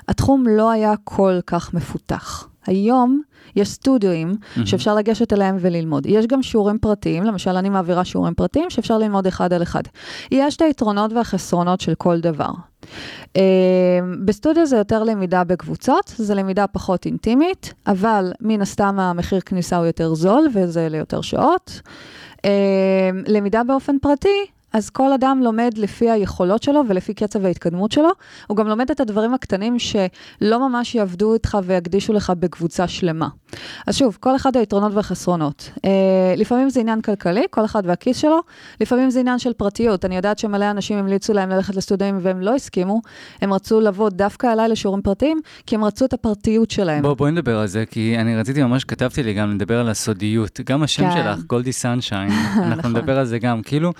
התחום 0.07 0.45
לא 0.47 0.71
היה 0.71 0.93
כל 1.03 1.39
כך 1.47 1.73
מפותח. 1.73 2.47
היום 2.67 3.21
יש 3.55 3.69
סטודיואים 3.69 4.35
שאפשר 4.65 4.95
לגשת 4.95 5.33
אליהם 5.33 5.57
וללמוד. 5.59 6.05
יש 6.05 6.27
גם 6.27 6.43
שיעורים 6.43 6.77
פרטיים, 6.79 7.23
למשל 7.23 7.55
אני 7.55 7.69
מעבירה 7.69 8.05
שיעורים 8.05 8.33
פרטיים 8.33 8.69
שאפשר 8.69 8.97
ללמוד 8.97 9.27
אחד 9.27 9.53
על 9.53 9.63
אחד. 9.63 9.81
יש 10.31 10.55
את 10.55 10.61
היתרונות 10.61 11.13
והחסרונות 11.13 11.81
של 11.81 11.95
כל 11.95 12.19
דבר. 12.19 12.51
אה, 13.37 13.41
בסטודיו 14.25 14.65
זה 14.65 14.77
יותר 14.77 15.03
למידה 15.03 15.43
בקבוצות, 15.43 16.13
זה 16.17 16.35
למידה 16.35 16.67
פחות 16.67 17.05
אינטימית, 17.05 17.73
אבל 17.87 18.31
מן 18.41 18.61
הסתם 18.61 18.99
המחיר 18.99 19.39
כניסה 19.39 19.77
הוא 19.77 19.85
יותר 19.85 20.13
זול 20.13 20.47
וזה 20.53 20.87
ליותר 20.89 21.21
שעות. 21.21 21.81
אה, 22.45 23.09
למידה 23.27 23.63
באופן 23.63 23.99
פרטי, 23.99 24.45
אז 24.75 24.89
כל 24.89 25.13
אדם 25.13 25.41
לומד 25.43 25.71
לפי 25.77 26.09
היכולות 26.09 26.63
שלו 26.63 26.81
ולפי 26.87 27.13
קצב 27.13 27.45
ההתקדמות 27.45 27.91
שלו. 27.91 28.09
הוא 28.47 28.57
גם 28.57 28.67
לומד 28.67 28.91
את 28.91 28.99
הדברים 28.99 29.33
הקטנים 29.33 29.79
שלא 29.79 30.69
ממש 30.69 30.95
יעבדו 30.95 31.33
איתך 31.33 31.57
ויקדישו 31.63 32.13
לך 32.13 32.33
בקבוצה 32.39 32.87
שלמה. 32.87 33.27
אז 33.87 33.95
שוב, 33.95 34.17
כל 34.19 34.35
אחד 34.35 34.57
היתרונות 34.57 34.93
והחסרונות. 34.93 35.69
אה, 35.85 35.89
לפעמים 36.37 36.69
זה 36.69 36.79
עניין 36.79 37.01
כלכלי, 37.01 37.43
כל 37.49 37.65
אחד 37.65 37.83
והכיס 37.85 38.17
שלו, 38.17 38.39
לפעמים 38.81 39.09
זה 39.09 39.19
עניין 39.19 39.39
של 39.39 39.53
פרטיות. 39.53 40.05
אני 40.05 40.15
יודעת 40.15 40.39
שמלא 40.39 40.71
אנשים 40.71 40.97
המליצו 40.97 41.33
להם 41.33 41.49
ללכת 41.49 41.75
לסטודנטים 41.75 42.19
והם 42.21 42.41
לא 42.41 42.55
הסכימו, 42.55 43.01
הם 43.41 43.53
רצו 43.53 43.81
לבוא 43.81 44.09
דווקא 44.09 44.53
אליי 44.53 44.69
לשיעורים 44.69 45.01
פרטיים, 45.01 45.39
כי 45.65 45.75
הם 45.75 45.83
רצו 45.83 46.05
את 46.05 46.13
הפרטיות 46.13 46.71
שלהם. 46.71 47.01
בוא, 47.01 47.13
בואי 47.13 47.31
נדבר 47.31 47.59
על 47.59 47.67
זה, 47.67 47.85
כי 47.85 48.15
אני 48.17 48.35
רציתי 48.35 48.63
ממש, 48.63 48.83
כתבתי 48.83 49.23
לי 49.23 49.33
גם 49.33 49.55
לדבר 49.55 49.79
על 49.79 49.89
הסודיות. 49.89 50.59
גם 50.65 50.83
השם 50.83 51.03
כן. 51.03 51.11
שלך, 51.11 51.45
גולדי 51.45 51.71
סנשיין, 51.71 52.29
אנחנו 52.55 52.75
נכון. 52.75 52.91
נדבר 52.91 53.19
על 53.19 53.25
זה 53.25 53.39
גם. 53.39 53.61
כאילו, 53.61 53.93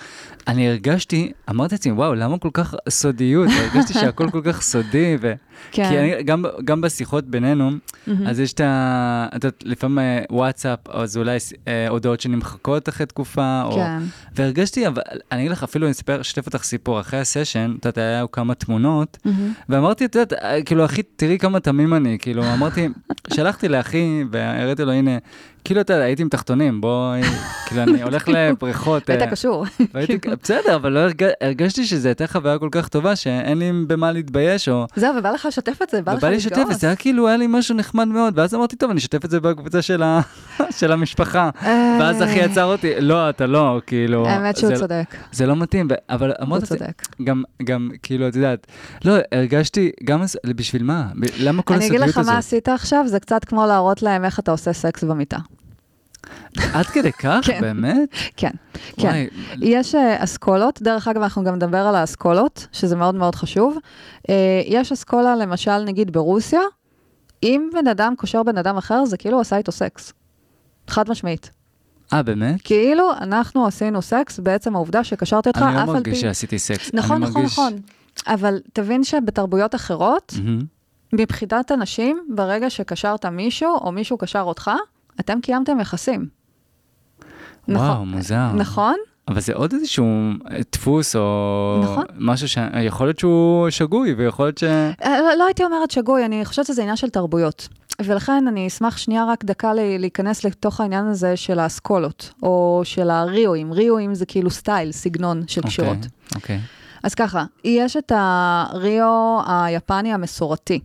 אני 0.48 0.65
הרגשתי, 0.66 1.32
אמרתי 1.50 1.74
לעצמי, 1.74 1.92
וואו, 1.92 2.14
למה 2.14 2.38
כל 2.38 2.50
כך 2.52 2.74
סודיות? 2.88 3.48
הרגשתי 3.58 3.92
שהכל 3.92 4.30
כל 4.30 4.40
כך 4.44 4.62
סודי, 4.62 5.16
ו... 5.20 5.32
כן. 5.72 5.88
כי 5.88 5.98
אני, 5.98 6.22
גם, 6.22 6.44
גם 6.64 6.80
בשיחות 6.80 7.24
בינינו, 7.24 7.70
מהמם. 8.06 8.26
אז 8.26 8.40
יש 8.40 8.52
את 8.52 8.60
ה... 8.60 9.26
את 9.36 9.44
יודעת, 9.44 9.62
לפעמים 9.66 9.98
אה, 9.98 10.22
וואטסאפ, 10.30 10.78
אז 10.88 11.16
אולי 11.16 11.36
אה, 11.68 11.88
הודעות 11.88 12.20
שנמחקות 12.20 12.88
אחרי 12.88 13.06
תקופה, 13.06 13.62
או... 13.64 13.74
כן. 13.74 14.02
והרגשתי, 14.34 14.86
אבל 14.86 15.02
אני 15.32 15.40
אגיד 15.40 15.52
לך, 15.52 15.62
אפילו 15.62 15.86
אני 15.86 15.92
אספר, 15.92 16.20
אשתף 16.20 16.46
אותך 16.46 16.62
סיפור, 16.62 17.00
אחרי 17.00 17.20
הסשן, 17.20 17.74
את 17.80 17.84
יודעת, 17.84 17.98
היה 17.98 18.24
כמה 18.32 18.54
תמונות, 18.54 19.18
מהמם. 19.24 19.52
ואמרתי, 19.68 20.04
את 20.04 20.14
יודעת, 20.14 20.32
אה, 20.32 20.62
כאילו, 20.62 20.84
אחי, 20.84 21.02
תראי 21.02 21.38
כמה 21.38 21.60
תמים 21.60 21.94
אני, 21.94 22.18
כאילו, 22.18 22.54
אמרתי, 22.54 22.88
שלחתי 23.34 23.68
לאחי, 23.68 24.24
והראיתי 24.30 24.84
לו, 24.84 24.92
הנה, 24.92 25.18
כאילו, 25.66 25.80
אתה 25.80 25.92
יודע, 25.92 26.04
הייתי 26.04 26.22
עם 26.22 26.28
תחתונים, 26.28 26.80
בוא, 26.80 27.14
כאילו, 27.66 27.82
אני 27.82 28.02
הולך 28.02 28.28
לבריכות. 28.32 29.10
היית 29.10 29.22
אה, 29.22 29.30
קשור. 29.30 29.64
בסדר, 30.42 30.74
אבל 30.76 30.92
לא 30.92 30.98
הרג... 30.98 31.22
הרגשתי 31.40 31.86
שזו 31.86 32.08
הייתה 32.08 32.26
חוויה 32.26 32.58
כל 32.58 32.68
כך 32.72 32.88
טובה, 32.88 33.16
שאין 33.16 33.58
לי 33.58 33.72
במה 33.86 34.12
להתבייש, 34.12 34.68
או... 34.68 34.86
זהו, 34.96 35.16
ובא 35.16 35.30
לך 35.30 35.46
לשתף 35.46 35.82
את 35.82 35.90
זה, 35.90 36.02
בא 36.02 36.12
לך 36.12 36.18
ובא 36.18 36.28
לי 36.28 36.36
לשתף, 36.36 36.56
להתגאות. 36.56 36.76
וזה 36.76 36.86
היה 36.86 36.96
כאילו, 36.96 37.28
היה 37.28 37.36
לי 37.36 37.46
משהו 37.48 37.76
נחמד 37.76 38.08
מאוד, 38.08 38.38
ואז 38.38 38.54
אמרתי, 38.54 38.76
טוב, 38.76 38.90
אני 38.90 38.98
אשתף 38.98 39.24
את 39.24 39.30
זה 39.30 39.40
בקבוצה 39.40 39.82
של, 39.82 40.02
המשפחה. 40.92 41.50
ואז 42.00 42.22
אחי 42.22 42.40
עצר 42.40 42.64
אותי, 42.64 43.00
לא, 43.00 43.30
אתה 43.30 43.46
לא, 43.46 43.80
כאילו... 43.86 44.26
האמת 44.26 44.56
שהוא 44.56 44.68
זה- 44.74 44.76
צודק, 44.80 45.14
זה 45.32 45.46
לא 45.46 45.56
מתאים, 45.56 45.88
אבל 46.10 46.26
הוא 46.28 46.46
אמרת, 46.46 46.64
צודק. 46.64 47.02
גם, 47.64 47.90
כאילו, 48.02 48.28
את 48.28 48.36
יודעת, 48.36 48.66
לא, 49.04 49.14
הרגשתי, 49.32 49.90
גם, 50.04 50.22
בשביל 50.46 50.82
מה? 50.82 51.06
למה 51.38 51.62
כל 51.62 51.74
אני 51.74 51.86
אגיד 51.86 52.00
לך? 52.00 52.18
מה 52.18 52.38
עשית 52.38 52.68
עכשיו, 52.68 53.04
זה 53.08 53.20
קצת 53.20 53.44
כמו 53.44 53.66
להראות 53.66 54.02
להם 54.02 54.24
איך 54.24 54.38
אתה 54.38 54.50
עושה 54.50 54.72
סקס 54.72 55.04
במיטה. 55.04 55.38
עד 56.74 56.86
כדי 56.86 57.12
כך, 57.12 57.38
כן. 57.42 57.60
באמת? 57.60 58.08
כן, 58.36 58.50
כן. 58.96 59.08
וואי, 59.08 59.28
יש 59.60 59.94
אה, 59.94 60.24
אסכולות, 60.24 60.82
דרך 60.82 61.08
אגב, 61.08 61.22
אנחנו 61.22 61.44
גם 61.44 61.54
נדבר 61.54 61.78
על 61.86 61.94
האסכולות, 61.94 62.66
שזה 62.72 62.96
מאוד 62.96 63.14
מאוד 63.14 63.34
חשוב. 63.34 63.76
אה, 64.28 64.34
יש 64.66 64.92
אסכולה, 64.92 65.36
למשל, 65.36 65.78
נגיד 65.84 66.12
ברוסיה, 66.12 66.60
אם 67.42 67.70
בן 67.72 67.86
אדם 67.86 68.14
קושר 68.18 68.42
בן 68.42 68.58
אדם 68.58 68.76
אחר, 68.76 69.04
זה 69.04 69.16
כאילו 69.16 69.40
עשה 69.40 69.56
איתו 69.56 69.72
סקס. 69.72 70.12
חד 70.88 71.10
משמעית. 71.10 71.50
אה, 72.12 72.22
באמת? 72.22 72.62
כאילו 72.64 73.12
אנחנו 73.20 73.66
עשינו 73.66 74.02
סקס 74.02 74.38
בעצם 74.38 74.74
העובדה 74.76 75.04
שקשרתי 75.04 75.48
אותך, 75.48 75.62
אני 75.62 75.74
לא 75.74 75.82
אף 75.82 75.88
על 75.88 75.94
מרגיש 75.94 76.14
פי... 76.14 76.20
שעשיתי 76.20 76.58
סקס. 76.58 76.90
נכון, 76.94 77.16
אני 77.16 77.30
נכון, 77.30 77.42
מרגיש- 77.42 77.52
נכון. 77.58 77.72
אבל 78.26 78.58
תבין 78.72 79.04
שבתרבויות 79.04 79.74
אחרות. 79.74 80.34
מבחינת 81.12 81.72
אנשים, 81.72 82.26
ברגע 82.34 82.70
שקשרת 82.70 83.26
מישהו, 83.26 83.74
או 83.76 83.92
מישהו 83.92 84.18
קשר 84.18 84.40
אותך, 84.40 84.70
אתם 85.20 85.40
קיימתם 85.40 85.80
יחסים. 85.80 86.28
וואו, 87.68 87.78
נכון. 87.78 88.08
מוזר. 88.08 88.52
נכון? 88.52 88.96
אבל 89.28 89.40
זה 89.40 89.54
עוד 89.54 89.72
איזשהו 89.72 90.06
אה, 90.50 90.58
דפוס, 90.72 91.16
או 91.16 91.80
נכון. 91.84 92.04
משהו 92.18 92.48
שיכול 92.48 93.06
להיות 93.06 93.18
שהוא 93.18 93.70
שגוי, 93.70 94.14
ויכול 94.14 94.46
להיות 94.46 94.58
ש... 94.58 94.64
אה, 94.64 95.20
לא, 95.20 95.34
לא 95.38 95.46
הייתי 95.46 95.64
אומרת 95.64 95.90
שגוי, 95.90 96.24
אני 96.24 96.44
חושבת 96.44 96.66
שזה 96.66 96.82
עניין 96.82 96.96
של 96.96 97.10
תרבויות. 97.10 97.68
ולכן 98.04 98.44
אני 98.48 98.66
אשמח 98.66 98.96
שנייה 98.96 99.24
רק 99.28 99.44
דקה 99.44 99.72
להיכנס 99.74 100.44
לתוך 100.44 100.80
העניין 100.80 101.06
הזה 101.06 101.36
של 101.36 101.58
האסכולות, 101.58 102.32
או 102.42 102.80
של 102.84 103.10
הריואים. 103.10 103.72
ריואים 103.72 104.14
זה 104.14 104.26
כאילו 104.26 104.50
סטייל, 104.50 104.92
סגנון 104.92 105.42
של 105.46 105.62
קשירות. 105.62 105.96
אוקיי, 105.96 106.10
אוקיי. 106.34 106.60
אז 107.02 107.14
ככה, 107.14 107.44
יש 107.64 107.96
את 107.96 108.12
הריו 108.14 109.38
היפני 109.46 110.12
המסורתי, 110.12 110.80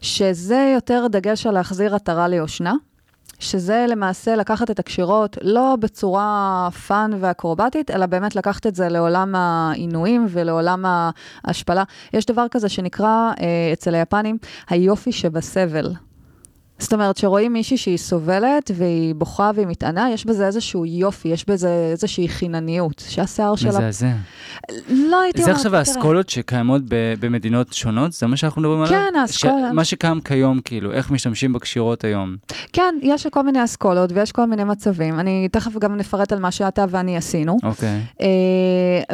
שזה 0.00 0.72
יותר 0.74 1.06
דגש 1.10 1.46
על 1.46 1.54
להחזיר 1.54 1.94
עטרה 1.94 2.28
ליושנה, 2.28 2.74
שזה 3.38 3.86
למעשה 3.88 4.36
לקחת 4.36 4.70
את 4.70 4.78
הקשירות 4.78 5.38
לא 5.42 5.76
בצורה 5.80 6.68
fun 6.86 7.10
ואקרובטית, 7.20 7.90
אלא 7.90 8.06
באמת 8.06 8.36
לקחת 8.36 8.66
את 8.66 8.74
זה 8.74 8.88
לעולם 8.88 9.34
העינויים 9.34 10.26
ולעולם 10.28 10.84
ההשפלה. 11.44 11.84
יש 12.12 12.26
דבר 12.26 12.46
כזה 12.50 12.68
שנקרא 12.68 13.32
אה, 13.40 13.72
אצל 13.72 13.94
היפנים 13.94 14.38
היופי 14.68 15.12
שבסבל. 15.12 16.07
זאת 16.78 16.92
אומרת, 16.92 17.16
שרואים 17.16 17.52
מישהי 17.52 17.76
שהיא 17.76 17.96
סובלת 17.98 18.70
והיא 18.74 19.14
בוכה 19.14 19.50
והיא 19.54 19.66
מתענה, 19.66 20.10
יש 20.10 20.24
בזה 20.26 20.46
איזשהו 20.46 20.86
יופי, 20.86 21.28
יש 21.28 21.48
בזה 21.48 21.88
איזושהי 21.92 22.28
חינניות, 22.28 23.04
שהשיער 23.08 23.56
שלה... 23.56 23.70
מזעזע. 23.70 24.06
לא 24.88 25.20
הייתי 25.20 25.38
זה 25.38 25.44
אומרת, 25.44 25.56
עכשיו 25.56 25.70
תראה. 25.70 25.78
האסכולות 25.80 26.28
שקיימות 26.28 26.82
ב- 26.88 27.14
במדינות 27.20 27.72
שונות? 27.72 28.12
זה 28.12 28.26
מה 28.26 28.36
שאנחנו 28.36 28.60
מדברים 28.62 28.80
עליו? 28.82 28.90
כן, 29.12 29.18
האסכולה. 29.18 29.68
ש- 29.70 29.74
מה 29.74 29.84
שקיים 29.84 30.20
כיום, 30.20 30.60
כאילו, 30.60 30.92
איך 30.92 31.10
משתמשים 31.10 31.52
בקשירות 31.52 32.04
היום. 32.04 32.36
כן, 32.72 32.94
יש 33.02 33.26
כל 33.26 33.42
מיני 33.42 33.64
אסכולות 33.64 34.10
ויש 34.12 34.32
כל 34.32 34.44
מיני 34.44 34.64
מצבים. 34.64 35.20
אני 35.20 35.48
תכף 35.52 35.78
גם 35.78 35.96
נפרט 35.96 36.32
על 36.32 36.38
מה 36.38 36.50
שאתה 36.50 36.84
ואני 36.88 37.16
עשינו. 37.16 37.56
אוקיי. 37.62 38.00
אה, 38.20 38.26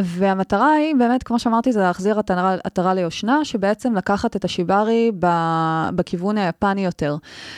והמטרה 0.05 0.73
היא 0.73 0.95
באמת, 0.99 1.23
כמו 1.23 1.39
שאמרתי, 1.39 1.73
זה 1.73 1.81
להחזיר 1.81 2.19
עטרה, 2.65 2.95
ליושנה, 2.95 3.45
שבעצם 3.45 3.95
לקחת 3.97 4.37
את 4.37 4.45
השיברי 4.45 5.11
ב- 5.19 5.89
בכיוון 5.95 6.39
היפני 6.39 6.85
יותר. 6.85 7.17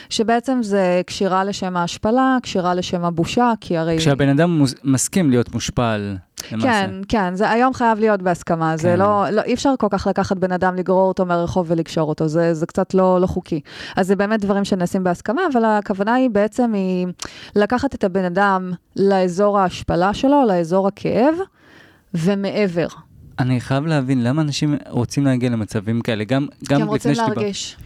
שבעצם 0.09 0.59
זה 0.63 1.01
קשירה 1.05 1.43
לשם 1.43 1.77
ההשפלה, 1.77 2.37
קשירה 2.43 2.73
לשם 2.73 3.05
הבושה, 3.05 3.53
כי 3.61 3.77
הרי... 3.77 3.97
כשהבן 3.97 4.29
אדם 4.29 4.57
מוס- 4.57 4.75
מסכים 4.83 5.29
להיות 5.29 5.53
מושפל, 5.53 6.15
למעשה. 6.51 6.67
כן, 6.67 6.91
כן, 7.07 7.35
זה 7.35 7.49
היום 7.49 7.73
חייב 7.73 7.99
להיות 7.99 8.21
בהסכמה, 8.21 8.77
זה 8.77 8.87
כן. 8.93 8.99
לא, 8.99 9.29
לא, 9.29 9.41
אי 9.41 9.53
אפשר 9.53 9.73
כל 9.79 9.87
כך 9.89 10.07
לקחת 10.07 10.37
בן 10.37 10.51
אדם, 10.51 10.75
לגרור 10.75 11.07
אותו 11.07 11.25
מהרחוב 11.25 11.65
ולקשור 11.69 12.09
אותו, 12.09 12.27
זה, 12.27 12.53
זה 12.53 12.65
קצת 12.65 12.93
לא, 12.93 13.21
לא 13.21 13.27
חוקי. 13.27 13.61
אז 13.95 14.07
זה 14.07 14.15
באמת 14.15 14.41
דברים 14.41 14.65
שנעשים 14.65 15.03
בהסכמה, 15.03 15.41
אבל 15.53 15.65
הכוונה 15.65 16.13
היא 16.13 16.29
בעצם 16.29 16.73
היא 16.73 17.07
לקחת 17.55 17.95
את 17.95 18.03
הבן 18.03 18.23
אדם 18.23 18.71
לאזור 18.95 19.59
ההשפלה 19.59 20.13
שלו, 20.13 20.43
לאזור 20.47 20.87
הכאב, 20.87 21.33
ומעבר. 22.13 22.87
אני 23.39 23.61
חייב 23.61 23.85
להבין 23.85 24.23
למה 24.23 24.41
אנשים 24.41 24.75
רוצים 24.89 25.25
להגיע 25.25 25.49
למצבים 25.49 26.01
כאלה, 26.01 26.23
גם, 26.23 26.47
כי 26.59 26.65
גם 26.73 26.81
הם 26.81 26.87
רוצים 26.87 27.11
לפני 27.11 27.25
שדיבר- 27.25 27.41
להרגיש. 27.41 27.77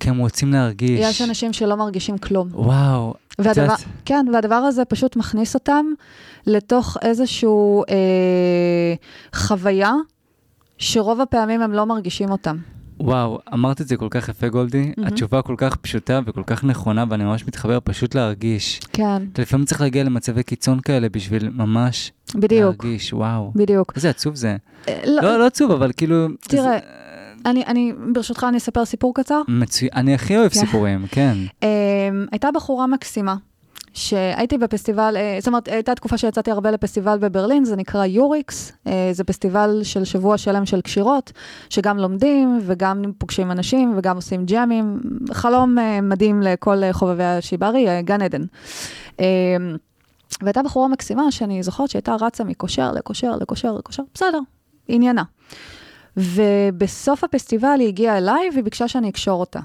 כי 0.00 0.08
הם 0.10 0.18
רוצים 0.18 0.52
להרגיש. 0.52 1.00
יש 1.00 1.22
אנשים 1.22 1.52
שלא 1.52 1.76
מרגישים 1.76 2.18
כלום. 2.18 2.48
וואו. 2.52 3.14
והדבר, 3.38 3.62
יודעת- 3.62 3.84
כן, 4.04 4.26
והדבר 4.32 4.54
הזה 4.54 4.84
פשוט 4.84 5.16
מכניס 5.16 5.54
אותם 5.54 5.86
לתוך 6.46 6.96
איזשהו 7.02 7.82
אה, 7.90 8.94
חוויה 9.34 9.92
שרוב 10.78 11.20
הפעמים 11.20 11.62
הם 11.62 11.72
לא 11.72 11.86
מרגישים 11.86 12.30
אותם. 12.30 12.56
וואו, 13.00 13.38
אמרת 13.54 13.80
את 13.80 13.88
זה 13.88 13.96
כל 13.96 14.06
כך 14.10 14.28
יפה, 14.28 14.48
גולדי. 14.48 14.92
מהמם. 14.96 15.08
התשובה 15.12 15.42
כל 15.42 15.54
כך 15.58 15.76
פשוטה 15.76 16.20
וכל 16.26 16.42
כך 16.46 16.64
נכונה, 16.64 17.04
ואני 17.10 17.24
ממש 17.24 17.46
מתחבר 17.48 17.78
פשוט 17.84 18.14
להרגיש. 18.14 18.80
כן, 18.92 19.22
אתה 19.32 19.42
לפעמים 19.42 19.66
צריך 19.66 19.80
להגיע 19.80 20.04
למצבי 20.04 20.42
קיצון 20.42 20.80
כאלה 20.80 21.08
בשביל 21.08 21.48
ממש 21.50 22.12
בדיוק, 22.34 22.84
להרגיש, 22.84 23.12
וואו. 23.12 23.52
בדיוק. 23.54 23.92
איזה 23.96 24.10
עצוב 24.10 24.34
זה. 24.34 24.56
אה, 24.88 25.00
לא, 25.06 25.22
לא, 25.22 25.38
לא 25.38 25.46
עצוב, 25.46 25.70
אבל 25.70 25.90
כאילו... 25.96 26.26
תראה, 26.40 26.62
זה- 26.62 26.78
אני, 27.46 27.64
אני, 27.66 27.92
ברשותך, 28.12 28.46
אני 28.48 28.56
אספר 28.58 28.84
סיפור 28.84 29.14
קצר. 29.14 29.40
מצוין, 29.48 29.90
אני 29.94 30.14
הכי 30.14 30.36
אוהב 30.36 30.52
כן. 30.52 30.60
סיפורים, 30.60 31.06
כן. 31.10 31.36
Um, 31.60 31.64
הייתה 32.32 32.48
בחורה 32.54 32.86
מקסימה, 32.86 33.36
שהייתי 33.92 34.58
בפסטיבל, 34.58 35.16
uh, 35.16 35.40
זאת 35.40 35.48
אומרת, 35.48 35.68
הייתה 35.68 35.94
תקופה 35.94 36.18
שיצאתי 36.18 36.50
הרבה 36.50 36.70
לפסטיבל 36.70 37.18
בברלין, 37.18 37.64
זה 37.64 37.76
נקרא 37.76 38.04
יוריקס, 38.04 38.72
uh, 38.72 38.90
זה 39.12 39.24
פסטיבל 39.24 39.80
של 39.82 40.04
שבוע 40.04 40.38
שלם 40.38 40.66
של 40.66 40.80
קשירות, 40.80 41.32
שגם 41.70 41.98
לומדים 41.98 42.58
וגם 42.62 43.02
פוגשים 43.18 43.50
אנשים 43.50 43.94
וגם 43.96 44.16
עושים 44.16 44.44
ג'אמים, 44.44 45.00
חלום 45.32 45.78
uh, 45.78 45.80
מדהים 46.02 46.42
לכל 46.42 46.82
חובבי 46.92 47.24
השיברי, 47.24 48.02
גן 48.02 48.22
עדן. 48.22 48.42
והייתה 50.42 50.62
בחורה 50.62 50.88
מקסימה 50.88 51.32
שאני 51.32 51.62
זוכרת 51.62 51.90
שהייתה 51.90 52.16
רצה 52.20 52.44
מקושר 52.44 52.92
לקושר 52.92 53.36
לקושר 53.36 53.72
לקושר, 53.72 54.02
בסדר, 54.14 54.38
עניינה. 54.88 55.22
ובסוף 56.16 57.24
הפסטיבל 57.24 57.76
היא 57.80 57.88
הגיעה 57.88 58.18
אליי 58.18 58.48
והיא 58.52 58.64
ביקשה 58.64 58.88
שאני 58.88 59.08
אקשור 59.08 59.40
אותה. 59.40 59.60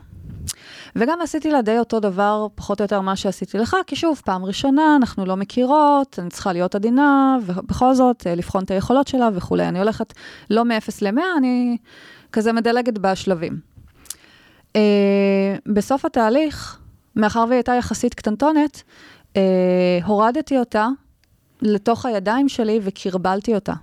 וגם 0.95 1.21
עשיתי 1.21 1.51
לה 1.51 1.61
די 1.61 1.79
אותו 1.79 1.99
דבר, 1.99 2.47
פחות 2.55 2.81
או 2.81 2.83
יותר 2.83 3.01
מה 3.01 3.15
שעשיתי 3.15 3.57
לך, 3.57 3.75
כי 3.87 3.95
שוב, 3.95 4.21
פעם 4.25 4.45
ראשונה, 4.45 4.95
אנחנו 4.95 5.25
לא 5.25 5.35
מכירות, 5.35 6.19
אני 6.19 6.29
צריכה 6.29 6.53
להיות 6.53 6.75
עדינה, 6.75 7.37
ובכל 7.45 7.93
זאת, 7.93 8.27
אה, 8.27 8.35
לבחון 8.35 8.63
את 8.63 8.71
היכולות 8.71 9.07
שלה 9.07 9.29
וכולי. 9.33 9.67
אני 9.67 9.79
הולכת 9.79 10.13
לא 10.49 10.65
מ-0 10.65 10.89
ל-100, 11.01 11.21
אני 11.37 11.77
כזה 12.31 12.53
מדלגת 12.53 12.97
בשלבים. 12.97 13.59
Uh, 14.73 14.77
בסוף 15.73 16.05
התהליך, 16.05 16.79
מאחר 17.15 17.45
והיא 17.47 17.57
הייתה 17.57 17.73
יחסית 17.73 18.13
קטנטונת, 18.13 18.83
uh, 19.33 19.37
הורדתי 20.05 20.57
אותה 20.59 20.87
לתוך 21.61 22.05
הידיים 22.05 22.49
שלי 22.49 22.79
וקרבלתי 22.83 23.55
אותה. 23.55 23.73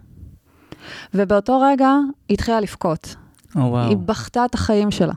ובאותו 1.14 1.60
רגע 1.60 1.90
היא 2.28 2.34
התחילה 2.34 2.60
לבכות. 2.60 3.14
או 3.56 3.60
וואו. 3.60 3.88
היא 3.88 3.96
בכתה 3.96 4.44
את 4.44 4.54
החיים 4.54 4.90
שלה. 4.90 5.12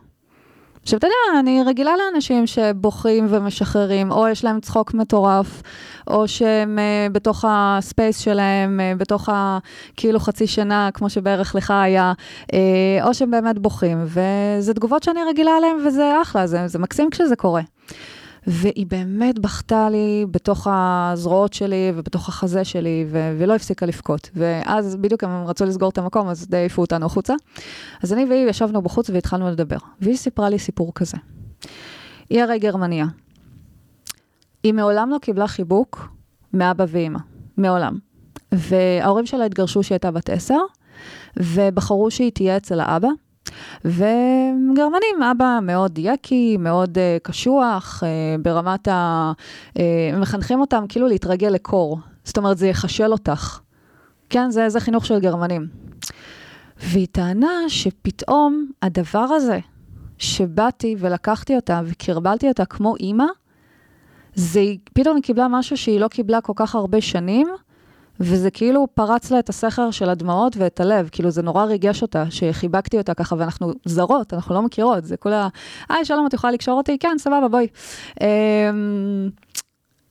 עכשיו, 0.85 0.97
אתה 0.97 1.07
יודע, 1.07 1.39
אני 1.39 1.63
רגילה 1.65 1.91
לאנשים 1.97 2.47
שבוכים 2.47 3.27
ומשחררים, 3.29 4.11
או 4.11 4.27
יש 4.27 4.43
להם 4.43 4.59
צחוק 4.59 4.93
מטורף, 4.93 5.61
או 6.07 6.27
שהם 6.27 6.79
uh, 6.79 7.13
בתוך 7.13 7.45
הספייס 7.47 8.19
שלהם, 8.19 8.79
uh, 8.79 8.99
בתוך 8.99 9.29
ה... 9.29 9.57
כאילו 9.95 10.19
חצי 10.19 10.47
שנה, 10.47 10.89
כמו 10.93 11.09
שבערך 11.09 11.55
לך 11.55 11.71
היה, 11.71 12.13
uh, 12.41 12.55
או 13.03 13.13
שהם 13.13 13.31
באמת 13.31 13.59
בוכים. 13.59 14.05
וזה 14.05 14.73
תגובות 14.73 15.03
שאני 15.03 15.19
רגילה 15.29 15.51
עליהן, 15.57 15.75
וזה 15.87 16.13
אחלה, 16.21 16.47
זה, 16.47 16.67
זה 16.67 16.79
מקסים 16.79 17.09
כשזה 17.09 17.35
קורה. 17.35 17.61
והיא 18.47 18.85
באמת 18.85 19.39
בכתה 19.39 19.89
לי 19.89 20.25
בתוך 20.31 20.67
הזרועות 20.71 21.53
שלי 21.53 21.91
ובתוך 21.95 22.29
החזה 22.29 22.63
שלי, 22.63 23.05
ו- 23.09 23.35
ולא 23.39 23.55
הפסיקה 23.55 23.85
לבכות. 23.85 24.29
ואז 24.35 24.95
בדיוק 24.95 25.23
הם 25.23 25.47
רצו 25.47 25.65
לסגור 25.65 25.89
את 25.89 25.97
המקום, 25.97 26.27
אז 26.27 26.47
די 26.47 26.57
העיפו 26.57 26.81
אותנו 26.81 27.05
החוצה. 27.05 27.33
אז 28.03 28.13
אני 28.13 28.25
והיא 28.25 28.49
ישבנו 28.49 28.81
בחוץ 28.81 29.09
והתחלנו 29.09 29.49
לדבר. 29.49 29.77
והיא 30.01 30.17
סיפרה 30.17 30.49
לי 30.49 30.59
סיפור 30.59 30.91
כזה. 30.95 31.17
היא 32.29 32.43
הרי 32.43 32.59
גרמניה. 32.59 33.05
היא 34.63 34.73
מעולם 34.73 35.09
לא 35.09 35.17
קיבלה 35.17 35.47
חיבוק 35.47 36.07
מאבא 36.53 36.85
ואימא. 36.87 37.19
מעולם. 37.57 37.97
וההורים 38.51 39.25
שלה 39.25 39.45
התגרשו 39.45 39.79
כשהיא 39.79 39.95
הייתה 39.95 40.11
בת 40.11 40.29
עשר, 40.29 40.59
ובחרו 41.37 42.11
שהיא 42.11 42.31
תהיה 42.31 42.57
אצל 42.57 42.79
האבא. 42.79 43.07
וגרמנים, 43.85 45.23
אבא 45.31 45.59
מאוד 45.61 45.97
יקי, 45.97 46.57
מאוד 46.57 46.97
uh, 46.97 47.19
קשוח, 47.23 48.03
uh, 48.03 48.41
ברמת 48.41 48.87
ה... 48.87 49.31
Uh, 49.69 49.81
מחנכים 50.17 50.61
אותם 50.61 50.85
כאילו 50.89 51.07
להתרגל 51.07 51.47
לקור. 51.47 51.99
זאת 52.23 52.37
אומרת, 52.37 52.57
זה 52.57 52.67
יחשל 52.67 53.11
אותך. 53.11 53.59
כן, 54.29 54.49
זה, 54.49 54.69
זה 54.69 54.79
חינוך 54.79 55.05
של 55.05 55.19
גרמנים. 55.19 55.67
והיא 56.79 57.07
טענה 57.11 57.57
שפתאום 57.67 58.67
הדבר 58.81 59.19
הזה, 59.19 59.59
שבאתי 60.17 60.95
ולקחתי 60.99 61.55
אותה 61.55 61.81
וקרבלתי 61.85 62.47
אותה 62.47 62.65
כמו 62.65 62.95
אימא, 62.95 63.25
זה, 64.35 64.61
פתאום 64.93 65.15
היא 65.15 65.23
קיבלה 65.23 65.47
משהו 65.47 65.77
שהיא 65.77 65.99
לא 65.99 66.07
קיבלה 66.07 66.41
כל 66.41 66.53
כך 66.55 66.75
הרבה 66.75 67.01
שנים, 67.01 67.47
וזה 68.19 68.51
כאילו 68.51 68.87
פרץ 68.93 69.31
לה 69.31 69.39
את 69.39 69.49
הסכר 69.49 69.91
של 69.91 70.09
הדמעות 70.09 70.57
ואת 70.57 70.79
הלב, 70.79 71.09
כאילו 71.11 71.29
זה 71.29 71.41
נורא 71.41 71.65
ריגש 71.65 72.01
אותה, 72.01 72.23
שחיבקתי 72.29 72.97
אותה 72.97 73.13
ככה, 73.13 73.35
ואנחנו 73.39 73.73
זרות, 73.85 74.33
אנחנו 74.33 74.55
לא 74.55 74.61
מכירות, 74.61 75.05
זה 75.05 75.17
כולה, 75.17 75.47
היי, 75.89 76.05
שלום, 76.05 76.27
את 76.27 76.33
יכולה 76.33 76.53
לקשור 76.53 76.77
אותי? 76.77 76.97
כן, 76.97 77.15
סבבה, 77.17 77.47
בואי. 77.47 77.67
אמ, 78.21 79.29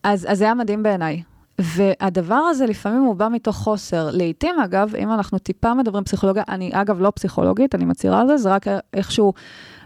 אז, 0.03 0.27
אז 0.29 0.39
זה 0.39 0.45
היה 0.45 0.55
מדהים 0.55 0.83
בעיניי. 0.83 1.23
והדבר 1.59 2.35
הזה 2.35 2.67
לפעמים 2.67 3.03
הוא 3.03 3.15
בא 3.15 3.29
מתוך 3.29 3.57
חוסר. 3.57 4.09
לעתים, 4.13 4.55
אגב, 4.65 4.95
אם 4.97 5.13
אנחנו 5.13 5.39
טיפה 5.39 5.75
מדברים 5.75 6.05
פסיכולוגיה, 6.05 6.43
אני 6.49 6.71
אגב 6.73 7.01
לא 7.01 7.13
פסיכולוגית, 7.15 7.75
אני 7.75 7.85
מצהירה 7.85 8.21
על 8.21 8.27
זה, 8.27 8.37
זה 8.37 8.55
רק 8.55 8.67
איכשהו 8.95 9.33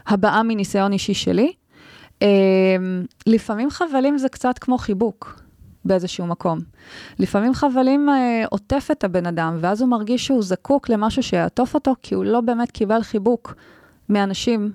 הבעה 0.07 0.43
מניסיון 0.43 0.93
אישי 0.93 1.13
שלי. 1.13 1.53
אמ, 2.21 2.27
לפעמים 3.27 3.69
חבלים 3.69 4.17
זה 4.17 4.29
קצת 4.29 4.59
כמו 4.59 4.77
חיבוק. 4.77 5.41
באיזשהו 5.85 6.27
מקום. 6.27 6.59
לפעמים 7.19 7.53
חבלים 7.53 8.09
אה, 8.09 8.43
עוטף 8.49 8.87
את 8.91 9.03
הבן 9.03 9.25
אדם, 9.25 9.57
ואז 9.61 9.81
הוא 9.81 9.89
מרגיש 9.89 10.25
שהוא 10.25 10.43
זקוק 10.43 10.89
למשהו 10.89 11.23
שיעטוף 11.23 11.73
אותו, 11.73 11.95
כי 12.01 12.15
הוא 12.15 12.25
לא 12.25 12.41
באמת 12.41 12.71
קיבל 12.71 13.03
חיבוק 13.03 13.55
מאנשים 14.09 14.71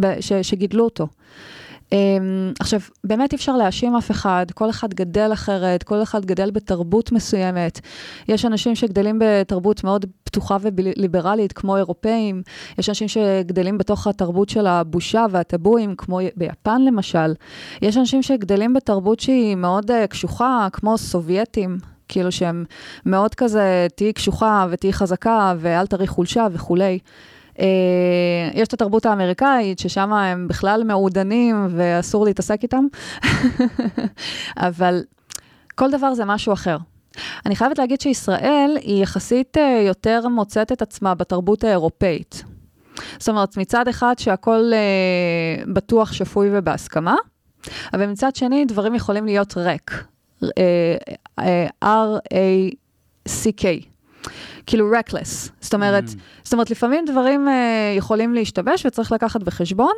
ב- 0.00 0.20
ש- 0.20 0.32
שגידלו 0.32 0.84
אותו. 0.84 1.08
אה, 1.92 1.98
עכשיו, 2.60 2.80
באמת 3.04 3.32
אי 3.32 3.36
אפשר 3.36 3.56
להאשים 3.56 3.96
אף 3.96 4.10
אחד, 4.10 4.46
כל 4.54 4.70
אחד 4.70 4.94
גדל 4.94 5.32
אחרת, 5.32 5.82
כל 5.82 6.02
אחד 6.02 6.24
גדל 6.24 6.50
בתרבות 6.50 7.12
מסוימת. 7.12 7.80
יש 8.28 8.44
אנשים 8.44 8.74
שגדלים 8.74 9.18
בתרבות 9.24 9.84
מאוד 9.84 10.06
פתוחה 10.24 10.56
וליברלית, 10.62 11.52
כמו 11.52 11.76
אירופאים, 11.76 12.42
יש 12.78 12.88
אנשים 12.88 13.08
שגדלים 13.08 13.78
בתוך 13.78 14.06
התרבות 14.06 14.48
של 14.48 14.66
הבושה 14.66 15.26
והטבואים, 15.30 15.94
כמו 15.96 16.18
ביפן 16.36 16.82
למשל. 16.82 17.34
יש 17.82 17.96
אנשים 17.96 18.22
שגדלים 18.22 18.74
בתרבות 18.74 19.20
שהיא 19.20 19.56
מאוד 19.56 19.90
uh, 19.90 20.06
קשוחה, 20.06 20.68
כמו 20.72 20.98
סובייטים. 20.98 21.78
כאילו 22.08 22.32
שהם 22.32 22.64
מאוד 23.06 23.34
כזה, 23.34 23.86
תהיי 23.94 24.12
קשוחה 24.12 24.66
ותהיי 24.70 24.92
חזקה 24.92 25.54
ואל 25.58 25.86
תראי 25.86 26.06
חולשה 26.06 26.46
וכולי. 26.52 26.98
Uh, 27.56 27.60
יש 28.54 28.68
את 28.68 28.72
התרבות 28.72 29.06
האמריקאית, 29.06 29.78
ששם 29.78 30.12
הם 30.12 30.48
בכלל 30.48 30.84
מעודנים 30.84 31.68
ואסור 31.70 32.24
להתעסק 32.24 32.62
איתם, 32.62 32.84
אבל 34.56 35.02
כל 35.74 35.90
דבר 35.90 36.14
זה 36.14 36.24
משהו 36.24 36.52
אחר. 36.52 36.76
אני 37.46 37.56
חייבת 37.56 37.78
להגיד 37.78 38.00
שישראל 38.00 38.78
היא 38.80 39.02
יחסית 39.02 39.56
uh, 39.56 39.60
יותר 39.86 40.28
מוצאת 40.28 40.72
את 40.72 40.82
עצמה 40.82 41.14
בתרבות 41.14 41.64
האירופאית. 41.64 42.44
זאת 43.18 43.28
אומרת, 43.28 43.56
מצד 43.56 43.88
אחד 43.88 44.14
שהכל 44.18 44.72
uh, 44.72 45.70
בטוח, 45.72 46.12
שפוי 46.12 46.48
ובהסכמה, 46.52 47.16
אבל 47.94 48.06
מצד 48.06 48.36
שני 48.36 48.64
דברים 48.64 48.94
יכולים 48.94 49.26
להיות 49.26 49.56
ריק. 49.56 50.04
R-A-C-K. 51.84 53.64
כאילו 54.66 54.92
reckless. 54.92 55.50
זאת 55.60 55.74
אומרת, 55.74 56.04
אממ. 56.08 56.16
זאת 56.44 56.52
אומרת, 56.52 56.70
לפעמים 56.70 57.04
דברים 57.04 57.48
אה, 57.48 57.50
יכולים 57.98 58.34
להשתבש 58.34 58.86
וצריך 58.86 59.12
לקחת 59.12 59.42
בחשבון, 59.42 59.92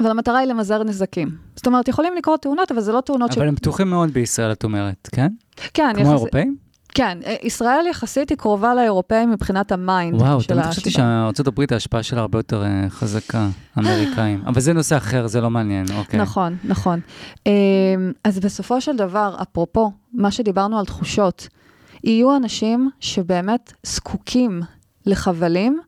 אבל 0.00 0.10
המטרה 0.10 0.38
היא 0.38 0.48
למזער 0.48 0.82
נזקים. 0.82 1.28
זאת 1.56 1.66
אומרת, 1.66 1.88
יכולים 1.88 2.12
לקרות 2.16 2.42
תאונות, 2.42 2.72
אבל 2.72 2.80
זה 2.80 2.92
לא 2.92 3.00
תאונות 3.00 3.32
ש... 3.32 3.38
אבל 3.38 3.48
הם 3.48 3.56
פתוחים 3.56 3.90
מאוד 3.90 4.10
בישראל, 4.10 4.52
את 4.52 4.64
אומרת, 4.64 5.08
כן? 5.12 5.28
כן. 5.74 5.92
כמו 5.96 6.12
אירופאים? 6.12 6.56
כן, 6.94 7.18
ישראל 7.42 7.86
יחסית 7.90 8.30
היא 8.30 8.38
קרובה 8.38 8.74
לאירופאים 8.74 9.30
מבחינת 9.30 9.72
ה 9.72 9.81
mind 9.81 10.18
של 10.18 10.24
וואו, 10.24 10.42
תמיד 10.42 10.62
חשבתי 10.62 10.90
שארצות 10.90 11.46
הברית 11.46 11.72
ההשפעה 11.72 12.02
שלה 12.02 12.20
הרבה 12.20 12.38
יותר 12.38 12.62
uh, 12.62 12.90
חזקה, 12.90 13.48
אמריקאים. 13.78 14.42
אבל 14.46 14.60
זה 14.60 14.72
נושא 14.72 14.96
אחר, 14.96 15.26
זה 15.26 15.40
לא 15.40 15.50
מעניין, 15.50 15.86
אוקיי. 15.96 16.20
נכון, 16.20 16.56
נכון. 16.64 17.00
אז 18.24 18.38
בסופו 18.40 18.80
של 18.80 18.96
דבר, 18.96 19.36
אפרופו, 19.42 19.92
מה 20.12 20.30
שדיברנו 20.30 20.78
על 20.78 20.84
תחושות, 20.84 21.48
יהיו 22.04 22.36
אנשים 22.36 22.90
שבאמת 23.00 23.72
זקוקים 23.82 24.60
לחבלים, 25.06 25.80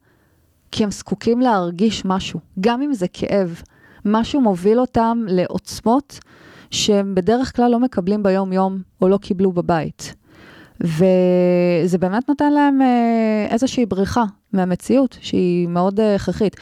כי 0.70 0.84
הם 0.84 0.90
זקוקים 0.90 1.40
להרגיש 1.40 2.04
משהו, 2.04 2.40
גם 2.60 2.82
אם 2.82 2.94
זה 2.94 3.06
כאב. 3.08 3.62
משהו 4.04 4.40
מוביל 4.40 4.80
אותם 4.80 5.24
לעוצמות 5.28 6.18
שהם 6.70 7.14
בדרך 7.14 7.56
כלל 7.56 7.70
לא 7.70 7.80
מקבלים 7.80 8.22
ביום-יום 8.22 8.78
או 9.02 9.08
לא 9.08 9.18
קיבלו 9.18 9.52
בבית. 9.52 10.14
וזה 10.80 11.98
באמת 11.98 12.28
נותן 12.28 12.52
להם 12.52 12.78
איזושהי 13.50 13.86
בריחה 13.86 14.24
מהמציאות 14.52 15.18
שהיא 15.20 15.68
מאוד 15.68 16.00
הכרחית. 16.00 16.56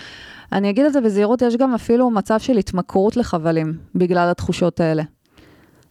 אני 0.53 0.71
אגיד 0.71 0.87
את 0.87 0.93
זה 0.93 1.01
בזהירות, 1.01 1.43
יש 1.43 1.57
גם 1.57 1.75
אפילו 1.75 2.11
מצב 2.11 2.39
של 2.39 2.57
התמכרות 2.57 3.17
לחבלים 3.17 3.79
בגלל 3.95 4.31
התחושות 4.31 4.81
האלה. 4.81 5.03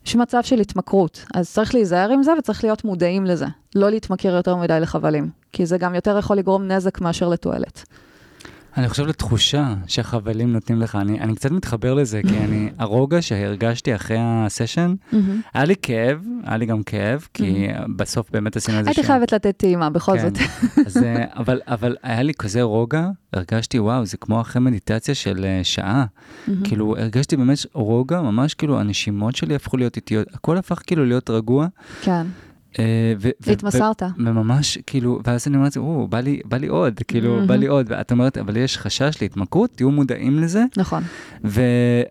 יש 0.06 0.16
מצב 0.16 0.42
של 0.42 0.60
התמכרות, 0.60 1.24
אז 1.34 1.52
צריך 1.52 1.74
להיזהר 1.74 2.10
עם 2.10 2.22
זה 2.22 2.32
וצריך 2.38 2.64
להיות 2.64 2.84
מודעים 2.84 3.26
לזה. 3.26 3.46
לא 3.74 3.90
להתמכר 3.90 4.28
יותר 4.28 4.56
מדי 4.56 4.80
לחבלים, 4.80 5.30
כי 5.52 5.66
זה 5.66 5.78
גם 5.78 5.94
יותר 5.94 6.18
יכול 6.18 6.36
לגרום 6.36 6.68
נזק 6.68 7.00
מאשר 7.00 7.28
לתועלת. 7.28 7.84
אני 8.76 8.88
חושב 8.88 9.06
לתחושה 9.06 9.74
שהחבלים 9.86 10.52
נותנים 10.52 10.80
לך, 10.80 10.96
אני, 10.96 11.20
אני 11.20 11.34
קצת 11.34 11.50
מתחבר 11.50 11.94
לזה, 11.94 12.20
כי 12.28 12.38
אני, 12.38 12.70
הרוגע 12.78 13.22
שהרגשתי 13.22 13.94
אחרי 13.94 14.16
הסשן, 14.20 14.94
היה 15.54 15.64
לי 15.64 15.74
כאב, 15.82 16.24
היה 16.44 16.56
לי 16.56 16.66
גם 16.66 16.82
כאב, 16.82 17.26
כי 17.34 17.68
בסוף 17.96 18.30
באמת 18.30 18.56
עשינו 18.56 18.78
איזה 18.78 18.90
הייתי 18.90 19.02
חייבת 19.02 19.32
לתת 19.32 19.56
טעימה, 19.56 19.90
בכל 19.90 20.18
כן. 20.18 20.22
זאת. 20.22 20.38
אז, 20.86 20.96
אה, 20.96 21.24
אבל, 21.36 21.60
אבל 21.66 21.96
היה 22.02 22.22
לי 22.22 22.34
כזה 22.34 22.62
רוגע, 22.62 23.08
הרגשתי, 23.32 23.78
וואו, 23.78 24.06
זה 24.06 24.16
כמו 24.16 24.40
אחרי 24.40 24.62
מדיטציה 24.62 25.14
של 25.14 25.44
אה, 25.44 25.60
שעה. 25.62 26.04
כאילו, 26.64 26.96
הרגשתי 26.98 27.36
באמת 27.36 27.58
רוגע, 27.72 28.20
ממש 28.20 28.54
כאילו, 28.54 28.80
הנשימות 28.80 29.36
שלי 29.36 29.54
הפכו 29.54 29.76
להיות 29.76 29.96
איטיות, 29.96 30.26
הכל 30.34 30.56
הפך 30.56 30.82
כאילו 30.86 31.04
להיות 31.04 31.30
רגוע. 31.30 31.66
כן, 32.02 32.26
אה, 32.78 32.84
ו- 33.20 33.30
ו- 33.46 33.50
התמסרת. 33.50 34.02
וממש, 34.18 34.78
כאילו, 34.86 35.20
ואז 35.24 35.48
אני 35.48 35.56
אומרת, 35.56 35.76
או, 35.76 36.08
בא 36.08 36.20
לי, 36.20 36.40
בא 36.44 36.56
לי 36.56 36.66
עוד, 36.66 37.00
כאילו, 37.08 37.46
בא 37.46 37.56
לי 37.56 37.66
עוד, 37.66 37.86
ואת 37.88 38.12
אומרת, 38.12 38.38
אבל 38.38 38.56
יש 38.56 38.78
חשש 38.78 39.16
להתמכרות, 39.20 39.70
תהיו 39.74 39.90
מודעים 39.90 40.38
לזה, 40.38 40.64
נכון. 40.76 41.02
ו... 41.44 41.62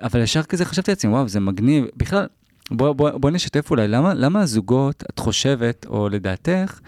אבל 0.01 0.21
ישר 0.21 0.43
כזה 0.43 0.65
חשבתי 0.65 0.91
לעצמי, 0.91 1.11
וואו, 1.11 1.27
זה 1.27 1.39
מגניב. 1.39 1.85
בכלל, 1.97 2.27
בוא, 2.71 2.93
בוא, 2.93 3.09
בוא 3.09 3.31
נשתף 3.31 3.71
אולי, 3.71 3.87
למה, 3.87 4.13
למה 4.13 4.41
הזוגות, 4.41 5.03
את 5.09 5.19
חושבת, 5.19 5.85
או 5.89 6.09
לדעתך, 6.09 6.79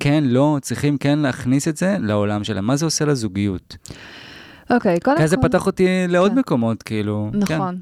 כן, 0.00 0.24
לא, 0.26 0.58
צריכים 0.62 0.98
כן 0.98 1.18
להכניס 1.18 1.68
את 1.68 1.76
זה 1.76 1.96
לעולם 2.00 2.44
שלהם? 2.44 2.64
מה 2.64 2.76
זה 2.76 2.84
עושה 2.84 3.04
לזוגיות? 3.04 3.76
אוקיי, 4.70 5.00
קודם 5.00 5.16
כל... 5.16 5.22
כי 5.22 5.28
זה 5.28 5.36
פתח 5.36 5.66
אותי 5.66 5.86
לעוד 6.08 6.32
כן. 6.32 6.38
מקומות, 6.38 6.82
כאילו. 6.82 7.30
כן. 7.32 7.38
נכון. 7.38 7.78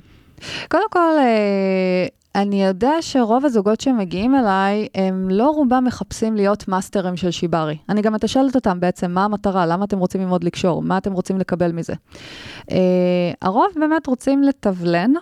קודם 0.68 0.90
כל, 0.90 1.12
אה, 1.18 2.06
אני 2.42 2.64
יודע 2.64 2.92
שרוב 3.00 3.44
הזוגות 3.44 3.80
שמגיעים 3.80 4.34
אליי, 4.34 4.88
הם 4.94 5.28
לא 5.30 5.50
רובם 5.50 5.84
מחפשים 5.84 6.36
להיות 6.36 6.68
מאסטרים 6.68 7.16
של 7.16 7.30
שיברי. 7.30 7.76
אני 7.88 8.02
גם 8.02 8.12
מתשאלת 8.12 8.54
אותם 8.54 8.80
בעצם, 8.80 9.10
מה 9.10 9.24
המטרה? 9.24 9.66
למה 9.66 9.84
אתם 9.84 9.98
רוצים 9.98 10.20
ללמוד 10.20 10.44
לקשור? 10.44 10.82
מה 10.82 10.98
אתם 10.98 11.12
רוצים 11.12 11.38
לקבל 11.38 11.72
מזה? 11.72 11.94
אה, 12.70 12.76
הרוב 13.42 13.66
באמת 13.76 14.06
רוצים 14.06 14.42
לתבלן 14.42 15.12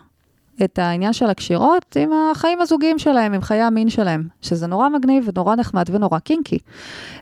את 0.64 0.78
העניין 0.78 1.12
של 1.12 1.26
הקשירות 1.26 1.96
עם 2.00 2.10
החיים 2.32 2.60
הזוגיים 2.60 2.98
שלהם, 2.98 3.32
עם 3.32 3.40
חיי 3.40 3.60
המין 3.60 3.88
שלהם, 3.88 4.28
שזה 4.42 4.66
נורא 4.66 4.88
מגניב 4.88 5.28
ונורא 5.34 5.54
נחמד 5.56 5.84
ונורא 5.90 6.18
קינקי. 6.18 6.58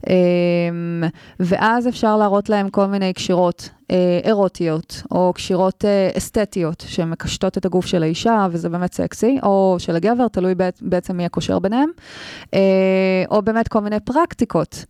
אה, 0.09 0.15
ואז 1.41 1.89
אפשר 1.89 2.17
להראות 2.17 2.49
להם 2.49 2.69
כל 2.69 2.87
מיני 2.87 3.13
קשירות 3.13 3.69
אה, 3.91 4.21
אירוטיות, 4.25 5.03
או 5.11 5.33
קשירות 5.35 5.85
אה, 5.85 6.11
אסתטיות, 6.19 6.85
שמקשטות 6.87 7.59
את 7.59 7.65
הגוף 7.65 7.87
של 7.87 8.03
האישה, 8.03 8.47
וזה 8.51 8.69
באמת 8.69 8.93
סקסי, 8.93 9.39
או 9.43 9.77
של 9.79 9.97
הגבר, 9.97 10.29
תלוי 10.29 10.53
בעצ- 10.55 10.81
בעצם 10.83 11.17
מי 11.17 11.25
הקושר 11.25 11.59
ביניהם, 11.59 11.91
אה, 12.55 12.61
או 13.31 13.43
באמת 13.43 13.69
כל 13.69 13.81
מיני 13.81 14.01
פרקטיקות, 14.01 14.85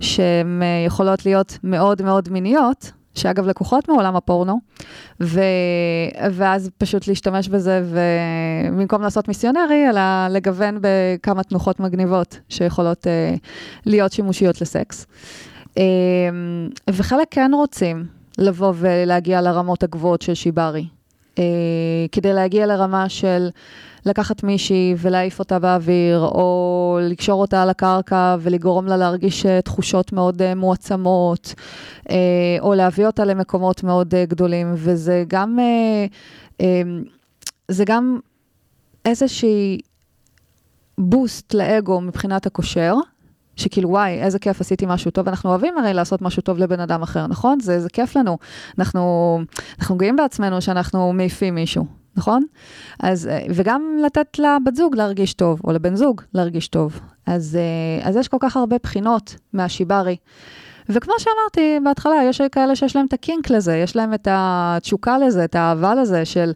שהן 0.00 0.62
יכולות 0.86 1.26
להיות 1.26 1.58
מאוד 1.64 2.02
מאוד 2.02 2.28
מיניות, 2.28 2.90
שאגב 3.18 3.46
לקוחות 3.46 3.88
מעולם 3.88 4.16
הפורנו, 4.16 4.60
ו... 5.20 5.40
ואז 6.32 6.70
פשוט 6.78 7.08
להשתמש 7.08 7.48
בזה, 7.48 7.82
ובמקום 7.90 9.02
לעשות 9.02 9.28
מיסיונרי, 9.28 9.88
אלא 9.90 10.28
לגוון 10.30 10.78
בכמה 10.80 11.42
תנוחות 11.42 11.80
מגניבות 11.80 12.38
שיכולות 12.48 13.06
uh, 13.06 13.38
להיות 13.86 14.12
שימושיות 14.12 14.60
לסקס. 14.60 15.06
Um, 15.64 15.78
וחלק 16.90 17.26
כן 17.30 17.50
רוצים 17.54 18.06
לבוא 18.38 18.72
ולהגיע 18.76 19.40
לרמות 19.40 19.82
הגבוהות 19.82 20.22
של 20.22 20.34
שיברי, 20.34 20.86
uh, 21.34 21.38
כדי 22.12 22.32
להגיע 22.32 22.66
לרמה 22.66 23.08
של 23.08 23.48
לקחת 24.06 24.42
מישהי 24.42 24.94
ולהעיף 24.98 25.38
אותה 25.38 25.58
באוויר, 25.58 26.20
או 26.20 26.98
לקשור 27.02 27.40
אותה 27.40 27.62
על 27.62 27.70
הקרקע 27.70 28.36
ולגרום 28.40 28.86
לה 28.86 28.96
להרגיש 28.96 29.46
אה, 29.46 29.62
תחושות 29.62 30.12
מאוד 30.12 30.42
אה, 30.42 30.54
מועצמות, 30.54 31.54
אה, 32.10 32.16
או 32.60 32.74
להביא 32.74 33.06
אותה 33.06 33.24
למקומות 33.24 33.82
מאוד 33.82 34.14
גדולים, 34.28 34.72
וזה 34.74 35.24
גם, 35.28 35.58
אה, 36.60 36.82
זה 37.68 37.84
גם 37.84 38.18
איזושהי 39.04 39.78
בוסט 40.98 41.54
לאגו 41.54 42.00
מבחינת 42.00 42.46
הקושר. 42.46 42.94
שכאילו 43.56 43.90
וואי, 43.90 44.22
איזה 44.22 44.38
כיף, 44.38 44.60
עשיתי 44.60 44.86
משהו 44.88 45.10
טוב. 45.10 45.28
אנחנו 45.28 45.50
אוהבים 45.50 45.78
הרי 45.78 45.94
לעשות 45.94 46.22
משהו 46.22 46.42
טוב 46.42 46.58
לבן 46.58 46.80
אדם 46.80 47.02
אחר, 47.02 47.26
נכון? 47.26 47.60
זה, 47.60 47.80
זה 47.80 47.88
כיף 47.88 48.16
לנו. 48.16 48.38
אנחנו, 48.78 49.40
אנחנו 49.78 49.96
גאים 49.96 50.16
בעצמנו 50.16 50.62
שאנחנו 50.62 51.12
מעיפים 51.12 51.54
מישהו, 51.54 51.86
נכון? 52.16 52.44
אז, 53.00 53.26
אה, 53.26 53.38
וגם 53.48 53.98
לתת 54.06 54.38
לבת 54.38 54.76
זוג 54.76 54.96
להרגיש 54.96 55.34
טוב, 55.34 55.60
או 55.64 55.72
לבן 55.72 55.96
זוג 55.96 56.22
להרגיש 56.34 56.68
טוב. 56.68 57.00
אז, 57.26 57.58
אה, 57.60 58.08
אז 58.08 58.16
יש 58.16 58.28
כל 58.28 58.36
כך 58.40 58.56
הרבה 58.56 58.76
בחינות 58.82 59.36
מהשיברי. 59.52 60.16
וכמו 60.88 61.14
שאמרתי 61.18 61.78
בהתחלה, 61.84 62.14
יש 62.24 62.40
כאלה 62.52 62.76
שיש 62.76 62.96
להם 62.96 63.06
את 63.06 63.12
הקינק 63.12 63.50
לזה, 63.50 63.76
יש 63.76 63.96
להם 63.96 64.14
את 64.14 64.28
התשוקה 64.30 65.18
לזה, 65.18 65.44
את 65.44 65.54
האהבה 65.54 65.94
לזה 65.94 66.24
של 66.24 66.52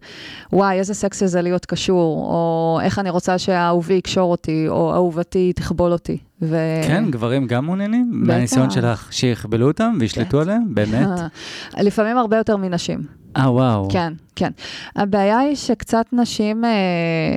וואי, 0.52 0.78
איזה 0.78 0.94
סקסי 0.94 1.28
זה 1.28 1.42
להיות 1.42 1.66
קשור, 1.66 2.16
או 2.16 2.78
איך 2.82 2.98
אני 2.98 3.10
רוצה 3.10 3.38
שהאהובי 3.38 3.94
יקשור 3.94 4.30
אותי, 4.30 4.68
או 4.68 4.94
אהובתי 4.94 5.52
תכבול 5.52 5.92
אותי. 5.92 6.18
ו... 6.42 6.56
כן, 6.86 7.10
גברים 7.10 7.46
גם 7.46 7.64
מעוניינים, 7.64 8.10
מהניסיון 8.12 8.70
שלך, 8.70 9.12
שיכבלו 9.12 9.68
אותם 9.68 9.96
וישלטו 10.00 10.36
כן. 10.36 10.42
עליהם, 10.42 10.74
באמת? 10.74 11.08
לפעמים 11.86 12.16
הרבה 12.16 12.36
יותר 12.36 12.56
מנשים. 12.56 13.20
אה, 13.36 13.52
וואו. 13.52 13.88
כן, 13.90 14.12
כן. 14.36 14.50
הבעיה 14.96 15.38
היא 15.38 15.56
שקצת 15.56 16.06
נשים, 16.12 16.64
אה, 16.64 16.70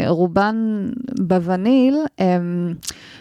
רובן 0.07 0.55
בווניל, 1.19 1.97
הם 2.19 2.73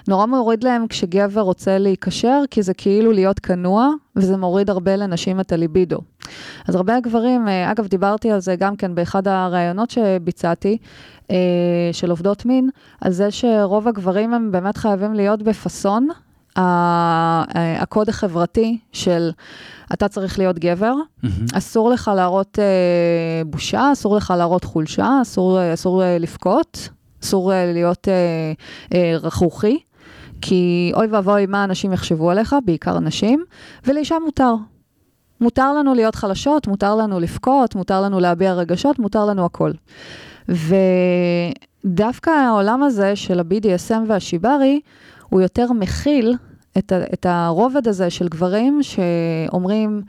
נורא 0.08 0.26
מוריד 0.26 0.64
להם 0.64 0.86
כשגבר 0.86 1.40
רוצה 1.40 1.78
להיקשר, 1.78 2.42
כי 2.50 2.62
זה 2.62 2.74
כאילו 2.74 3.12
להיות 3.12 3.38
כנוע, 3.40 3.88
וזה 4.16 4.36
מוריד 4.36 4.70
הרבה 4.70 4.96
לנשים 4.96 5.40
את 5.40 5.52
הליבידו. 5.52 5.98
אז 6.68 6.74
הרבה 6.74 7.00
גברים, 7.00 7.48
אה, 7.48 7.70
אגב, 7.70 7.86
דיברתי 7.86 8.30
על 8.30 8.40
זה 8.40 8.56
גם 8.56 8.76
כן 8.76 8.94
באחד 8.94 9.28
הראיונות 9.28 9.90
שביצעתי, 9.90 10.78
אה, 11.30 11.36
של 11.92 12.10
עובדות 12.10 12.46
מין, 12.46 12.68
על 13.00 13.12
זה 13.12 13.30
שרוב 13.30 13.88
הגברים 13.88 14.34
הם 14.34 14.52
באמת 14.52 14.76
חייבים 14.76 15.14
להיות 15.14 15.42
בפאסון. 15.42 16.08
ה- 16.56 17.42
הקוד 17.82 18.08
החברתי 18.08 18.78
של 18.92 19.30
אתה 19.92 20.08
צריך 20.08 20.38
להיות 20.38 20.58
גבר, 20.58 20.94
מהמם. 21.22 21.46
אסור 21.54 21.90
לך 21.90 22.10
להראות 22.16 22.58
אה, 22.58 22.64
בושה, 23.46 23.92
אסור 23.92 24.16
לך 24.16 24.34
להראות 24.36 24.64
חולשה, 24.64 25.18
אסור, 25.22 25.58
אה, 25.60 25.74
אסור 25.74 26.02
אה, 26.02 26.18
לבכות, 26.18 26.88
אסור 27.22 27.52
אה, 27.52 27.72
להיות 27.72 28.08
אה, 28.08 28.12
אה, 28.94 29.16
רכרוכי, 29.18 29.78
כי 30.42 30.92
אוי 30.94 31.06
ואבוי 31.06 31.46
מה 31.46 31.64
אנשים 31.64 31.92
יחשבו 31.92 32.30
עליך, 32.30 32.56
בעיקר 32.64 32.98
נשים, 32.98 33.44
ולאישה 33.86 34.16
מותר. 34.24 34.54
מותר 35.40 35.72
לנו 35.72 35.94
להיות 35.94 36.14
חלשות, 36.14 36.66
מותר 36.66 36.94
לנו 36.94 37.20
לבכות, 37.20 37.74
מותר 37.74 38.00
לנו 38.02 38.20
להביע 38.20 38.52
רגשות, 38.54 38.98
מותר 38.98 39.24
לנו 39.24 39.44
הכל. 39.44 39.70
ודווקא 41.84 42.30
העולם 42.30 42.82
הזה 42.82 43.16
של 43.16 43.40
ה-BDSM 43.40 44.00
והשיברי, 44.08 44.80
הוא 45.28 45.40
יותר 45.40 45.72
מכיל 45.72 46.34
את, 46.78 46.92
ה- 46.92 47.04
את 47.12 47.26
הרובד 47.28 47.88
הזה 47.88 48.10
של 48.10 48.28
גברים 48.28 48.80
שאומרים, 48.82 50.02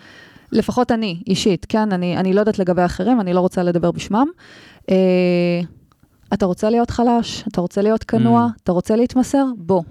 לפחות 0.51 0.91
אני, 0.91 1.23
אישית, 1.27 1.65
כן, 1.69 1.91
אני, 1.91 2.17
אני 2.17 2.33
לא 2.33 2.39
יודעת 2.39 2.59
לגבי 2.59 2.85
אחרים, 2.85 3.21
אני 3.21 3.33
לא 3.33 3.39
רוצה 3.39 3.63
לדבר 3.63 3.91
בשמם. 3.91 4.27
אה, 4.89 4.95
אתה 6.33 6.45
רוצה 6.45 6.69
להיות 6.69 6.89
חלש, 6.89 7.43
אתה 7.47 7.61
רוצה 7.61 7.81
להיות 7.81 8.03
כנוע, 8.03 8.47
Mm. 8.51 8.59
אתה 8.63 8.71
רוצה 8.71 8.95
להתמסר? 8.95 9.45
בוא. 9.57 9.81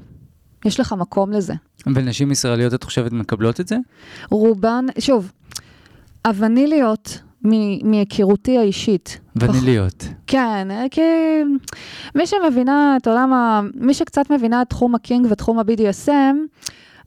יש 0.65 0.81
לך 0.81 0.93
מקום 0.93 1.33
לזה. 1.33 1.55
ונשים 1.95 2.31
ישראליות, 2.31 2.75
את 2.75 2.85
חושבת, 2.85 3.13
מקבלות 3.13 3.61
את 3.61 3.69
זה? 3.69 3.77
רובן, 4.31 4.85
שוב, 4.99 5.33
הווניליות 6.27 7.21
מהיכרותי 7.83 8.59
האישית. 8.59 9.21
וניליות. 9.37 10.05
כן, 10.27 10.69
אה, 10.71 10.85
כי 10.91 11.01
מי 12.15 12.27
שמבינה 12.27 12.97
את 12.97 13.07
עולם 13.09 13.33
ה... 13.33 13.61
מי 13.75 13.95
שקצת 13.95 14.31
מבינה 14.31 14.63
את 14.63 14.69
תחום 14.71 14.95
הקינג 14.95 15.27
ותחום 15.31 15.59
ה-BDSM, 15.59 16.37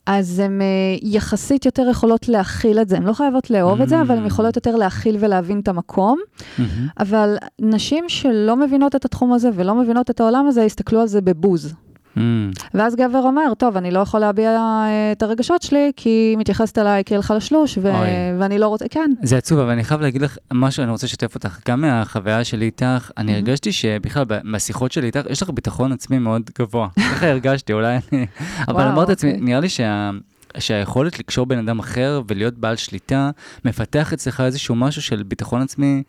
אז 0.06 0.40
הן 0.40 0.62
אה, 0.62 0.66
יחסית 1.04 1.66
יותר 1.66 1.88
יכולות 1.92 2.30
להכיל 2.30 2.80
את 2.80 2.90
זה. 2.90 2.98
הן 2.98 3.04
לא 3.04 3.14
חייבות 3.14 3.50
לאהוב 3.50 3.82
את 3.82 3.90
זה, 3.90 4.02
אבל 4.02 4.18
הן 4.18 4.24
Mm. 4.24 4.28
יכולות 4.28 4.56
יותר 4.56 4.76
להכיל 4.76 5.18
ולהבין 5.20 5.60
את 5.60 5.68
המקום. 5.68 6.20
מהמם. 6.58 6.88
אבל 7.00 7.36
נשים 7.62 8.06
שלא 8.08 8.56
מבינות 8.56 8.96
את 8.96 9.06
התחום 9.06 9.34
הזה 9.34 9.50
ולא 9.54 9.76
מבינות 9.76 10.10
את 10.10 10.20
העולם 10.20 10.48
הזה, 10.48 10.64
יסתכלו 10.64 11.02
על 11.02 11.08
זה 11.08 11.22
בבוז. 11.22 11.74
אמ, 12.18 12.52
ואז 12.74 12.96
גבר 12.96 13.20
אומר, 13.20 13.54
טוב, 13.58 13.78
אני 13.78 13.92
לא 13.92 14.00
יכול 14.00 14.20
להביע 14.20 14.50
אה, 14.50 15.12
את 15.12 15.24
הרגשות 15.24 15.62
שלי, 15.62 15.92
כי 15.96 16.10
היא 16.10 16.38
מתייחסת 16.38 16.78
אליי 16.78 17.04
כאל 17.06 17.22
חלשלוש, 17.22 17.78
ו- 17.82 17.98
אוי. 17.98 18.08
ואני 18.40 18.58
לא 18.60 18.68
רוצה, 18.68 18.86
כן. 18.90 19.12
זה 19.24 19.38
עצוב, 19.38 19.60
אבל 19.60 19.70
אני 19.70 19.84
חייב 19.84 20.02
להגיד 20.02 20.22
לך 20.22 20.38
משהו, 20.54 20.84
אני 20.84 20.92
רוצה 20.92 21.06
לשתף 21.06 21.36
אותך. 21.36 21.60
גם 21.68 21.82
מהחוויה 21.82 22.44
שלי 22.44 22.66
איתך, 22.66 23.12
אני 23.18 23.32
מהמם. 23.32 23.46
הרגשתי 23.46 23.72
שבכלל, 23.72 24.24
מהשיחות 24.44 24.92
שלי 24.92 25.08
איתך, 25.08 25.20
יש 25.30 25.42
לך 25.42 25.50
ביטחון 25.50 25.92
עצמי 25.92 26.20
מאוד 26.20 26.50
גבוה. 26.60 26.88
ככה 27.12 27.28
הרגשתי, 27.30 27.74
אולי 27.74 27.98
אני... 28.12 28.26
אבל 28.68 28.84
אמרתי 28.84 29.12
לעצמי, 29.12 29.32
אוקיי. 29.32 29.46
נראה 29.46 29.60
לי 29.60 29.70
שה... 29.70 30.12
שהיכולת 30.60 31.20
לקשור 31.20 31.46
בן 31.46 31.58
אדם 31.58 31.80
אחר 31.80 32.22
ולהיות 32.28 32.58
בעל 32.58 32.76
שליטה, 32.76 33.30
מפתח 33.66 34.14
אצלך 34.14 34.42
איזשהו 34.42 34.76
משהו 34.76 35.02
של 35.02 35.24
ביטחון 35.24 35.62
עצמי. 35.62 36.04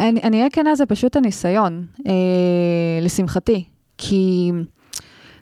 אני 0.00 0.38
אהיה 0.38 0.50
כנה, 0.50 0.74
זה 0.74 0.86
פשוט 0.86 1.16
הניסיון, 1.16 1.86
אה, 2.06 2.12
לשמחתי. 3.02 3.64
כי 3.98 4.50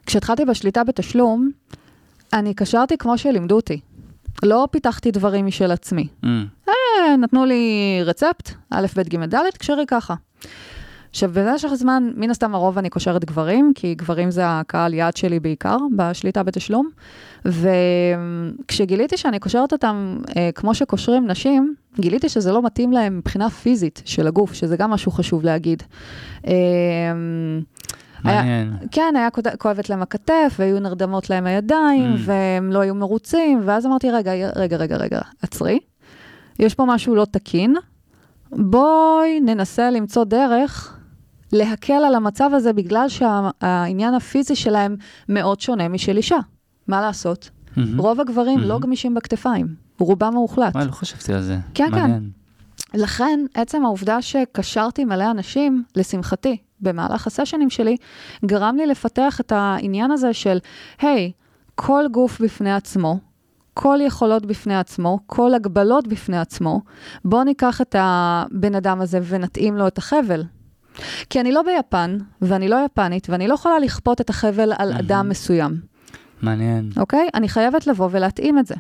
כשהתחלתי 0.07 0.45
בשליטה 0.45 0.85
בתשלום, 0.85 1.51
אני 2.33 2.55
קשרתי 2.55 2.97
כמו 2.99 3.19
שלימדו 3.19 3.57
אותי. 3.57 3.81
לא 4.43 4.69
פיתחתי 4.71 5.11
דברים 5.11 5.47
משל 5.47 5.73
עצמי. 5.73 6.09
אמ, 6.25 6.47
אה, 6.69 7.17
נתנו 7.17 7.45
לי 7.45 7.99
רצפט, 8.05 8.51
א', 8.71 8.87
ב', 8.97 9.01
ג', 9.01 9.25
ד', 9.35 9.39
קשרי 9.59 9.85
ככה. 9.87 10.15
עכשיו, 11.11 11.31
במשך 11.33 11.69
הזמן, 11.73 12.11
מן 12.17 12.31
הסתם 12.31 12.55
הרוב 12.55 12.79
אני 12.79 12.91
קושרת 12.91 13.25
גברים, 13.25 13.73
כי 13.75 13.95
גברים 13.95 14.31
זה 14.31 14.43
הקהל 14.47 14.95
יעד 14.95 15.17
שלי 15.17 15.41
בעיקר, 15.41 15.77
בשליטה 15.97 16.43
בתשלום. 16.43 16.91
וכשגיליתי 17.45 19.17
שאני 19.17 19.39
קושרת 19.39 19.73
אותם 19.73 20.19
אה, 20.37 20.51
כמו 20.55 20.75
שקושרים 20.75 21.27
נשים, 21.27 21.75
גיליתי 22.01 22.29
שזה 22.29 22.53
לא 22.53 22.63
מתאים 22.63 22.93
להם 22.93 23.19
מבחינה 23.19 23.51
פיזית 23.51 24.03
של 24.05 24.27
הגוף, 24.27 24.55
שזה 24.55 24.77
גם 24.77 24.91
משהו 24.91 25.13
חשוב 25.13 25.45
להגיד. 25.45 25.83
אה, 26.47 26.53
מעניין. 28.25 28.77
היה, 28.81 28.89
כן, 28.91 29.15
היה 29.17 29.29
כואבת 29.59 29.91
להם 29.91 30.03
הכתף, 30.03 30.55
והיו 30.59 30.81
נרדמות 30.81 31.31
להם 31.31 31.47
הידיים, 31.47 32.15
mm. 32.15 32.19
והם 32.19 32.73
לא 32.73 32.79
היו 32.81 32.95
מרוצים, 32.95 33.61
ואז 33.65 33.87
אמרתי, 33.87 34.11
רגע, 34.11 34.33
רגע, 34.57 34.77
רגע, 34.77 34.97
רגע, 34.97 35.21
עצרי. 35.43 35.79
יש 36.59 36.75
פה 36.75 36.85
משהו 36.85 37.15
לא 37.15 37.27
תקין. 37.31 37.75
בואי 38.53 39.41
ננסה 39.41 39.91
למצוא 39.91 40.25
דרך 40.25 40.99
להקל 41.53 41.93
על 41.93 42.15
המצב 42.15 42.51
הזה, 42.53 42.73
בגלל 42.73 43.09
שהעניין 43.09 44.15
הפיזי 44.15 44.57
שלהם 44.57 44.97
מאוד 45.29 45.61
שונה 45.61 45.89
משל 45.89 46.17
אישה. 46.17 46.39
מה 46.89 47.01
לעשות? 47.01 47.51
Mm-hmm. 47.51 47.81
רוב 47.99 48.21
הגברים 48.21 48.59
mm-hmm. 48.59 48.67
לא 48.67 48.79
גמישים 48.79 49.15
בכתפיים, 49.15 49.67
רובם 49.99 50.27
המוחלט. 50.27 50.75
מה, 50.77 50.85
לא 50.85 50.93
חשבתי 50.93 51.33
על 51.33 51.43
זה. 51.43 51.59
כן, 51.75 51.85
כן. 51.91 51.91
מעניין. 51.91 52.21
כן. 52.21 52.42
לכן, 52.95 53.41
עצם 53.55 53.85
העובדה 53.85 54.23
שקשרתי 54.23 55.05
מלא 55.05 55.31
אנשים, 55.31 55.85
לשמחתי, 55.97 56.57
במהלך 56.81 57.27
הסשנים 57.27 57.71
שלי, 57.71 57.97
גרם 58.45 58.77
לי 58.77 58.87
לפתח 58.87 59.41
את 59.41 59.53
העניין 59.53 60.11
הזה 60.11 60.33
של, 60.33 60.59
היי, 61.01 61.33
hey, 61.37 61.43
כל 61.75 62.05
גוף 62.11 62.41
בפני 62.41 62.75
עצמו, 62.75 63.19
כל 63.75 63.99
יכולות 64.03 64.47
בפני 64.47 64.79
עצמו, 64.79 65.19
כל 65.27 65.55
הגבלות 65.55 66.07
בפני 66.07 66.39
עצמו, 66.39 66.81
בואו 67.25 67.45
ניקח 67.45 67.81
את 67.81 67.97
הבן 67.99 68.75
אדם 68.75 69.01
הזה 69.01 69.19
ונתאים 69.23 69.77
לו 69.77 69.87
את 69.87 69.99
החבל. 69.99 70.45
כי 71.31 71.41
אני 71.41 71.53
לא 71.53 71.63
ביפן, 71.63 72.19
ואני 72.43 72.69
לא 72.69 72.77
יפנית, 72.85 73.31
ואני 73.31 73.49
לא 73.49 73.55
יכולה 73.55 73.79
לכפות 73.79 74.21
את 74.21 74.31
החבל 74.31 74.73
על 74.79 74.93
אדם 74.93 75.29
מסוים. 75.29 75.81
מעניין. 76.43 76.91
אוקיי? 76.97 77.29
אני 77.35 77.49
חייבת 77.49 77.87
לבוא 77.87 78.09
ולהתאים 78.13 78.59
את 78.59 78.67
זה. 78.67 78.75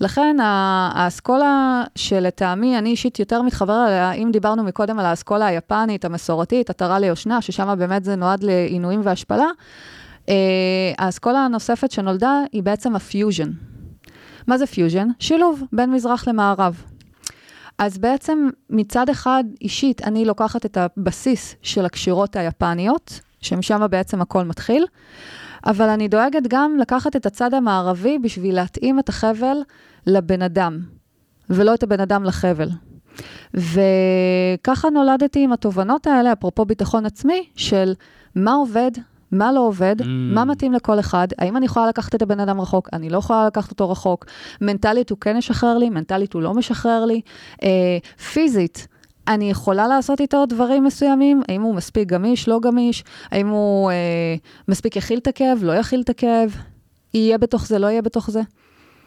לכן 0.00 0.36
האסכולה 0.40 1.84
שלטעמי, 1.96 2.78
אני 2.78 2.90
אישית 2.90 3.18
יותר 3.18 3.42
מתחבר 3.42 3.84
אליה, 3.86 4.12
אם 4.12 4.28
דיברנו 4.32 4.62
מקודם 4.62 4.98
על 4.98 5.06
האסכולה 5.06 5.46
היפנית, 5.46 6.04
המסורתית, 6.04 6.70
עטרה 6.70 6.98
ליושנה, 6.98 7.42
ששם 7.42 7.74
באמת 7.78 8.04
זה 8.04 8.16
נועד 8.16 8.42
לעינויים 8.42 9.00
והשפלה, 9.04 9.46
אה, 10.28 10.34
האסכולה 10.98 11.38
הנוספת 11.38 11.90
שנולדה 11.90 12.40
היא 12.52 12.62
בעצם 12.62 12.96
הפיוז'ן. 12.96 13.50
מה 14.46 14.58
זה 14.58 14.66
פיוז'ן? 14.66 15.08
שילוב 15.18 15.62
בין 15.72 15.90
מזרח 15.90 16.28
למערב. 16.28 16.82
אז 17.78 17.98
בעצם 17.98 18.48
מצד 18.70 19.08
אחד, 19.08 19.44
אישית, 19.60 20.02
אני 20.02 20.24
לוקחת 20.24 20.66
את 20.66 20.76
הבסיס 20.76 21.54
של 21.62 21.84
הקשירות 21.84 22.36
היפניות, 22.36 23.20
שמשם 23.40 23.86
בעצם 23.90 24.20
הכל 24.20 24.44
מתחיל, 24.44 24.86
אבל 25.66 25.88
אני 25.88 26.08
דואגת 26.08 26.42
גם 26.48 26.76
לקחת 26.80 27.16
את 27.16 27.26
הצד 27.26 27.54
המערבי 27.54 28.18
בשביל 28.18 28.54
להתאים 28.54 28.98
את 28.98 29.08
החבל 29.08 29.56
לבן 30.06 30.42
אדם, 30.42 30.78
ולא 31.50 31.74
את 31.74 31.82
הבן 31.82 32.00
אדם 32.00 32.24
לחבל. 32.24 32.68
וככה 33.54 34.90
נולדתי 34.90 35.44
עם 35.44 35.52
התובנות 35.52 36.06
האלה, 36.06 36.32
אפרופו 36.32 36.64
ביטחון 36.64 37.06
עצמי, 37.06 37.44
של 37.56 37.94
מה 38.34 38.52
עובד, 38.52 38.90
מה 39.32 39.52
לא 39.52 39.60
עובד, 39.60 40.00
mm. 40.00 40.04
מה 40.06 40.44
מתאים 40.44 40.72
לכל 40.72 41.00
אחד, 41.00 41.28
האם 41.38 41.56
אני 41.56 41.66
יכולה 41.66 41.88
לקחת 41.88 42.14
את 42.14 42.22
הבן 42.22 42.40
אדם 42.40 42.60
רחוק, 42.60 42.88
אני 42.92 43.10
לא 43.10 43.18
יכולה 43.18 43.46
לקחת 43.46 43.70
אותו 43.70 43.90
רחוק, 43.90 44.26
מנטלית 44.60 45.10
הוא 45.10 45.18
כן 45.18 45.36
משחרר 45.36 45.78
לי, 45.78 45.90
מנטלית 45.90 46.32
הוא 46.32 46.42
לא 46.42 46.54
משחרר 46.54 47.04
לי, 47.04 47.20
אה, 47.62 47.98
פיזית. 48.32 48.88
אני 49.28 49.50
יכולה 49.50 49.88
לעשות 49.88 50.20
איתו 50.20 50.46
דברים 50.46 50.84
מסוימים, 50.84 51.42
האם 51.48 51.62
הוא 51.62 51.74
מספיק 51.74 52.08
גמיש, 52.08 52.48
לא 52.48 52.60
גמיש, 52.60 53.04
האם 53.30 53.48
הוא 53.48 53.90
אה, 53.90 54.34
מספיק 54.68 54.96
יכיל 54.96 55.18
את 55.18 55.26
הכאב, 55.26 55.58
לא 55.62 55.72
יכיל 55.72 56.00
את 56.00 56.10
הכאב, 56.10 56.56
יהיה 57.14 57.38
בתוך 57.38 57.66
זה, 57.66 57.78
לא 57.78 57.86
יהיה 57.86 58.02
בתוך 58.02 58.30
זה. 58.30 58.40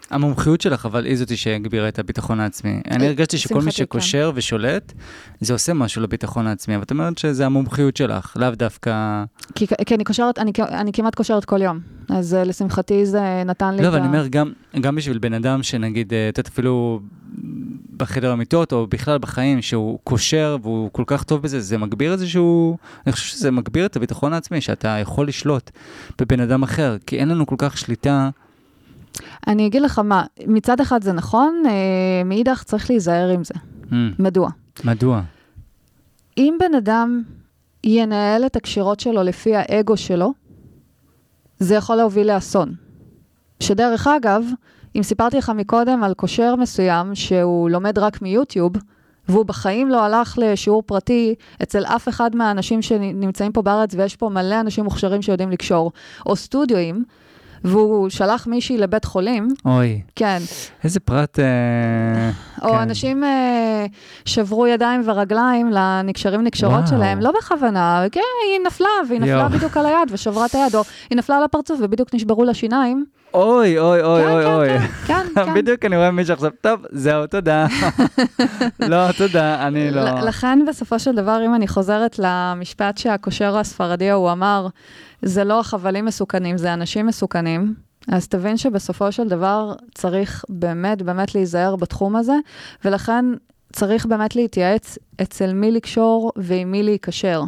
המומחיות 0.09 0.61
שלך, 0.61 0.85
אבל 0.85 1.05
היא 1.05 1.15
זאתי 1.15 1.37
שהגבירה 1.37 1.87
את 1.87 1.99
הביטחון 1.99 2.39
העצמי. 2.39 2.81
אני 2.91 3.07
הרגשתי 3.07 3.37
שכל 3.37 3.61
מי 3.61 3.71
שקושר 3.71 4.31
ושולט, 4.35 4.93
זה 5.39 5.53
עושה 5.53 5.73
משהו 5.73 6.01
לביטחון 6.01 6.47
העצמי, 6.47 6.75
אבל 6.75 6.83
את 6.83 6.91
אומרת 6.91 7.17
שזה 7.17 7.45
המומחיות 7.45 7.97
שלך, 7.97 8.37
לאו 8.39 8.49
דווקא... 8.51 9.23
כי, 9.55 9.67
כי 9.85 9.95
אני 9.95 10.03
קושרת, 10.03 10.39
אני, 10.39 10.51
אני 10.59 10.91
כמעט 10.91 11.15
קושרת 11.15 11.45
כל 11.45 11.61
יום, 11.61 11.79
אז 12.09 12.33
uh, 12.33 12.47
לשמחתי 12.47 13.05
זה 13.05 13.43
נתן 13.45 13.75
לי 13.75 13.83
לא, 13.83 13.87
את 13.87 13.93
ה... 13.93 13.97
לא, 13.97 13.97
אבל 13.97 13.97
אני 13.97 14.07
אומר, 14.07 14.27
גם, 14.27 14.51
גם 14.81 14.95
בשביל 14.95 15.17
בן 15.17 15.33
אדם 15.33 15.63
שנגיד, 15.63 16.13
אה, 16.13 16.29
את 16.29 16.37
יודעת, 16.37 16.51
אפילו 16.51 16.99
בחדר 17.97 18.31
המיטות, 18.31 18.73
או 18.73 18.87
בכלל 18.87 19.17
בחיים, 19.17 19.61
שהוא 19.61 19.99
קושר 20.03 20.57
והוא 20.61 20.89
כל 20.91 21.03
כך 21.07 21.23
טוב 21.23 21.41
בזה, 21.41 21.59
זה 21.59 21.77
מגביר 21.77 22.13
איזשהו... 22.13 22.77
אני 23.05 23.13
חושב 23.13 23.27
שזה 23.27 23.51
מגביר 23.51 23.85
את 23.85 23.95
הביטחון 23.95 24.33
העצמי, 24.33 24.61
שאתה 24.61 24.87
יכול 24.87 25.27
לשלוט 25.27 25.71
בבן 26.21 26.39
אדם 26.39 26.63
אחר, 26.63 26.97
כי 27.05 27.17
אין 27.17 27.29
לנו 27.29 27.47
כל 27.47 27.55
כך 27.57 27.77
שליטה. 27.77 28.29
אני 29.47 29.67
אגיד 29.67 29.81
לך 29.81 29.99
מה, 29.99 30.23
מצד 30.47 30.81
אחד 30.81 31.03
זה 31.03 31.13
נכון, 31.13 31.63
אה, 31.65 31.71
מאידך 32.25 32.63
צריך 32.63 32.89
להיזהר 32.89 33.29
עם 33.29 33.43
זה. 33.43 33.53
Mm. 33.83 33.93
מדוע? 34.19 34.49
מדוע? 34.83 35.21
אם 36.37 36.57
בן 36.59 36.75
אדם 36.75 37.23
ינהל 37.83 38.45
את 38.45 38.55
הקשירות 38.55 38.99
שלו 38.99 39.23
לפי 39.23 39.55
האגו 39.55 39.97
שלו, 39.97 40.33
זה 41.59 41.75
יכול 41.75 41.95
להוביל 41.95 42.35
לאסון. 42.35 42.73
שדרך 43.59 44.07
אגב, 44.07 44.43
אם 44.95 45.03
סיפרתי 45.03 45.37
לך 45.37 45.49
מקודם 45.49 46.03
על 46.03 46.13
קושר 46.13 46.55
מסוים 46.55 47.15
שהוא 47.15 47.69
לומד 47.69 47.99
רק 47.99 48.21
מיוטיוב, 48.21 48.71
והוא 49.29 49.45
בחיים 49.45 49.89
לא 49.89 50.03
הלך 50.03 50.37
לשיעור 50.37 50.83
פרטי 50.85 51.35
אצל 51.63 51.85
אף 51.85 52.09
אחד 52.09 52.35
מהאנשים 52.35 52.81
שנמצאים 52.81 53.51
פה 53.51 53.61
בארץ, 53.61 53.95
ויש 53.95 54.15
פה 54.15 54.29
מלא 54.29 54.59
אנשים 54.59 54.83
מוכשרים 54.83 55.21
שיודעים 55.21 55.51
לקשור, 55.51 55.91
או 56.25 56.35
סטודיואים, 56.35 57.03
והוא 57.63 58.09
שלח 58.09 58.47
מישהי 58.47 58.77
לבית 58.77 59.05
חולים. 59.05 59.47
אוי. 59.65 60.01
כן. 60.15 60.39
איזה 60.83 60.99
פרט... 60.99 61.39
אה, 61.39 62.29
או 62.61 62.73
כן. 62.73 62.77
אנשים 62.77 63.23
אה, 63.23 63.85
שברו 64.25 64.67
ידיים 64.67 65.01
ורגליים 65.05 65.71
לנקשרים 65.71 66.43
נקשרות 66.43 66.73
וואו. 66.73 66.87
שלהם, 66.87 67.19
לא 67.19 67.31
בכוונה, 67.37 68.05
כן, 68.11 68.21
היא 68.47 68.59
נפלה, 68.67 68.87
והיא 69.09 69.19
נפלה 69.19 69.31
יו. 69.31 69.49
בדיוק 69.51 69.77
על 69.77 69.85
היד 69.85 70.11
ושברה 70.11 70.45
את 70.45 70.55
היד, 70.55 70.75
או 70.75 70.81
היא 71.09 71.17
נפלה 71.17 71.37
על 71.37 71.43
הפרצוף 71.43 71.79
ובדיוק 71.81 72.15
נשברו 72.15 72.43
לה 72.43 72.53
שיניים. 72.53 73.05
אוי, 73.33 73.79
אוי, 73.79 74.01
אוי, 74.03 74.23
כן, 74.23 74.29
אוי, 74.31 74.43
כן, 74.43 74.53
אוי. 74.53 74.69
כן, 74.79 75.25
כן, 75.35 75.45
כן. 75.45 75.53
בדיוק 75.53 75.85
אני 75.85 75.97
רואה 75.97 76.11
מישהו 76.11 76.33
עכשיו, 76.33 76.51
טוב, 76.61 76.85
זהו, 76.91 77.27
תודה. 77.27 77.67
לא, 78.79 79.11
תודה, 79.17 79.67
אני 79.67 79.91
לא... 79.91 80.01
לכן 80.01 80.59
בסופו 80.67 80.99
של 80.99 81.15
דבר, 81.15 81.41
אם 81.45 81.55
אני 81.55 81.67
חוזרת 81.67 82.19
למשפט 82.19 82.97
שהקושר 82.97 83.57
הספרדי 83.57 84.11
הוא 84.11 84.31
אמר, 84.31 84.67
זה 85.21 85.43
לא 85.43 85.59
החבלים 85.59 86.05
מסוכנים, 86.05 86.57
זה 86.57 86.73
אנשים 86.73 87.07
מסוכנים. 87.07 87.73
אז 88.07 88.27
תבין 88.27 88.57
שבסופו 88.57 89.11
של 89.11 89.27
דבר 89.27 89.73
צריך 89.93 90.45
באמת 90.49 91.01
באמת 91.01 91.35
להיזהר 91.35 91.75
בתחום 91.75 92.15
הזה, 92.15 92.35
ולכן 92.85 93.25
צריך 93.73 94.05
באמת 94.05 94.35
להתייעץ 94.35 94.97
אצל 95.21 95.53
מי 95.53 95.71
לקשור 95.71 96.31
ועם 96.35 96.71
מי 96.71 96.83
להיקשר. 96.83 97.43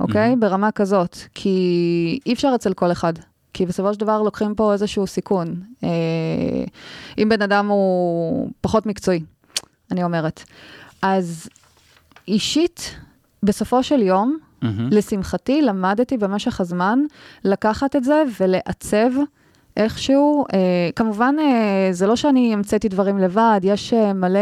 אוקיי? 0.00 0.36
ברמה 0.36 0.70
כזאת. 0.70 1.16
כי 1.34 2.18
אי 2.26 2.32
אפשר 2.32 2.52
אצל 2.54 2.72
כל 2.74 2.92
אחד. 2.92 3.12
כי 3.52 3.66
בסופו 3.66 3.94
של 3.94 4.00
דבר 4.00 4.22
לוקחים 4.22 4.54
פה 4.54 4.72
איזשהו 4.72 5.06
סיכון. 5.06 5.62
אה, 5.84 5.88
אם 7.18 7.28
בן 7.28 7.42
אדם 7.42 7.68
הוא 7.68 8.50
פחות 8.60 8.86
מקצועי, 8.86 9.20
אני 9.90 10.04
אומרת. 10.04 10.44
אז 11.02 11.48
אישית, 12.28 12.94
בסופו 13.42 13.82
של 13.82 14.02
יום, 14.02 14.38
mm-hmm. 14.62 14.66
לשמחתי, 14.90 15.62
למדתי 15.62 16.16
במשך 16.16 16.60
הזמן 16.60 16.98
לקחת 17.44 17.96
את 17.96 18.04
זה 18.04 18.22
ולעצב 18.40 19.10
איכשהו. 19.76 20.44
אה, 20.52 20.58
כמובן, 20.96 21.34
אה, 21.40 21.88
זה 21.92 22.06
לא 22.06 22.16
שאני 22.16 22.52
המצאתי 22.52 22.88
דברים 22.88 23.18
לבד, 23.18 23.60
יש 23.62 23.92
אה, 23.92 24.12
מלא, 24.12 24.40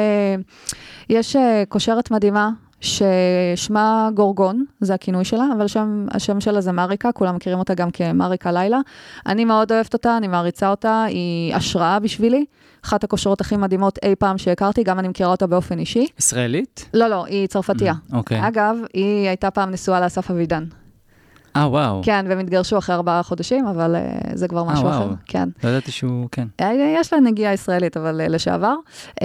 יש 1.09 1.37
אה, 1.37 1.63
קושרת 1.69 2.11
מדהימה 2.11 2.51
ששמה 2.87 4.11
גורגון, 4.15 4.65
זה 4.81 4.95
הכינוי 4.95 5.25
שלה, 5.25 5.45
אבל 5.57 5.67
שם, 5.67 6.07
השם 6.11 6.41
שלה 6.41 6.61
זה 6.61 6.73
מריקה, 6.73 7.13
כולם 7.13 7.37
מכירים 7.37 7.59
אותה 7.59 7.75
גם 7.75 7.91
כמריקה 7.91 8.53
לילה. 8.53 8.79
אני 9.27 9.45
מאוד 9.45 9.73
אוהבת 9.73 9.95
אותה, 9.95 10.17
אני 10.17 10.29
מעריצה 10.29 10.71
אותה, 10.71 11.05
היא 11.05 11.55
השראה 11.55 11.99
בשבילי. 11.99 12.45
אחת 12.85 13.05
הקושרות 13.05 13.41
הכי 13.41 13.57
מדהימות 13.57 13.99
אי 14.03 14.15
פעם 14.17 14.39
שהכרתי, 14.39 14.83
גם 14.83 14.99
אני 14.99 15.09
מכירה 15.09 15.31
אותה 15.31 15.47
באופן 15.47 15.79
אישי. 15.79 16.07
ישראלית? 16.19 16.89
לא, 16.95 17.09
לא, 17.09 17.27
היא 17.27 17.47
צרפתייה. 17.47 17.93
אממ, 17.93 18.17
אוקיי. 18.17 18.43
אוקיי. 18.43 18.49
אגב, 18.49 18.77
היא 18.95 19.29
הייתה 19.29 19.51
פעם 19.51 19.71
נשואה 19.71 20.01
לאסף 20.01 20.31
אבידן. 20.31 20.65
אה, 21.57 21.69
וואו. 21.69 22.01
כן, 22.05 22.27
והם 22.29 22.39
התגרשו 22.39 22.79
אחרי 22.79 22.95
ארבעה 22.95 23.23
חודשים, 23.23 23.67
אבל 23.67 23.97
אה, 23.97 24.37
זה 24.37 24.49
כבר 24.49 24.65
משהו 24.65 24.87
아, 24.87 24.91
אחר. 24.91 25.09
כן. 25.27 25.49
לא 25.65 25.69
ידעתי 25.69 25.91
שהוא, 25.91 26.29
כן. 26.33 26.47
אה, 26.61 26.95
יש 27.01 27.13
לה 27.13 27.21
נגיעה 27.21 27.53
ישראלית, 27.53 27.97
אבל 27.97 28.21
אה, 28.21 28.29
לשעבר. 28.29 28.75
אה, 29.11 29.23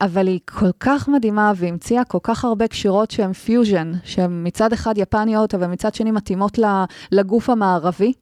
אבל 0.00 0.26
היא 0.26 0.40
כל 0.44 0.70
כך 0.80 1.08
מדהימה, 1.08 1.52
והמציאה 1.56 2.04
כל 2.04 2.18
כך 2.22 2.44
הרבה 2.44 2.66
קשירות 2.66 3.10
שהן 3.10 3.32
פיוז'ן, 3.32 3.92
שהן 4.04 4.46
מצד 4.46 4.72
אחד 4.72 4.98
יפניות, 4.98 5.54
אבל 5.54 5.66
מצד 5.66 5.94
שני 5.94 6.10
מתאימות 6.10 6.58
לגוף 7.12 7.50
המערבי. 7.50 8.12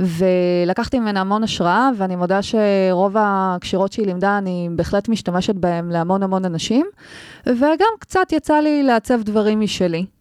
ולקחתי 0.00 0.98
ממנה 0.98 1.20
המון 1.20 1.44
השראה, 1.44 1.90
ואני 1.96 2.16
מודה 2.16 2.40
שרוב 2.42 3.16
הקשירות 3.18 3.92
שהיא 3.92 4.06
לימדה, 4.06 4.38
אני 4.38 4.68
בהחלט 4.72 5.08
משתמשת 5.08 5.54
בהן 5.54 5.90
להמון 5.90 6.22
המון 6.22 6.44
אנשים, 6.44 6.86
וגם 7.46 7.92
קצת 7.98 8.32
יצא 8.32 8.54
לי 8.54 8.82
לעצב 8.82 9.22
דברים 9.22 9.60
משלי, 9.60 9.98
אה, 9.98 10.19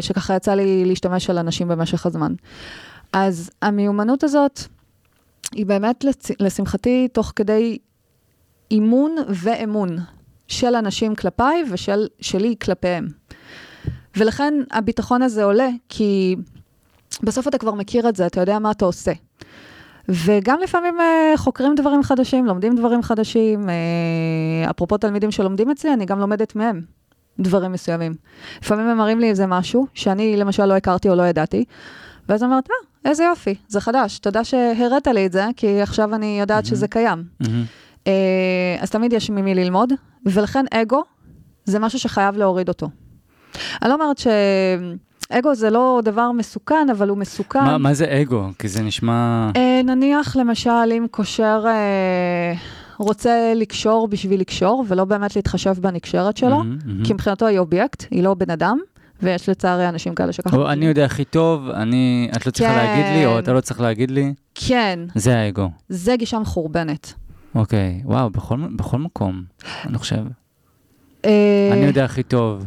שככה 0.00 0.34
יצא 0.36 0.54
לי 0.54 0.84
להשתמש 0.84 1.30
על 1.30 1.38
אנשים 1.38 1.68
במשך 1.68 2.06
הזמן. 2.06 2.34
אז 3.12 3.50
המיומנות 3.62 4.24
הזאת 4.24 4.60
היא 5.52 5.66
באמת, 5.66 6.04
לשמחתי, 6.40 7.08
תוך 7.12 7.32
כדי 7.36 7.78
אימון 8.70 9.16
ואמון 9.28 9.98
של 10.48 10.74
אנשים 10.74 11.14
כלפיי 11.14 11.64
ושלי 11.70 12.54
כלפיהם. 12.62 13.08
ולכן 14.16 14.54
הביטחון 14.70 15.22
הזה 15.22 15.44
עולה, 15.44 15.68
כי 15.88 16.36
בסוף 17.22 17.48
אתה 17.48 17.58
כבר 17.58 17.74
מכיר 17.74 18.08
את 18.08 18.16
זה, 18.16 18.26
אתה 18.26 18.40
יודע 18.40 18.58
מה 18.58 18.70
אתה 18.70 18.84
עושה. 18.84 19.12
וגם 20.08 20.58
לפעמים 20.62 20.94
uh, 21.00 21.36
חוקרים 21.36 21.74
דברים 21.74 22.02
חדשים, 22.02 22.46
לומדים 22.46 22.76
דברים 22.76 23.02
חדשים. 23.02 23.68
Uh, 23.68 24.70
אפרופו 24.70 24.98
תלמידים 24.98 25.30
שלומדים 25.30 25.70
אצלי, 25.70 25.92
אני 25.92 26.04
גם 26.04 26.18
לומדת 26.18 26.56
מהם 26.56 26.80
דברים 27.38 27.72
מסוימים. 27.72 28.14
לפעמים 28.62 28.86
הם 28.86 28.98
מראים 28.98 29.20
לי 29.20 29.30
איזה 29.30 29.46
משהו 29.46 29.86
שאני 29.94 30.36
למשל 30.36 30.66
לא 30.66 30.76
הכרתי 30.76 31.08
או 31.08 31.14
לא 31.14 31.22
ידעתי, 31.22 31.64
ואז 32.28 32.42
אני 32.42 32.50
אומרת, 32.50 32.68
אה, 32.70 33.10
איזה 33.10 33.24
יופי, 33.24 33.54
זה 33.68 33.80
חדש, 33.80 34.18
תודה 34.18 34.44
שהראת 34.44 35.06
לי 35.06 35.26
את 35.26 35.32
זה, 35.32 35.46
כי 35.56 35.82
עכשיו 35.82 36.14
אני 36.14 36.36
יודעת 36.40 36.64
mm-hmm. 36.64 36.68
שזה 36.68 36.88
קיים. 36.88 37.24
Mm-hmm. 37.42 37.46
Uh, 38.04 38.82
אז 38.82 38.90
תמיד 38.90 39.12
יש 39.12 39.30
ממי 39.30 39.54
ללמוד, 39.54 39.92
ולכן 40.26 40.64
אגו 40.74 41.02
זה 41.64 41.78
משהו 41.78 41.98
שחייב 41.98 42.36
להוריד 42.36 42.68
אותו. 42.68 42.88
אני 43.82 43.90
לא 43.90 43.94
אומרת 43.94 44.18
שאגו 44.18 45.54
זה 45.54 45.70
לא 45.70 46.00
דבר 46.04 46.32
מסוכן, 46.32 46.86
אבל 46.92 47.08
הוא 47.08 47.18
מסוכן. 47.18 47.64
מה, 47.64 47.78
מה 47.78 47.94
זה 47.94 48.20
אגו? 48.22 48.48
כי 48.58 48.68
זה 48.68 48.82
נשמע... 48.82 49.50
אה, 49.56 49.80
נניח, 49.84 50.36
למשל, 50.36 50.92
אם 50.92 51.06
קושר 51.10 51.64
אה, 51.66 52.52
רוצה 52.98 53.52
לקשור 53.56 54.08
בשביל 54.08 54.40
לקשור, 54.40 54.84
ולא 54.88 55.04
באמת 55.04 55.36
להתחשב 55.36 55.74
בנקשרת 55.80 56.36
שלו, 56.36 56.60
mm-hmm, 56.60 56.64
mm-hmm. 56.64 57.06
כי 57.06 57.12
מבחינתו 57.12 57.46
היא 57.46 57.58
אובייקט, 57.58 58.04
היא 58.10 58.22
לא 58.22 58.34
בן 58.34 58.50
אדם. 58.50 58.78
ויש 59.22 59.48
לצערי 59.48 59.88
אנשים 59.88 60.14
כאלה 60.14 60.32
שככה... 60.32 60.56
או 60.56 60.70
אני 60.70 60.86
יודע 60.86 61.04
הכי 61.04 61.24
טוב, 61.24 61.68
אני, 61.68 62.30
את 62.36 62.46
לא 62.46 62.50
צריכה 62.50 62.72
כן. 62.72 62.78
להגיד 62.78 63.04
לי, 63.16 63.26
או 63.26 63.38
אתה 63.38 63.52
לא 63.52 63.60
צריך 63.60 63.80
להגיד 63.80 64.10
לי. 64.10 64.34
כן. 64.54 64.98
זה 65.14 65.38
האגו. 65.38 65.70
זה 65.88 66.16
גישה 66.16 66.38
מחורבנת. 66.38 67.12
אוקיי, 67.54 68.02
וואו, 68.04 68.30
בכל, 68.30 68.56
בכל 68.76 68.98
מקום, 68.98 69.42
אני 69.86 69.98
חושב. 69.98 70.24
אה, 71.24 71.70
אני 71.72 71.86
יודע 71.86 72.04
הכי 72.04 72.22
טוב. 72.22 72.64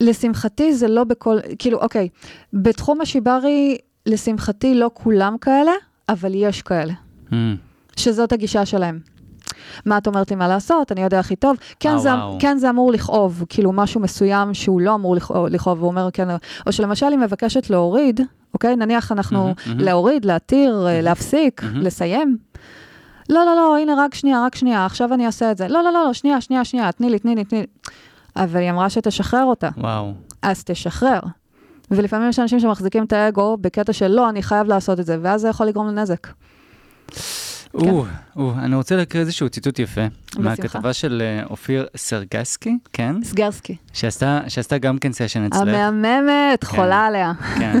לשמחתי 0.00 0.74
זה 0.74 0.88
לא 0.88 1.04
בכל, 1.04 1.38
כאילו, 1.58 1.78
אוקיי, 1.78 2.08
בתחום 2.52 3.00
השיברי, 3.00 3.78
לשמחתי 4.06 4.74
לא 4.74 4.90
כולם 4.94 5.36
כאלה, 5.40 5.72
אבל 6.08 6.32
יש 6.34 6.62
כאלה. 6.62 6.92
Mm. 7.30 7.34
שזאת 8.00 8.32
הגישה 8.32 8.66
שלהם. 8.66 8.98
מה 9.86 9.98
את 9.98 10.06
אומרת 10.06 10.30
לי 10.30 10.36
מה 10.36 10.48
לעשות, 10.48 10.92
אני 10.92 11.02
יודע 11.02 11.18
הכי 11.18 11.36
טוב. 11.36 11.56
כן, 11.80 11.94
oh, 11.94 11.98
זה, 11.98 12.14
wow. 12.14 12.16
כן 12.38 12.58
זה 12.58 12.70
אמור 12.70 12.92
לכאוב, 12.92 13.44
כאילו 13.48 13.72
משהו 13.72 14.00
מסוים 14.00 14.54
שהוא 14.54 14.80
לא 14.80 14.94
אמור 14.94 15.16
לכאוב, 15.50 15.80
הוא 15.80 15.88
אומר 15.88 16.08
כן, 16.12 16.28
או 16.66 16.72
שלמשל 16.72 17.06
היא 17.06 17.18
מבקשת 17.18 17.70
להוריד, 17.70 18.20
אוקיי? 18.54 18.76
נניח 18.76 19.12
אנחנו 19.12 19.50
mm-hmm, 19.50 19.68
mm-hmm. 19.68 19.82
להוריד, 19.82 20.24
להתיר, 20.24 20.86
mm-hmm. 20.86 21.02
להפסיק, 21.02 21.62
mm-hmm. 21.62 21.78
לסיים. 21.78 22.38
לא, 23.28 23.44
לא, 23.44 23.56
לא, 23.56 23.78
הנה, 23.78 23.94
רק 23.98 24.14
שנייה, 24.14 24.44
רק 24.44 24.54
שנייה, 24.54 24.86
עכשיו 24.86 25.14
אני 25.14 25.26
אעשה 25.26 25.50
את 25.50 25.56
זה. 25.56 25.68
לא, 25.68 25.82
לא, 25.82 25.92
לא, 25.92 26.04
לא, 26.06 26.12
שנייה, 26.12 26.40
שנייה, 26.40 26.64
שנייה, 26.64 26.92
תני 26.92 27.10
לי, 27.10 27.18
תני 27.18 27.34
לי, 27.34 27.44
תני 27.44 27.60
לי. 27.60 27.66
אבל 28.36 28.60
היא 28.60 28.70
אמרה 28.70 28.90
שתשחרר 28.90 29.44
אותה. 29.44 29.68
וואו. 29.76 30.12
אז 30.42 30.64
תשחרר. 30.64 31.20
ולפעמים 31.90 32.28
יש 32.28 32.38
אנשים 32.38 32.60
שמחזיקים 32.60 33.04
את 33.04 33.12
האגו 33.12 33.56
בקטע 33.60 33.92
של 33.92 34.08
לא, 34.08 34.28
אני 34.28 34.42
חייב 34.42 34.66
לעשות 34.66 35.00
את 35.00 35.06
זה, 35.06 35.16
ואז 35.22 35.40
זה 35.40 35.48
יכול 35.48 35.66
לגרום 35.66 35.86
לנזק. 35.86 36.26
או, 37.74 38.04
או, 38.36 38.52
אני 38.58 38.74
רוצה 38.74 38.96
להקריא 38.96 39.22
איזשהו 39.22 39.48
ציטוט 39.48 39.78
יפה. 39.78 40.00
מהכתבה 40.38 40.92
של 40.92 41.22
אה, 41.24 41.44
אופיר 41.50 41.86
סרגסקי, 41.96 42.78
כן? 42.92 43.16
סגרסקי. 43.24 43.76
שעשתה 43.92 44.78
גם 44.80 44.98
כן 44.98 45.12
סשן 45.12 45.44
אצלך. 45.44 45.60
המהממת, 45.60 46.64
כן. 46.64 46.76
חולה 46.76 47.06
עליה. 47.06 47.32
כן. 47.58 47.80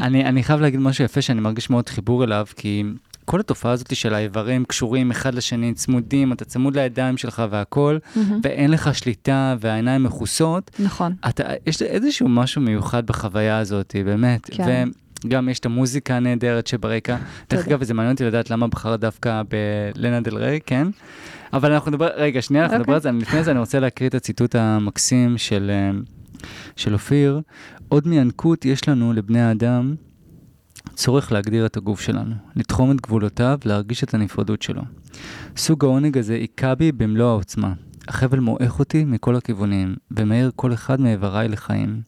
אני 0.00 0.42
חייב 0.42 0.60
להגיד 0.60 0.80
משהו 0.80 1.04
יפה 1.04 1.22
שאני 1.22 1.40
מרגיש 1.40 1.70
מאוד 1.70 1.88
חיבור 1.88 2.24
אליו, 2.24 2.46
כי 2.56 2.84
כל 3.26 3.40
התופעה 3.40 3.72
הזאת 3.72 3.96
של 3.96 4.14
האיברים 4.14 4.64
קשורים 4.64 5.10
אחד 5.10 5.34
לשני, 5.34 5.74
צמודים, 5.74 6.32
אתה 6.32 6.44
צמוד 6.44 6.76
לידיים 6.76 7.16
שלך 7.16 7.42
והכול, 7.50 7.98
mm-hmm. 7.98 8.18
ואין 8.42 8.70
לך 8.70 8.94
שליטה 8.94 9.56
והעיניים 9.60 10.02
מכוסות. 10.02 10.70
נכון. 10.78 11.14
אתה, 11.28 11.42
יש 11.66 11.82
איזשהו 11.82 12.28
משהו 12.28 12.62
מיוחד 12.62 13.06
בחוויה 13.06 13.58
הזאת, 13.58 13.96
באמת. 14.04 14.50
כן. 14.50 14.88
גם 15.28 15.48
יש 15.48 15.58
את 15.58 15.66
המוזיקה 15.66 16.16
הנהדרת 16.16 16.66
שברקע. 16.66 17.16
דרך 17.50 17.66
אגב, 17.66 17.84
זה 17.84 17.94
מעניין 17.94 18.12
אותי 18.12 18.24
לדעת 18.24 18.50
למה 18.50 18.66
בחרת 18.66 19.00
דווקא 19.00 19.42
בלנה 19.48 20.20
דל 20.20 20.36
ריי, 20.36 20.60
כן? 20.66 20.88
אבל 21.52 21.72
אנחנו 21.72 21.90
נדבר, 21.90 22.08
רגע, 22.16 22.42
שנייה, 22.42 22.64
אנחנו 22.64 22.78
נדבר 22.78 22.94
על 22.94 23.00
זה. 23.00 23.12
לפני 23.12 23.44
זה 23.44 23.50
אני 23.50 23.58
רוצה 23.58 23.80
להקריא 23.80 24.08
את 24.08 24.14
הציטוט 24.14 24.54
המקסים 24.54 25.38
של, 25.38 25.70
אה, 25.70 25.90
של 26.76 26.92
אופיר. 26.92 27.40
עוד 27.88 28.08
מינקות 28.08 28.64
יש 28.64 28.88
לנו 28.88 29.12
לבני 29.12 29.40
האדם 29.40 29.94
צורך 30.94 31.32
להגדיר 31.32 31.66
את 31.66 31.76
הגוף 31.76 32.00
שלנו, 32.00 32.34
לתחום 32.56 32.90
את 32.90 33.00
גבולותיו, 33.00 33.58
להרגיש 33.64 34.04
את 34.04 34.14
הנפרדות 34.14 34.62
שלו. 34.62 34.82
סוג 35.56 35.84
העונג 35.84 36.18
הזה 36.18 36.34
היכה 36.34 36.74
בי 36.74 36.92
במלוא 36.92 37.30
העוצמה. 37.30 37.72
החבל 38.08 38.38
מועך 38.38 38.78
אותי 38.78 39.04
מכל 39.04 39.36
הכיוונים, 39.36 39.94
ומאיר 40.10 40.50
כל 40.56 40.72
אחד 40.72 41.00
מאיבריי 41.00 41.48
לחיים. 41.48 42.00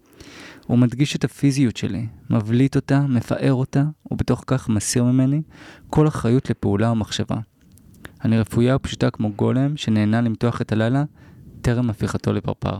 הוא 0.68 0.78
מדגיש 0.78 1.16
את 1.16 1.24
הפיזיות 1.24 1.76
שלי, 1.76 2.06
מבליט 2.30 2.76
אותה, 2.76 3.00
מפאר 3.00 3.52
אותה, 3.52 3.84
ובתוך 4.10 4.44
כך 4.46 4.68
מסיר 4.68 5.04
ממני 5.04 5.42
כל 5.90 6.08
אחריות 6.08 6.50
לפעולה 6.50 6.92
ומחשבה. 6.92 7.36
אני 8.24 8.38
רפויה 8.38 8.76
ופשוטה 8.76 9.10
כמו 9.10 9.32
גולם 9.32 9.76
שנהנה 9.76 10.20
למתוח 10.20 10.62
את 10.62 10.72
הלילה 10.72 11.04
טרם 11.60 11.90
הפיכתו 11.90 12.32
לפרפר. 12.32 12.76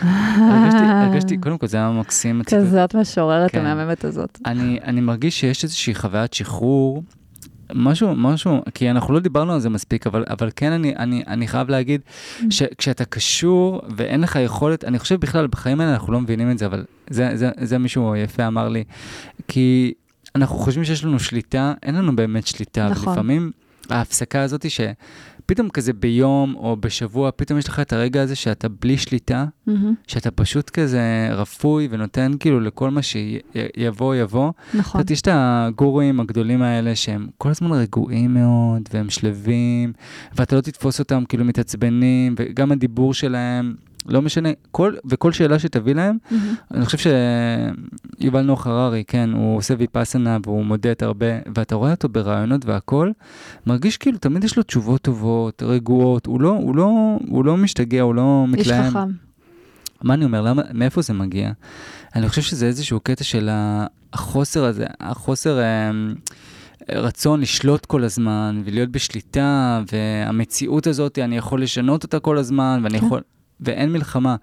הרגשתי, 0.00 0.78
הרגשתי, 0.82 1.38
קודם 1.38 1.58
כל 1.58 1.66
זה 1.66 1.76
היה 1.76 1.90
מקסים. 1.90 2.42
כזאת 2.46 2.94
משוררת 2.94 3.50
כן. 3.50 3.66
המהממת 3.66 4.04
הזאת. 4.04 4.38
אני, 4.46 4.78
אני 4.84 5.00
מרגיש 5.00 5.40
שיש 5.40 5.64
איזושהי 5.64 5.94
חוויית 5.94 6.34
שחרור, 6.34 7.02
משהו, 7.74 8.14
משהו, 8.16 8.62
כי 8.74 8.90
אנחנו 8.90 9.14
לא 9.14 9.20
דיברנו 9.20 9.52
על 9.52 9.60
זה 9.60 9.68
מספיק, 9.68 10.06
אבל, 10.06 10.24
אבל 10.30 10.50
כן 10.56 10.72
אני, 10.72 10.96
אני, 10.96 11.22
אני 11.26 11.48
חייב 11.48 11.68
להגיד 11.68 12.00
mm. 12.00 12.42
שכשאתה 12.50 13.04
קשור 13.04 13.80
ואין 13.96 14.20
לך 14.20 14.38
יכולת, 14.44 14.84
אני 14.84 14.98
חושב 14.98 15.20
בכלל 15.20 15.46
בחיים 15.46 15.80
האלה 15.80 15.92
אנחנו 15.92 16.12
לא 16.12 16.20
מבינים 16.20 16.50
את 16.50 16.58
זה, 16.58 16.66
אבל 16.66 16.84
זה, 17.10 17.30
זה, 17.34 17.50
זה 17.60 17.78
מישהו 17.78 18.16
יפה 18.16 18.46
אמר 18.46 18.68
לי, 18.68 18.84
כי 19.48 19.92
אנחנו 20.34 20.56
חושבים 20.56 20.84
שיש 20.84 21.04
לנו 21.04 21.18
שליטה, 21.18 21.72
אין 21.82 21.94
לנו 21.94 22.16
באמת 22.16 22.46
שליטה, 22.46 22.88
נכון. 22.88 23.08
ולפעמים 23.08 23.50
ההפסקה 23.90 24.42
הזאת 24.42 24.70
פתאום 25.50 25.68
כזה 25.68 25.92
ביום 25.92 26.54
או 26.54 26.76
בשבוע, 26.76 27.30
פתאום 27.36 27.58
יש 27.58 27.68
לך 27.68 27.80
את 27.80 27.92
הרגע 27.92 28.22
הזה 28.22 28.36
שאתה 28.36 28.68
בלי 28.68 28.98
שליטה, 28.98 29.44
mm-hmm. 29.68 29.72
שאתה 30.06 30.30
פשוט 30.30 30.70
כזה 30.70 31.28
רפוי 31.32 31.88
ונותן 31.90 32.32
כאילו 32.40 32.60
לכל 32.60 32.90
מה 32.90 33.00
שיבוא, 33.02 34.14
יבוא. 34.14 34.52
נכון. 34.74 35.00
זאת 35.00 35.10
יש 35.10 35.20
את 35.20 35.28
הגורואים 35.32 36.20
הגדולים 36.20 36.62
האלה 36.62 36.96
שהם 36.96 37.26
כל 37.38 37.48
הזמן 37.48 37.72
רגועים 37.72 38.34
מאוד, 38.34 38.82
והם 38.94 39.10
שלווים, 39.10 39.92
ואתה 40.36 40.56
לא 40.56 40.60
תתפוס 40.60 40.98
אותם 40.98 41.24
כאילו 41.28 41.44
מתעצבנים, 41.44 42.34
וגם 42.38 42.72
הדיבור 42.72 43.14
שלהם. 43.14 43.74
לא 44.06 44.22
משנה, 44.22 44.48
כל, 44.70 44.94
וכל 45.04 45.32
שאלה 45.32 45.58
שתביא 45.58 45.94
להם, 45.94 46.16
mm-hmm. 46.16 46.34
אני 46.74 46.84
חושב 46.84 47.12
שיובל 48.18 48.42
נוח 48.42 48.66
הררי, 48.66 49.04
כן, 49.06 49.30
הוא 49.32 49.56
עושה 49.56 49.74
ויפאסנה 49.78 50.38
והוא 50.44 50.64
מודד 50.64 50.94
הרבה, 51.00 51.26
ואתה 51.54 51.74
רואה 51.74 51.90
אותו 51.90 52.08
ברעיונות 52.08 52.64
והכול, 52.64 53.12
מרגיש 53.66 53.96
כאילו 53.96 54.18
תמיד 54.18 54.44
יש 54.44 54.56
לו 54.56 54.62
תשובות 54.62 55.02
טובות, 55.02 55.62
רגועות, 55.62 56.26
הוא 56.26 56.40
לא, 56.40 56.50
הוא 56.50 56.76
לא, 56.76 57.18
הוא 57.28 57.44
לא 57.44 57.56
משתגע, 57.56 58.02
הוא 58.02 58.14
לא 58.14 58.44
מתלהם. 58.48 58.84
איש 58.84 58.90
חכם. 58.90 59.10
מה 60.02 60.14
אני 60.14 60.24
אומר, 60.24 60.42
למה, 60.42 60.62
מאיפה 60.74 61.02
זה 61.02 61.12
מגיע? 61.12 61.50
אני 62.14 62.28
חושב 62.28 62.42
שזה 62.42 62.66
איזשהו 62.66 63.00
קטע 63.00 63.24
של 63.24 63.48
החוסר 64.12 64.64
הזה, 64.64 64.86
החוסר... 65.00 65.60
אה, 65.60 65.90
רצון 66.88 67.40
לשלוט 67.40 67.86
כל 67.86 68.04
הזמן 68.04 68.62
ולהיות 68.64 68.90
בשליטה, 68.90 69.82
והמציאות 69.92 70.86
הזאת, 70.86 71.18
אני 71.18 71.36
יכול 71.36 71.62
לשנות 71.62 72.02
אותה 72.02 72.20
כל 72.20 72.38
הזמן, 72.38 72.80
ואני 72.82 73.00
כן. 73.00 73.06
יכול... 73.06 73.20
ואין 73.60 73.92
מלחמה. 73.92 74.36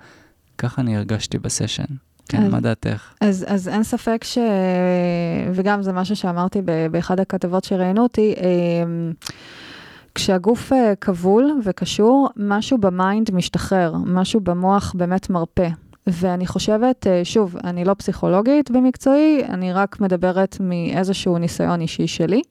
ככה 0.57 0.82
אני 0.82 0.97
הרגשתי 0.97 1.38
בסשן. 1.38 1.84
כן, 2.30 2.43
אז, 2.43 2.51
מה 2.51 2.59
דעתך? 2.59 3.13
אז, 3.22 3.45
אז 3.47 3.68
אין 3.68 3.84
ספק 3.84 4.24
ש... 4.24 4.38
וגם 5.53 5.82
זה 5.82 5.93
משהו 5.93 6.15
שאמרתי 6.15 6.61
באחד 6.91 7.20
הכתבות 7.20 7.63
שראיינו 7.63 8.03
אותי, 8.03 8.34
אמ, 8.38 9.13
כשהגוף 10.15 10.74
אה, 10.74 10.93
כבול 11.01 11.61
וקשור, 11.63 12.30
משהו 12.38 12.78
ב 12.78 12.88
mind 12.88 13.32
משתחרר, 13.32 13.93
משהו 14.05 14.39
במוח 14.39 14.93
באמת 14.97 15.30
מרפה. 15.30 15.68
ואני 16.07 16.47
חושבת, 16.47 17.07
אה, 17.07 17.22
שוב, 17.24 17.55
אני 17.63 17.86
לא 17.86 17.93
פסיכולוגית 17.93 18.72
במקצועי, 18.72 19.43
אני 19.49 19.74
רק 19.74 19.99
מדברת 20.01 20.57
מאיזשהו 20.59 21.38
ניסיון 21.38 21.82
אישי 21.82 22.07
שלי. 22.07 22.41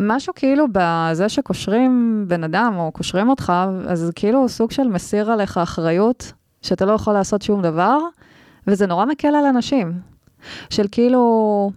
אמ, 0.00 0.08
משהו 0.08 0.32
כאילו 0.36 0.66
בזה 0.72 1.28
שקושרים 1.28 2.24
בן 2.28 2.44
אדם 2.44 2.74
או 2.76 2.92
קושרים 2.92 3.28
אותך, 3.28 3.52
אז 3.88 4.10
כאילו 4.14 4.48
סוג 4.48 4.70
של 4.70 4.88
מסיר 4.88 5.30
עליך 5.30 5.58
אחריות, 5.58 6.32
שאתה 6.62 6.84
לא 6.84 6.92
יכול 6.92 7.12
לעשות 7.12 7.42
שום 7.42 7.62
דבר, 7.62 7.98
וזה 8.66 8.86
נורא 8.86 9.04
מקל 9.04 9.28
על 9.28 9.44
אנשים. 9.44 9.92
של 10.70 10.86
כאילו, 10.92 11.70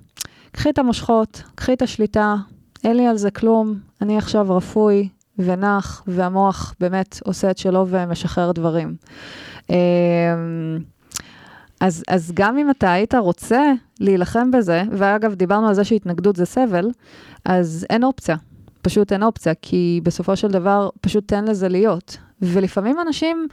קחי 0.51 0.69
את 0.69 0.79
המושכות, 0.79 1.43
קחי 1.55 1.73
את 1.73 1.81
השליטה, 1.81 2.35
אין 2.83 2.97
לי 2.97 3.07
על 3.07 3.17
זה 3.17 3.31
כלום, 3.31 3.75
אני 4.01 4.17
עכשיו 4.17 4.57
רפוי 4.57 5.09
ונח, 5.39 6.03
והמוח 6.07 6.73
באמת 6.79 7.19
עושה 7.25 7.51
את 7.51 7.57
שלו 7.57 7.85
ומשחרר 7.89 8.51
דברים. 8.51 8.95
אז, 11.81 12.03
אז 12.07 12.31
גם 12.35 12.57
אם 12.57 12.69
אתה 12.69 12.91
היית 12.91 13.15
רוצה 13.15 13.71
להילחם 13.99 14.51
בזה, 14.51 14.83
ואגב, 14.91 15.33
דיברנו 15.33 15.67
על 15.67 15.73
זה 15.73 15.83
שהתנגדות 15.83 16.35
זה 16.35 16.45
סבל, 16.45 16.89
אז 17.45 17.85
אין 17.89 18.03
אופציה. 18.03 18.35
פשוט 18.81 19.11
אין 19.11 19.23
אופציה, 19.23 19.53
כי 19.61 20.01
בסופו 20.03 20.35
של 20.35 20.47
דבר, 20.47 20.89
פשוט 21.01 21.27
תן 21.27 21.45
לזה 21.45 21.69
להיות. 21.69 22.17
ולפעמים 22.41 22.99
אנשים, 22.99 23.47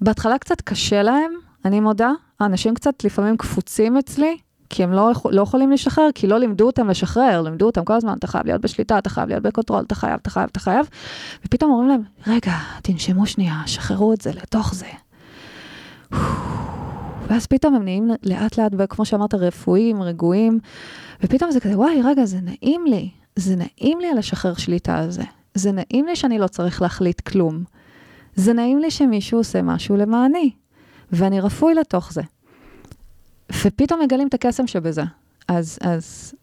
בהתחלה 0.00 0.38
קצת 0.38 0.60
קשה 0.60 1.02
להם, 1.02 1.32
אני 1.64 1.80
מודה, 1.80 2.10
האנשים 2.40 2.74
קצת 2.74 3.04
לפעמים 3.04 3.36
קפוצים 3.36 3.96
אצלי, 3.96 4.36
כי 4.70 4.84
הם 4.84 4.92
לא, 4.92 5.10
לא 5.30 5.42
יכולים 5.42 5.72
לשחרר, 5.72 6.08
כי 6.14 6.26
לא 6.26 6.38
לימדו 6.38 6.66
אותם 6.66 6.88
לשחרר, 6.88 7.42
לימדו 7.42 7.66
אותם 7.66 7.84
כל 7.84 7.92
הזמן, 7.92 8.14
אתה 8.18 8.26
חייב 8.26 8.46
להיות 8.46 8.60
בשליטה, 8.60 8.98
אתה 8.98 9.10
חייב 9.10 9.28
להיות 9.28 9.42
ב 9.42 9.46
control, 9.46 9.82
אתה 9.86 9.94
חייב, 9.94 10.18
אתה 10.22 10.30
חייב, 10.30 10.48
אתה 10.52 10.60
חייב, 10.60 10.88
ופתאום 11.44 11.70
אומרים 11.70 11.88
להם, 11.88 12.02
רגע, 12.26 12.52
תנשמו 12.82 13.26
שנייה, 13.26 13.62
שחררו 13.66 14.12
את 14.12 14.20
זה 14.20 14.30
לתוך 14.32 14.74
זה. 14.74 14.86
ואז 17.30 17.46
פתאום 17.46 17.74
הם 17.74 17.84
נהיים 17.84 18.10
לאט 18.22 18.58
לאט, 18.58 18.72
כמו 18.88 19.04
שאמרת, 19.04 19.34
רפויים, 19.34 20.02
רגועים, 20.02 20.58
ופתאום 21.22 21.50
זה 21.50 21.60
כזה, 21.60 21.78
וואי, 21.78 22.02
רגע, 22.04 22.24
זה 22.24 22.40
נעים 22.40 22.84
לי, 22.86 23.10
זה 23.36 23.56
נעים 23.56 24.00
לי 24.00 24.06
על 24.06 24.18
לשחרר 24.18 24.54
שליטה 24.54 24.98
על 24.98 25.10
זה. 25.10 25.22
זה 25.54 25.72
נעים 25.72 26.06
לי 26.06 26.16
שאני 26.16 26.38
לא 26.38 26.46
צריך 26.46 26.82
להחליט 26.82 27.20
כלום. 27.20 27.64
זה 28.34 28.52
נעים 28.52 28.78
לי 28.78 28.90
שמישהו 28.90 29.38
עושה 29.38 29.62
משהו 29.62 29.96
למעני, 29.96 30.50
ואני 31.12 31.40
רפוי 31.40 31.74
לתוך 31.74 32.12
זה. 32.12 32.22
ופתאום 33.64 34.00
מגלים 34.02 34.28
את 34.28 34.34
הקסם 34.34 34.66
שבזה. 34.66 35.02
אז, 35.48 35.78
אז 35.82 36.34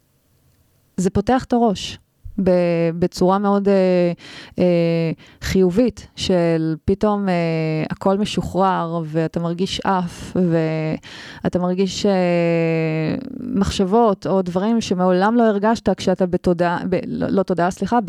זה 0.97 1.09
פותח 1.09 1.43
את 1.43 1.53
הראש. 1.53 1.99
בצורה 2.99 3.38
מאוד 3.38 3.67
אה, 3.67 3.73
אה, 4.59 5.11
חיובית, 5.41 6.07
של 6.15 6.75
פתאום 6.85 7.29
אה, 7.29 7.33
הכל 7.89 8.17
משוחרר, 8.17 9.01
ואתה 9.05 9.39
מרגיש 9.39 9.79
אף, 9.79 10.38
ואתה 11.43 11.59
מרגיש 11.59 12.05
אה, 12.05 13.15
מחשבות 13.39 14.27
או 14.27 14.41
דברים 14.41 14.81
שמעולם 14.81 15.35
לא 15.35 15.43
הרגשת 15.43 15.89
כשאתה 15.89 16.25
בתודעה, 16.25 16.79
ב, 16.89 16.95
לא, 17.07 17.27
לא 17.29 17.43
תודעה, 17.43 17.71
סליחה, 17.71 17.99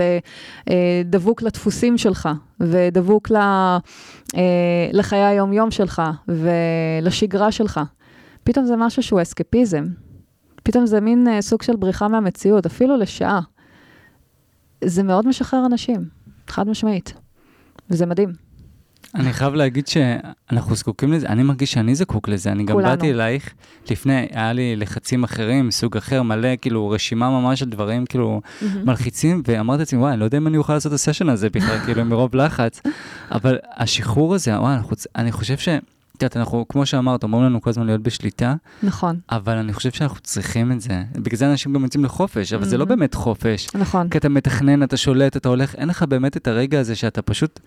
בדבוק 0.67 1.43
אה, 1.43 1.47
לדפוסים 1.47 1.99
שלך, 1.99 2.29
ודבוק 2.61 3.31
ל, 3.31 3.37
אה, 3.37 3.81
לחיי 4.93 5.25
היום-יום 5.25 5.71
שלך, 5.71 6.03
ולשגרה 6.29 7.53
שלך. 7.53 7.81
פתאום 8.45 8.65
זה 8.65 8.77
משהו 8.77 9.03
שהוא 9.03 9.23
אסקפיזם. 9.23 9.85
פתאום 10.63 10.87
זה 10.87 11.01
מין 11.01 11.29
אה, 11.29 11.43
סוג 11.43 11.63
של 11.63 11.77
בריחה 11.77 12.09
מהמציאות, 12.09 12.67
אפילו 12.67 12.97
לשעה. 12.97 13.41
זה 14.85 15.03
מאוד 15.03 15.29
משחרר 15.29 15.67
אנשים, 15.67 16.05
חד 16.49 16.69
משמעית, 16.69 17.15
וזה 17.91 18.07
מדהים. 18.07 18.49
אני 19.15 19.33
חייב 19.33 19.55
להגיד 19.55 19.87
שאנחנו 19.87 20.75
זקוקים 20.75 21.13
לזה, 21.13 21.27
אני 21.27 21.43
מרגיש 21.43 21.73
שאני 21.73 21.95
זקוק 21.95 22.29
לזה, 22.29 22.53
אני 22.53 22.65
גם 22.65 22.75
כולנו. 22.75 22.91
באתי 22.91 23.11
אלייך 23.11 23.55
לפני, 23.91 24.27
היה 24.33 24.53
לי 24.53 24.77
לחצים 24.77 25.25
אחרים, 25.25 25.71
סוג 25.71 25.97
אחר, 25.97 26.23
מלא, 26.23 26.49
כאילו, 26.61 26.89
רשימה 26.89 27.31
ממש 27.31 27.61
של 27.61 27.71
דברים, 27.71 28.07
כאילו, 28.07 28.41
mm-hmm. 28.45 28.65
מלחיצים, 28.85 29.43
ואמרתי 29.47 29.79
לעצמי, 29.79 29.99
וואי, 29.99 30.13
אני 30.13 30.21
לא 30.21 30.25
יודע 30.25 30.39
אם 30.39 30.47
אני 30.47 30.57
אוכל 30.57 30.73
לעשות 30.73 30.93
את 30.93 30.95
הסשן 30.95 31.29
הזה 31.29 31.51
בכלל, 31.51 31.79
כאילו, 31.79 32.05
מרוב 32.05 32.37
לחץ, 32.37 32.81
אבל 33.37 33.59
השחרור 33.77 34.35
הזה, 34.35 34.61
וואי, 34.61 34.77
אני 35.17 35.33
חושב 35.33 35.57
ש... 35.57 35.69
את 36.19 36.23
יודעת, 36.23 36.37
אנחנו, 36.37 36.65
כמו 36.69 36.87
שאמרת, 36.87 37.23
אומרים 37.23 37.45
לנו 37.45 37.61
כל 37.61 37.71
הזמן 37.71 37.87
להיות 37.87 38.03
בשליטה. 38.03 38.55
נכון. 38.83 39.21
אבל 39.31 39.57
אני 39.57 39.73
חושב 39.73 39.91
שאנחנו 39.91 40.21
צריכים 40.21 40.73
את 40.73 40.81
זה. 40.81 41.03
בגלל 41.13 41.39
זה 41.39 41.51
אנשים 41.51 41.73
גם 41.73 41.85
יוצאים 41.85 42.05
לחופש, 42.05 42.53
אבל 42.53 42.63
mm-hmm. 42.63 42.67
זה 42.67 42.79
לא 42.79 42.85
באמת 42.85 43.15
חופש. 43.15 43.69
נכון. 43.75 44.09
כי 44.09 44.19
אתה 44.19 44.29
מתכנן, 44.29 44.83
אתה 44.83 44.97
שולט, 44.97 45.37
אתה 45.37 45.49
הולך, 45.49 45.75
אין 45.75 45.89
לך 45.89 46.03
באמת 46.03 46.37
את 46.37 46.49
הרגע 46.49 46.81
הזה 46.81 46.95
שאתה 46.95 47.23
פשוט 47.23 47.61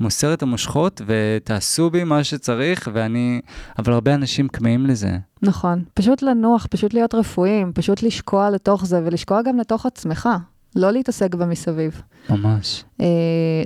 מוסר 0.00 0.34
את 0.34 0.42
המושכות 0.42 1.00
ותעשו 1.06 1.90
בי 1.90 2.04
מה 2.04 2.24
שצריך, 2.24 2.90
ואני... 2.92 3.40
אבל 3.78 3.92
הרבה 3.92 4.14
אנשים 4.14 4.48
כמהים 4.48 4.86
לזה. 4.86 5.18
נכון. 5.42 5.84
פשוט 5.94 6.22
לנוח, 6.22 6.66
פשוט 6.70 6.94
להיות 6.94 7.14
רפואיים, 7.14 7.72
פשוט 7.74 8.02
לשקוע 8.02 8.50
לתוך 8.50 8.86
זה, 8.86 9.00
ולשקוע 9.04 9.42
גם 9.42 9.58
לתוך 9.58 9.86
עצמך. 9.86 10.28
לא 10.76 10.90
להתעסק 10.90 11.34
במסביב. 11.34 12.02
ממש. 12.30 12.84
Uh, 13.00 13.04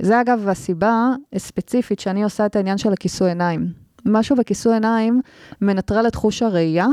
זה 0.01 0.21
אגב 0.21 0.47
הסיבה 0.47 1.09
ספציפית 1.37 1.99
שאני 1.99 2.23
עושה 2.23 2.45
את 2.45 2.55
העניין 2.55 2.77
של 2.77 2.93
הכיסוי 2.93 3.29
עיניים. 3.29 3.86
משהו 4.07 4.35
בכיסוי 4.35 4.73
עיניים 4.73 5.21
מנטרל 5.61 6.07
את 6.07 6.15
חוש 6.15 6.43
הראייה 6.43 6.87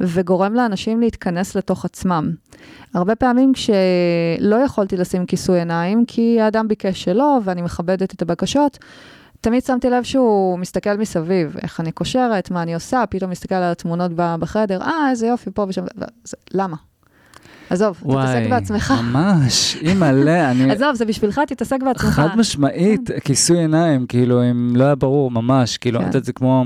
וגורם 0.00 0.54
לאנשים 0.54 1.00
להתכנס 1.00 1.56
לתוך 1.56 1.84
עצמם. 1.84 2.30
הרבה 2.94 3.14
פעמים 3.14 3.52
כשלא 3.52 4.56
יכולתי 4.56 4.96
לשים 4.96 5.26
כיסוי 5.26 5.58
עיניים, 5.58 6.04
כי 6.06 6.40
האדם 6.40 6.68
ביקש 6.68 7.04
שלא, 7.04 7.38
ואני 7.44 7.62
מכבדת 7.62 8.14
את 8.14 8.22
הבקשות, 8.22 8.78
תמיד 9.40 9.64
שמתי 9.64 9.90
לב 9.90 10.02
שהוא 10.02 10.58
מסתכל 10.58 10.94
מסביב, 10.94 11.56
איך 11.62 11.80
אני 11.80 11.92
קושרת, 11.92 12.50
מה 12.50 12.62
אני 12.62 12.74
עושה, 12.74 13.04
פתאום 13.10 13.30
מסתכל 13.30 13.54
על 13.54 13.72
התמונות 13.72 14.10
בחדר, 14.14 14.82
אה, 14.82 15.10
איזה 15.10 15.26
יופי, 15.26 15.50
פה 15.50 15.66
ושם, 15.68 15.84
למה? 16.54 16.76
עזוב, 17.70 18.02
תתעסק 18.10 18.50
בעצמך. 18.50 18.94
ממש, 19.02 19.76
אימא'לה, 19.80 20.46
אני... 20.50 20.70
עזוב, 20.72 20.94
זה 20.94 21.04
בשבילך, 21.04 21.40
תתעסק 21.46 21.78
בעצמך. 21.84 22.04
חד 22.04 22.28
משמעית, 22.36 23.08
כן. 23.08 23.20
כיסוי 23.20 23.58
עיניים, 23.58 24.06
כאילו, 24.06 24.50
אם 24.50 24.76
לא 24.76 24.84
היה 24.84 24.94
ברור, 24.94 25.30
ממש, 25.30 25.78
כאילו, 25.78 25.98
כן. 25.98 26.04
את 26.04 26.08
יודעת, 26.08 26.24
זה 26.24 26.32
כמו... 26.32 26.64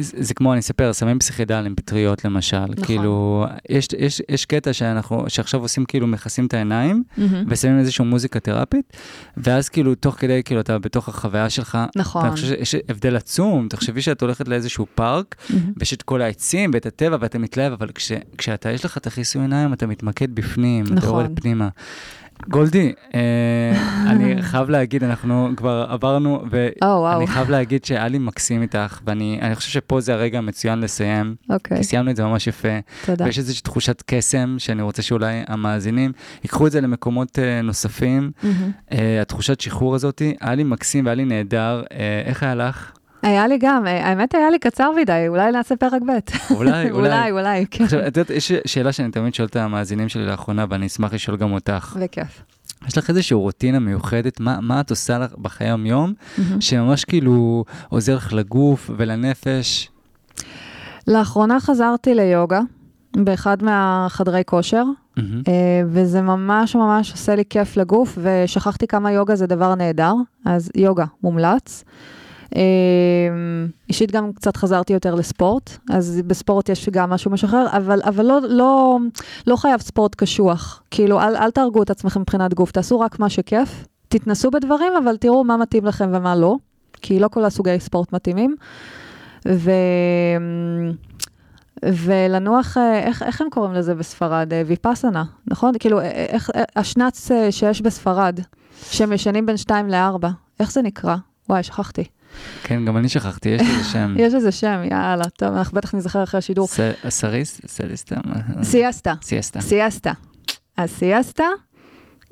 זה 0.00 0.34
כמו, 0.34 0.52
אני 0.52 0.60
אספר, 0.60 0.92
סמים 0.92 1.18
פסיכידליים, 1.18 1.74
פטריות 1.74 2.24
למשל. 2.24 2.64
נכון. 2.68 2.84
כאילו, 2.84 3.46
יש, 3.68 3.88
יש, 3.98 4.22
יש 4.28 4.44
קטע 4.44 4.72
שאנחנו, 4.72 5.24
שעכשיו 5.28 5.60
עושים, 5.60 5.84
כאילו, 5.84 6.06
מכסים 6.06 6.46
את 6.46 6.54
העיניים, 6.54 7.02
mm-hmm. 7.18 7.20
ושמים 7.48 7.78
איזושהי 7.78 8.04
מוזיקה 8.04 8.40
תרפית, 8.40 8.92
ואז 9.36 9.68
כאילו, 9.68 9.94
תוך 9.94 10.14
כדי, 10.18 10.42
כאילו, 10.44 10.60
אתה 10.60 10.78
בתוך 10.78 11.08
החוויה 11.08 11.50
שלך. 11.50 11.78
נכון. 11.96 12.22
ואני 12.22 12.34
חושב 12.34 12.46
שיש 12.46 12.74
הבדל 12.88 13.16
עצום, 13.16 13.68
תחשבי 13.68 14.02
שאת 14.02 14.22
הולכת 14.22 14.48
לאיזשהו 14.48 14.86
פארק, 14.94 15.34
mm-hmm. 15.38 15.54
ויש 15.76 15.94
את 15.94 16.02
כל 16.02 16.22
העצים 16.22 16.70
ואת 16.74 16.86
הטבע, 16.86 17.16
ואתה 17.20 17.38
מתלהב, 17.38 17.72
אבל 17.72 17.88
כש, 17.94 18.12
כשאתה, 18.38 18.70
יש 18.70 18.84
לך 18.84 18.98
את 18.98 19.06
הכיסוי 19.06 19.42
עיניים, 19.42 19.72
אתה 19.72 19.86
מתמקד 19.86 20.34
בפנים, 20.34 20.84
נכון. 20.84 20.98
אתה 20.98 21.06
יורד 21.06 21.40
פנימה. 21.40 21.68
גולדי, 22.48 22.92
אה, 23.14 23.20
אני 24.06 24.42
חייב 24.42 24.70
להגיד, 24.70 25.04
אנחנו 25.04 25.50
כבר 25.56 25.86
עברנו, 25.88 26.44
ואני 26.50 27.26
חייב 27.26 27.50
להגיד 27.50 27.84
שהיה 27.84 28.08
לי 28.08 28.18
מקסים 28.18 28.62
איתך, 28.62 29.00
ואני 29.06 29.54
חושב 29.54 29.70
שפה 29.70 30.00
זה 30.00 30.14
הרגע 30.14 30.38
המצוין 30.38 30.80
לסיים. 30.80 31.34
אוקיי. 31.50 31.76
כי 31.76 31.84
סיימנו 31.84 32.10
את 32.10 32.16
זה 32.16 32.24
ממש 32.24 32.46
יפה. 32.46 32.78
תודה. 33.04 33.24
ויש 33.24 33.38
איזושהי 33.38 33.62
תחושת 33.62 34.02
קסם, 34.06 34.56
שאני 34.58 34.82
רוצה 34.82 35.02
שאולי 35.02 35.42
המאזינים 35.48 36.12
ייקחו 36.44 36.66
את 36.66 36.72
זה 36.72 36.80
למקומות 36.80 37.38
אה, 37.38 37.62
נוספים. 37.62 38.30
אה, 38.92 39.20
התחושת 39.22 39.60
שחרור 39.60 39.94
הזאת, 39.94 40.22
היה 40.40 40.54
לי 40.54 40.64
מקסים 40.64 41.04
והיה 41.04 41.14
לי 41.14 41.24
נהדר. 41.24 41.82
איך 42.26 42.42
היה 42.42 42.54
לך? 42.54 42.92
היה 43.24 43.46
לי 43.46 43.58
גם, 43.58 43.86
האמת 43.86 44.34
היה 44.34 44.50
לי 44.50 44.58
קצר 44.58 44.90
מדי, 44.90 45.24
אולי 45.28 45.52
נעשה 45.52 45.76
פרק 45.76 46.02
ב'. 46.02 46.10
אולי, 46.56 46.90
אולי. 46.90 47.30
אולי, 47.30 47.66
כן. 47.70 47.84
עכשיו, 47.84 48.00
את 48.00 48.16
יודעת, 48.16 48.30
יש 48.30 48.52
שאלה 48.66 48.92
שאני 48.92 49.10
תמיד 49.10 49.34
שואל 49.34 49.48
את 49.48 49.56
המאזינים 49.56 50.08
שלי 50.08 50.26
לאחרונה, 50.26 50.64
ואני 50.70 50.86
אשמח 50.86 51.12
לשאול 51.12 51.36
גם 51.36 51.52
אותך. 51.52 51.96
בכיף. 52.02 52.42
יש 52.88 52.98
לך 52.98 53.10
איזושהי 53.10 53.34
רוטינה 53.34 53.78
מיוחדת, 53.78 54.40
מה, 54.40 54.60
מה 54.60 54.80
את 54.80 54.90
עושה 54.90 55.18
לך 55.18 55.34
בחיי 55.38 55.66
היום-יום, 55.66 56.12
mm-hmm. 56.12 56.40
שממש 56.60 57.04
כאילו 57.04 57.64
עוזר 57.88 58.16
לך 58.16 58.32
לגוף 58.32 58.90
ולנפש? 58.96 59.90
לאחרונה 61.08 61.60
חזרתי 61.60 62.14
ליוגה 62.14 62.60
באחד 63.16 63.62
מהחדרי 63.62 64.42
כושר, 64.46 64.84
mm-hmm. 65.18 65.22
וזה 65.86 66.22
ממש 66.22 66.76
ממש 66.76 67.12
עושה 67.12 67.34
לי 67.34 67.44
כיף 67.50 67.76
לגוף, 67.76 68.18
ושכחתי 68.22 68.86
כמה 68.86 69.12
יוגה 69.12 69.36
זה 69.36 69.46
דבר 69.46 69.74
נהדר, 69.74 70.14
אז 70.44 70.70
יוגה 70.74 71.04
מומלץ. 71.22 71.84
אמ, 72.54 72.60
אישית 73.88 74.12
גם 74.12 74.32
קצת 74.32 74.56
חזרתי 74.56 74.92
יותר 74.92 75.14
לספורט, 75.14 75.70
אז 75.90 76.20
בספורט 76.26 76.68
יש 76.68 76.88
גם 76.88 77.10
משהו 77.10 77.30
משחרר, 77.30 77.66
אבל, 77.76 78.00
אבל 78.04 78.26
לא, 78.26 78.38
לא, 78.42 78.98
לא 79.46 79.56
חייב 79.56 79.80
ספורט 79.80 80.14
קשוח. 80.14 80.82
כאילו, 80.90 81.20
אל, 81.20 81.36
אל 81.36 81.50
תהרגו 81.50 81.82
את 81.82 81.90
עצמכם 81.90 82.20
מבחינת 82.20 82.54
גוף, 82.54 82.70
תעשו 82.70 83.00
רק 83.00 83.18
מה 83.18 83.28
שכיף, 83.28 83.86
תתנסו 84.08 84.50
בדברים, 84.50 84.92
אבל 85.04 85.16
תראו 85.16 85.44
מה 85.44 85.56
מתאים 85.56 85.84
לכם 85.84 86.10
ומה 86.12 86.36
לא, 86.36 86.56
כי 87.02 87.18
לא 87.18 87.28
כל 87.28 87.44
הסוגי 87.44 87.80
ספורט 87.80 88.12
מתאימים. 88.12 88.56
ו... 89.48 89.70
ולנוח, 91.84 92.76
איך, 92.76 93.22
איך 93.22 93.40
הם 93.40 93.50
קוראים 93.50 93.72
לזה 93.72 93.94
בספרד? 93.94 94.52
ויפאסנה, 94.66 95.24
נכון? 95.46 95.72
כאילו, 95.78 96.00
איך, 96.00 96.50
השנץ 96.76 97.30
שיש 97.50 97.80
בספרד, 97.80 98.40
שהם 98.90 99.12
ישנים 99.12 99.46
בין 99.46 99.56
2 99.56 99.88
ל-4, 99.88 100.26
איך 100.60 100.72
זה 100.72 100.82
נקרא? 100.82 101.16
וואי, 101.48 101.62
שכחתי. 101.62 102.04
כן, 102.62 102.84
גם 102.84 102.96
אני 102.96 103.08
שכחתי, 103.08 103.48
יש 103.48 103.62
לזה 103.62 103.84
שם. 103.84 104.14
יש 104.18 104.34
לזה 104.34 104.52
שם, 104.52 104.82
יאללה, 104.90 105.24
טוב, 105.24 105.56
אנחנו 105.56 105.76
בטח 105.76 105.94
נזכר 105.94 106.22
אחרי 106.22 106.38
השידור. 106.38 106.68
סריס? 107.08 107.60
סליסטה? 107.66 108.16
סיאסטה. 108.62 109.14
סיאסטה. 109.22 109.60
סיאסטה. 109.60 110.12
אז 110.76 110.90
סיאסטה, 110.90 111.44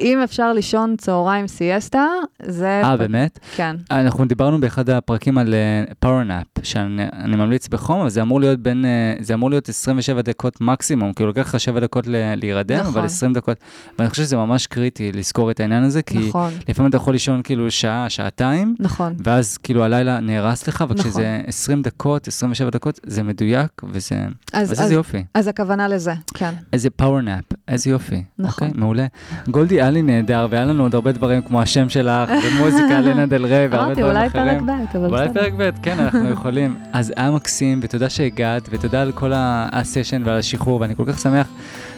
אם 0.00 0.20
אפשר 0.24 0.52
לישון 0.52 0.96
צהריים 0.96 1.46
סיאסטה, 1.46 2.06
זה... 2.42 2.80
אה, 2.84 2.96
באמת? 2.96 3.38
כן. 3.56 3.76
אנחנו 3.90 4.24
דיברנו 4.24 4.60
באחד 4.60 4.90
הפרקים 4.90 5.38
על 5.38 5.54
פאוור 5.98 6.22
נאפ, 6.22 6.46
שאני 6.62 7.02
אני 7.12 7.36
ממליץ 7.36 7.68
בחום, 7.68 8.00
אבל 8.00 8.08
זה 8.08 8.22
אמור 8.22 8.40
להיות 8.40 8.60
בין, 8.60 8.84
uh, 8.84 9.22
זה 9.24 9.34
אמור 9.34 9.50
להיות 9.50 9.68
27 9.68 10.22
דקות 10.22 10.60
מקסימום, 10.60 11.12
כאילו 11.12 11.28
לוקח 11.28 11.40
לך 11.54 11.60
7 11.60 11.80
דקות 11.80 12.06
ל- 12.06 12.34
להירדם, 12.34 12.80
נכון. 12.80 12.92
אבל 12.92 13.04
20 13.04 13.32
דקות, 13.32 13.56
ואני 13.98 14.10
חושב 14.10 14.22
שזה 14.22 14.36
ממש 14.36 14.66
קריטי 14.66 15.12
לזכור 15.12 15.50
את 15.50 15.60
העניין 15.60 15.84
הזה, 15.84 16.02
כי 16.02 16.18
נכון, 16.18 16.52
לפעמים 16.68 16.90
אתה 16.90 16.96
יכול 16.96 17.12
לישון 17.12 17.42
כאילו 17.42 17.70
שעה, 17.70 18.10
שעתיים, 18.10 18.74
נכון. 18.80 19.14
ואז 19.24 19.58
כאילו 19.58 19.84
הלילה 19.84 20.20
נהרס 20.20 20.68
לך, 20.68 20.84
וכשזה 20.88 21.08
נכון. 21.08 21.48
20 21.48 21.82
דקות, 21.82 22.28
27 22.28 22.70
דקות, 22.70 23.00
זה 23.06 23.22
מדויק, 23.22 23.82
וזה... 23.84 24.14
אז, 24.52 24.72
אז 24.72 24.72
אז, 24.72 24.80
איזה 24.80 24.94
יופי. 24.94 25.24
אז 25.34 25.48
הכוונה 25.48 25.88
לזה, 25.88 26.12
כן. 26.34 26.54
איזה 26.72 26.90
פאוור 26.90 27.20
נאפ, 27.20 27.44
איזה 27.68 27.90
יופי. 27.90 28.22
נכון. 28.38 28.68
אוקיי, 28.68 28.80
מעולה. 28.80 29.06
גולדי, 29.48 29.81
היה 29.82 29.90
לי 29.90 30.02
נהדר, 30.02 30.46
והיה 30.50 30.64
לנו 30.64 30.82
עוד 30.82 30.94
הרבה 30.94 31.12
דברים 31.12 31.42
כמו 31.42 31.62
השם 31.62 31.88
שלך, 31.88 32.30
ומוזיקה, 32.44 33.00
לנה 33.00 33.26
דל 33.26 33.44
ריי, 33.46 33.66
והרבה 33.66 33.84
אמרתי, 33.86 34.00
דברים 34.00 34.16
אולי 34.16 34.26
אחרים. 34.26 34.66
פרק 34.66 34.78
ב', 34.92 34.96
אבל 34.96 35.06
אולי 35.10 35.28
בסדר. 35.28 35.40
פרק 35.40 35.52
ב', 35.56 35.70
כן, 35.82 35.98
אנחנו 35.98 36.28
יכולים. 36.36 36.76
אז 36.92 37.12
היה 37.16 37.30
מקסים, 37.30 37.80
ותודה 37.82 38.08
שהגעת, 38.10 38.68
ותודה 38.70 39.02
על 39.02 39.12
כל 39.12 39.32
הסשן 39.36 40.22
ועל 40.24 40.38
השחרור, 40.38 40.80
ואני 40.80 40.96
כל 40.96 41.04
כך 41.06 41.18
שמח 41.18 41.46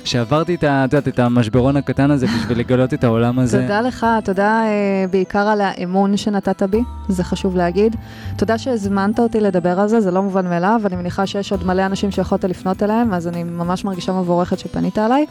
שעברתי 0.04 0.54
את 0.54 0.64
ה- 0.64 0.84
את 1.08 1.18
המשברון 1.18 1.76
הקטן 1.76 2.10
הזה 2.10 2.26
בשביל 2.26 2.58
לגלות 2.58 2.94
את 2.94 3.04
העולם 3.04 3.38
הזה. 3.38 3.60
תודה 3.62 3.80
לך, 3.80 4.06
תודה 4.24 4.62
אה, 4.64 4.70
בעיקר 5.10 5.38
על 5.48 5.60
האמון 5.60 6.16
שנתת 6.16 6.62
בי, 6.62 6.80
זה 7.08 7.24
חשוב 7.24 7.56
להגיד. 7.56 7.96
תודה 8.36 8.58
שהזמנת 8.58 9.18
אותי 9.20 9.40
לדבר 9.40 9.80
על 9.80 9.88
זה, 9.88 10.00
זה 10.00 10.10
לא 10.10 10.22
מובן 10.22 10.46
מאליו, 10.48 10.80
אני 10.86 10.96
מניחה 10.96 11.26
שיש 11.26 11.52
עוד 11.52 11.66
מלא 11.66 11.86
אנשים 11.86 12.10
שיכולת 12.10 12.44
לפנות 12.44 12.82
אליהם, 12.82 13.14
אז 13.14 13.28
אני 13.28 13.42
ממש 13.44 13.84
מרגישה 13.84 14.12
מבורכת 14.12 14.58
שפנית 14.58 14.98
אליי. 14.98 15.26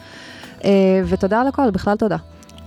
אה, 0.64 0.70
ותודה 1.06 1.40
על 1.40 1.48
הכל, 1.48 1.70
בכלל 1.70 1.96
תודה. 1.96 2.16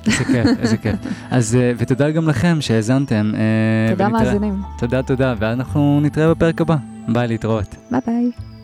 איזה 0.07 0.23
כיף, 0.25 0.59
איזה 0.59 0.77
כיף. 0.77 0.95
אז, 1.31 1.55
אה, 1.55 1.71
ותודה 1.77 2.11
גם 2.11 2.29
לכם 2.29 2.57
שהאזנתם. 2.61 3.31
אה, 3.35 3.91
תודה 3.91 4.09
מאזינים. 4.09 4.61
תודה, 4.79 5.03
תודה, 5.03 5.33
ואנחנו 5.39 5.99
נתראה 6.03 6.29
בפרק 6.33 6.61
הבא. 6.61 6.75
ביי, 7.07 7.27
להתראות. 7.27 7.75
ביי 7.91 8.01
ביי. 8.07 8.56